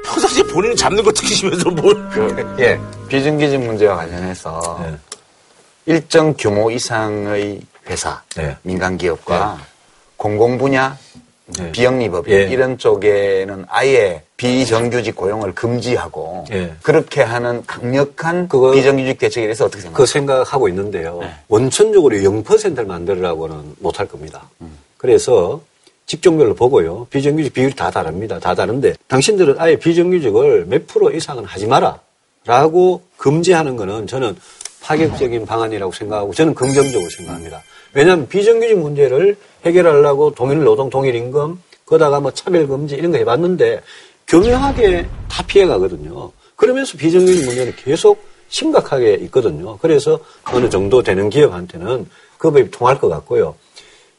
[0.03, 1.93] 평상시에 본인은 잡는 거 특히시면서 뭘.
[2.09, 2.77] 그, 예.
[3.07, 4.97] 비정규직 문제와 관련해서 네.
[5.89, 8.55] 일정 규모 이상의 회사, 네.
[8.61, 9.63] 민간 기업과 네.
[10.17, 10.95] 공공 분야
[11.47, 11.71] 네.
[11.71, 12.43] 비영리법 예.
[12.43, 16.75] 이런 쪽에는 아예 비정규직 고용을 금지하고 예.
[16.83, 19.97] 그렇게 하는 강력한 그거, 비정규직 대책에 대해서 어떻게 생각하세요?
[19.97, 21.17] 그 생각하고 있는데요.
[21.21, 21.31] 네.
[21.47, 24.47] 원천적으로 0%를 만들으라고는 못할 겁니다.
[24.61, 24.77] 음.
[24.97, 25.59] 그래서
[26.05, 27.07] 직종별로 보고요.
[27.09, 28.37] 비정규직 비율이 다 다릅니다.
[28.37, 31.99] 다 다른데 당신들은 아예 비정규직을 몇 프로 이상은 하지 마라.
[32.45, 34.35] 라고 금지하는 거는 저는
[34.89, 37.61] 파격적인 방안이라고 생각하고 저는 긍정적으로 생각합니다.
[37.93, 43.81] 왜냐하면 비정규직 문제를 해결하려고 동일 노동, 동일 임금, 거다가 뭐 차별 금지 이런 거 해봤는데
[44.27, 46.31] 교묘하게 다 피해가거든요.
[46.55, 49.77] 그러면서 비정규직 문제는 계속 심각하게 있거든요.
[49.77, 52.07] 그래서 어느 정도 되는 기업한테는
[52.39, 53.55] 그 법이 통할 것 같고요.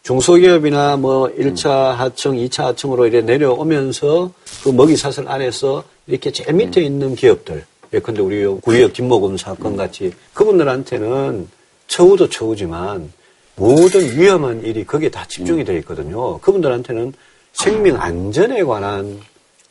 [0.05, 4.31] 중소기업이나 뭐 1차 하청, 2차 하청으로 이래 내려오면서
[4.63, 11.49] 그 먹이사슬 안에서 이렇게 제일 밑에 있는 기업들, 예컨대 우리 구의역 김모금 사건 같이 그분들한테는
[11.89, 13.13] 처우도 처우지만
[13.57, 16.39] 모든 위험한 일이 거기에 다 집중이 되어 있거든요.
[16.39, 17.13] 그분들한테는
[17.53, 19.21] 생명 안전에 관한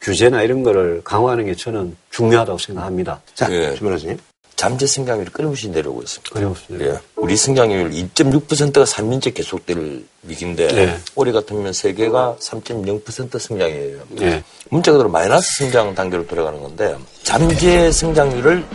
[0.01, 3.21] 규제나 이런 거를 강화하는 게 저는 중요하다고 생각합니다.
[3.33, 3.73] 자, 예.
[3.73, 4.17] 주변호님
[4.59, 6.37] 잠재 승장률이 끊임없이 내려오고 있습니다.
[6.37, 6.91] 내려.
[6.91, 6.99] 예.
[7.15, 10.99] 우리 승장률 2.6%가 3년째 계속될 위기인데 예.
[11.15, 13.99] 올해 같으면 세계가 3.0% 승장이에요.
[14.19, 14.43] 예.
[14.69, 18.65] 문자 그대로 마이너스 승장 단계로 돌아가는 건데 잠재 승장률을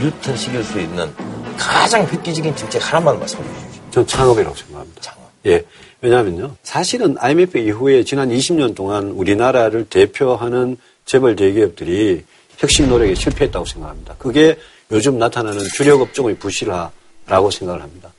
[0.00, 1.12] 뉴턴 시킬 수 있는
[1.58, 3.82] 가장 획기적인 정책 하나만 말씀해 주십시오.
[3.90, 5.00] 전 창업이라고 생각합니다.
[5.00, 5.28] 창업.
[5.46, 5.64] 예.
[6.02, 6.54] 왜냐하면요.
[6.62, 12.22] 사실은 IMF 이후에 지난 20년 동안 우리나라를 대표하는 재벌 대기업들이
[12.58, 14.14] 혁신 노력에 실패했다고 생각합니다.
[14.20, 14.56] 그게
[14.90, 18.12] 요즘 나타나는 주력 업종의 부실화라고 생각을 합니다.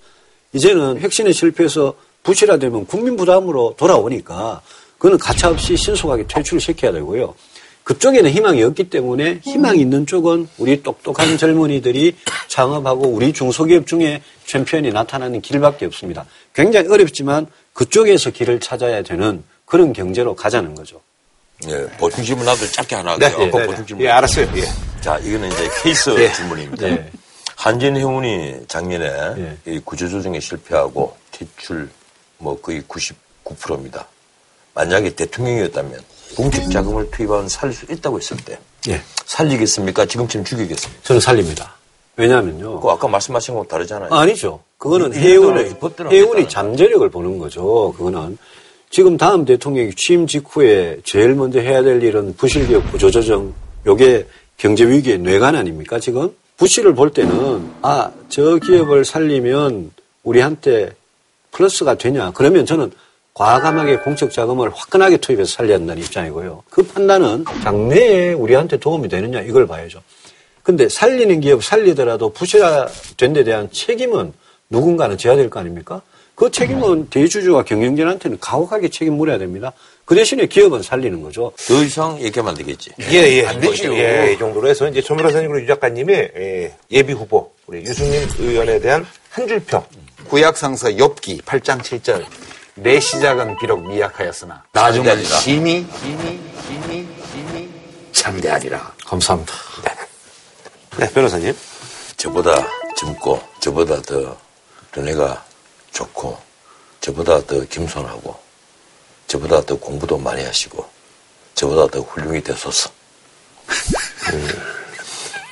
[0.53, 4.61] 이제는 혁신에 실패해서 부실화되면 국민 부담으로 돌아오니까
[4.98, 7.35] 그거는 가차없이 신속하게 퇴출을 시켜야 되고요.
[7.84, 12.15] 그쪽에는 희망이 없기 때문에 희망이 있는 쪽은 우리 똑똑한 젊은이들이
[12.48, 16.26] 창업하고 우리 중소기업 중에 챔피언이 나타나는 길밖에 없습니다.
[16.53, 21.02] 굉장히 어렵지만 그쪽에서 길을 찾아야 되는 그런 경제로 가자는 거죠.
[21.68, 23.18] 예, 보충 질문 나도 짧게 하나.
[23.18, 24.06] 네, 네, 네, 보충 질문.
[24.06, 24.48] 예, 알았어요.
[24.56, 24.64] 예.
[25.02, 26.32] 자, 이거는 이제 케이스 네.
[26.34, 26.88] 질문입니다.
[26.88, 27.12] 네.
[27.56, 31.90] 한진 해운이 작년에 이 구조조정에 실패하고 퇴출
[32.38, 34.08] 뭐 거의 99%입니다.
[34.74, 36.02] 만약에 대통령이었다면
[36.36, 38.60] 공적 자금을 투입하면 살릴 수 있다고 했을 때
[38.90, 39.02] 예.
[39.26, 40.06] 살리겠습니까?
[40.06, 41.04] 지금처럼 죽이겠습니까?
[41.04, 41.76] 저는 살립니다.
[42.16, 42.80] 왜냐하면요.
[42.80, 44.14] 그 아까 말씀하신 거 다르잖아요.
[44.14, 45.76] 아, 니죠 그거는 해운의
[46.12, 47.94] 해운이 잠재력을 보는 거죠.
[47.98, 48.38] 그거는
[48.94, 53.52] 지금 다음 대통령이 취임 직후에 제일 먼저 해야 될 일은 부실기업 구조조정.
[53.88, 56.30] 요게 경제 위기의 뇌관 아닙니까 지금?
[56.57, 59.90] 부실을 볼 때는 아 저 기업을 살리면
[60.22, 60.91] 우리한테
[61.52, 62.34] 플러스가 되냐?
[62.36, 62.91] 그러면 저는
[63.34, 66.61] 과감하게 공적 자금을 화끈하게 투입해서 살려야 한다는 입장이고요.
[66.70, 70.03] 그 판단은 장래에 우리한테 도움이 되느냐 이걸 봐야죠.
[70.61, 74.34] 근데 살리는 기업 살리더라도 부실화된 데 대한 책임은
[74.70, 76.03] 누군가는 져야 될 거 아닙니까?
[76.36, 79.72] 그 책임은 대주주와 경영진한테는 가혹하게 책임 물어야 됩니다.
[80.06, 81.54] 그 대신에 기업은 살리는 거죠.
[81.68, 82.92] 더 이상 얘기하면 안 되겠지.
[83.00, 83.46] 예, 예.
[83.46, 83.96] 안 되죠.
[83.96, 88.28] 예, 이 정도로 해서 이제 조 변호사님 그리고 유 작가님이 예, 예비 후보, 우리 유승민
[88.40, 89.84] 의원에 대한 한 줄 평.
[90.28, 92.26] 구약상서 욥기 8장 7절.
[92.76, 97.70] 내 시작은 비록 미약하였으나 나중은 힘이 힘이 힘이 힘이
[98.12, 98.94] 참대하리라.
[99.06, 99.54] 감사합니다.
[99.86, 99.92] 네.
[101.06, 101.56] 네, 변호사님.
[102.18, 102.56] 저보다
[102.98, 104.36] 젊고 저보다 더
[104.98, 105.44] 연애가
[105.94, 106.38] 좋고
[106.99, 108.36] 저보다 더 겸손하고
[109.28, 110.86] 저보다 더 공부도 많이 하시고
[111.56, 112.90] 저보다 더 훌륭히 되소서.
[114.34, 114.48] 음.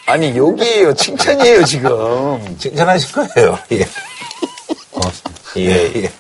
[0.08, 3.58] 아니 여기에요 칭찬이에요 지금 칭찬하실 거예요.
[3.72, 3.88] 예.
[5.58, 6.12] 예, 예.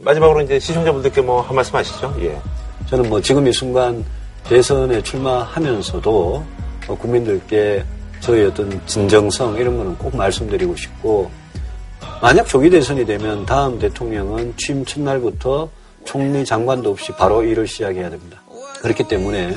[0.00, 2.14] 마지막으로 이제 시청자분들께 뭐 한 말씀 하시죠.
[2.20, 2.36] 예.
[2.90, 4.04] 저는 뭐 지금 이 순간
[4.48, 6.44] 대선에 출마하면서도
[6.86, 7.84] 뭐 국민들께
[8.20, 11.30] 저희 어떤 진정성 이런 거는 꼭 말씀드리고 싶고
[12.20, 15.68] 만약 조기 대선이 되면 다음 대통령은 취임 첫날부터
[16.04, 18.40] 총리 장관도 없이 바로 일을 시작해야 됩니다.
[18.80, 19.56] 그렇기 때문에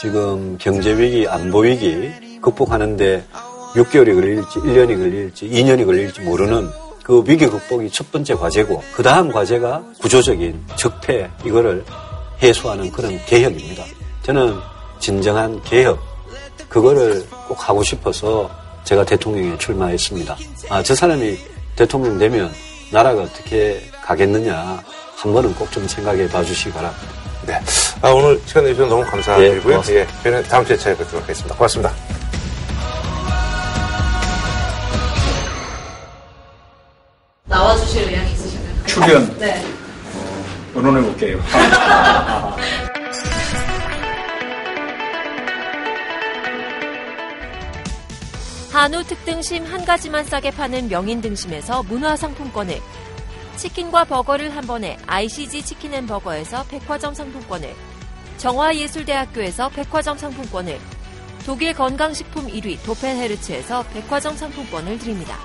[0.00, 3.24] 지금 경제 위기, 안보 위기 극복하는데
[3.74, 6.68] 6개월이 걸릴지, 1년이 걸릴지, 2년이 걸릴지 모르는
[7.02, 11.84] 그 위기 극복이 첫 번째 과제고, 그 다음 과제가 구조적인 적폐, 이거를
[12.42, 13.84] 해소하는 그런 개혁입니다.
[14.22, 14.56] 저는
[15.00, 15.98] 진정한 개혁,
[16.68, 18.50] 그거를 꼭 하고 싶어서
[18.84, 20.36] 제가 대통령에 출마했습니다.
[20.70, 21.36] 아, 저 사람이
[21.76, 22.52] 대통령 되면
[22.90, 24.82] 나라가 어떻게 가겠느냐,
[25.16, 27.02] 한 번은 꼭 좀 생각해 봐 주시기 바랍니다.
[27.46, 27.60] 네.
[28.00, 29.82] 아, 오늘 시간 내주셔서 너무 감사드리고요.
[29.88, 31.54] 예, 예, 저희는 다음 주에 찾아 뵙도록 하겠습니다.
[31.56, 31.92] 고맙습니다.
[37.44, 38.86] 나와주실 의향이 있으신가요?
[38.86, 39.62] 출연 네.
[40.74, 41.38] 의논해 볼게요.
[48.74, 52.80] 한우 특등심 한 가지만 싸게 파는 명인 등심에서 문화상품권을
[53.54, 57.72] 치킨과 버거를 한 번에 ICG 치킨 앤 버거에서 백화점 상품권을
[58.38, 60.80] 정화예술대학교에서 백화점 상품권을
[61.46, 65.38] 독일 건강식품 1위 도펠헤르츠에서 백화점 상품권을 드립니다.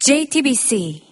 [0.00, 1.05] JTBC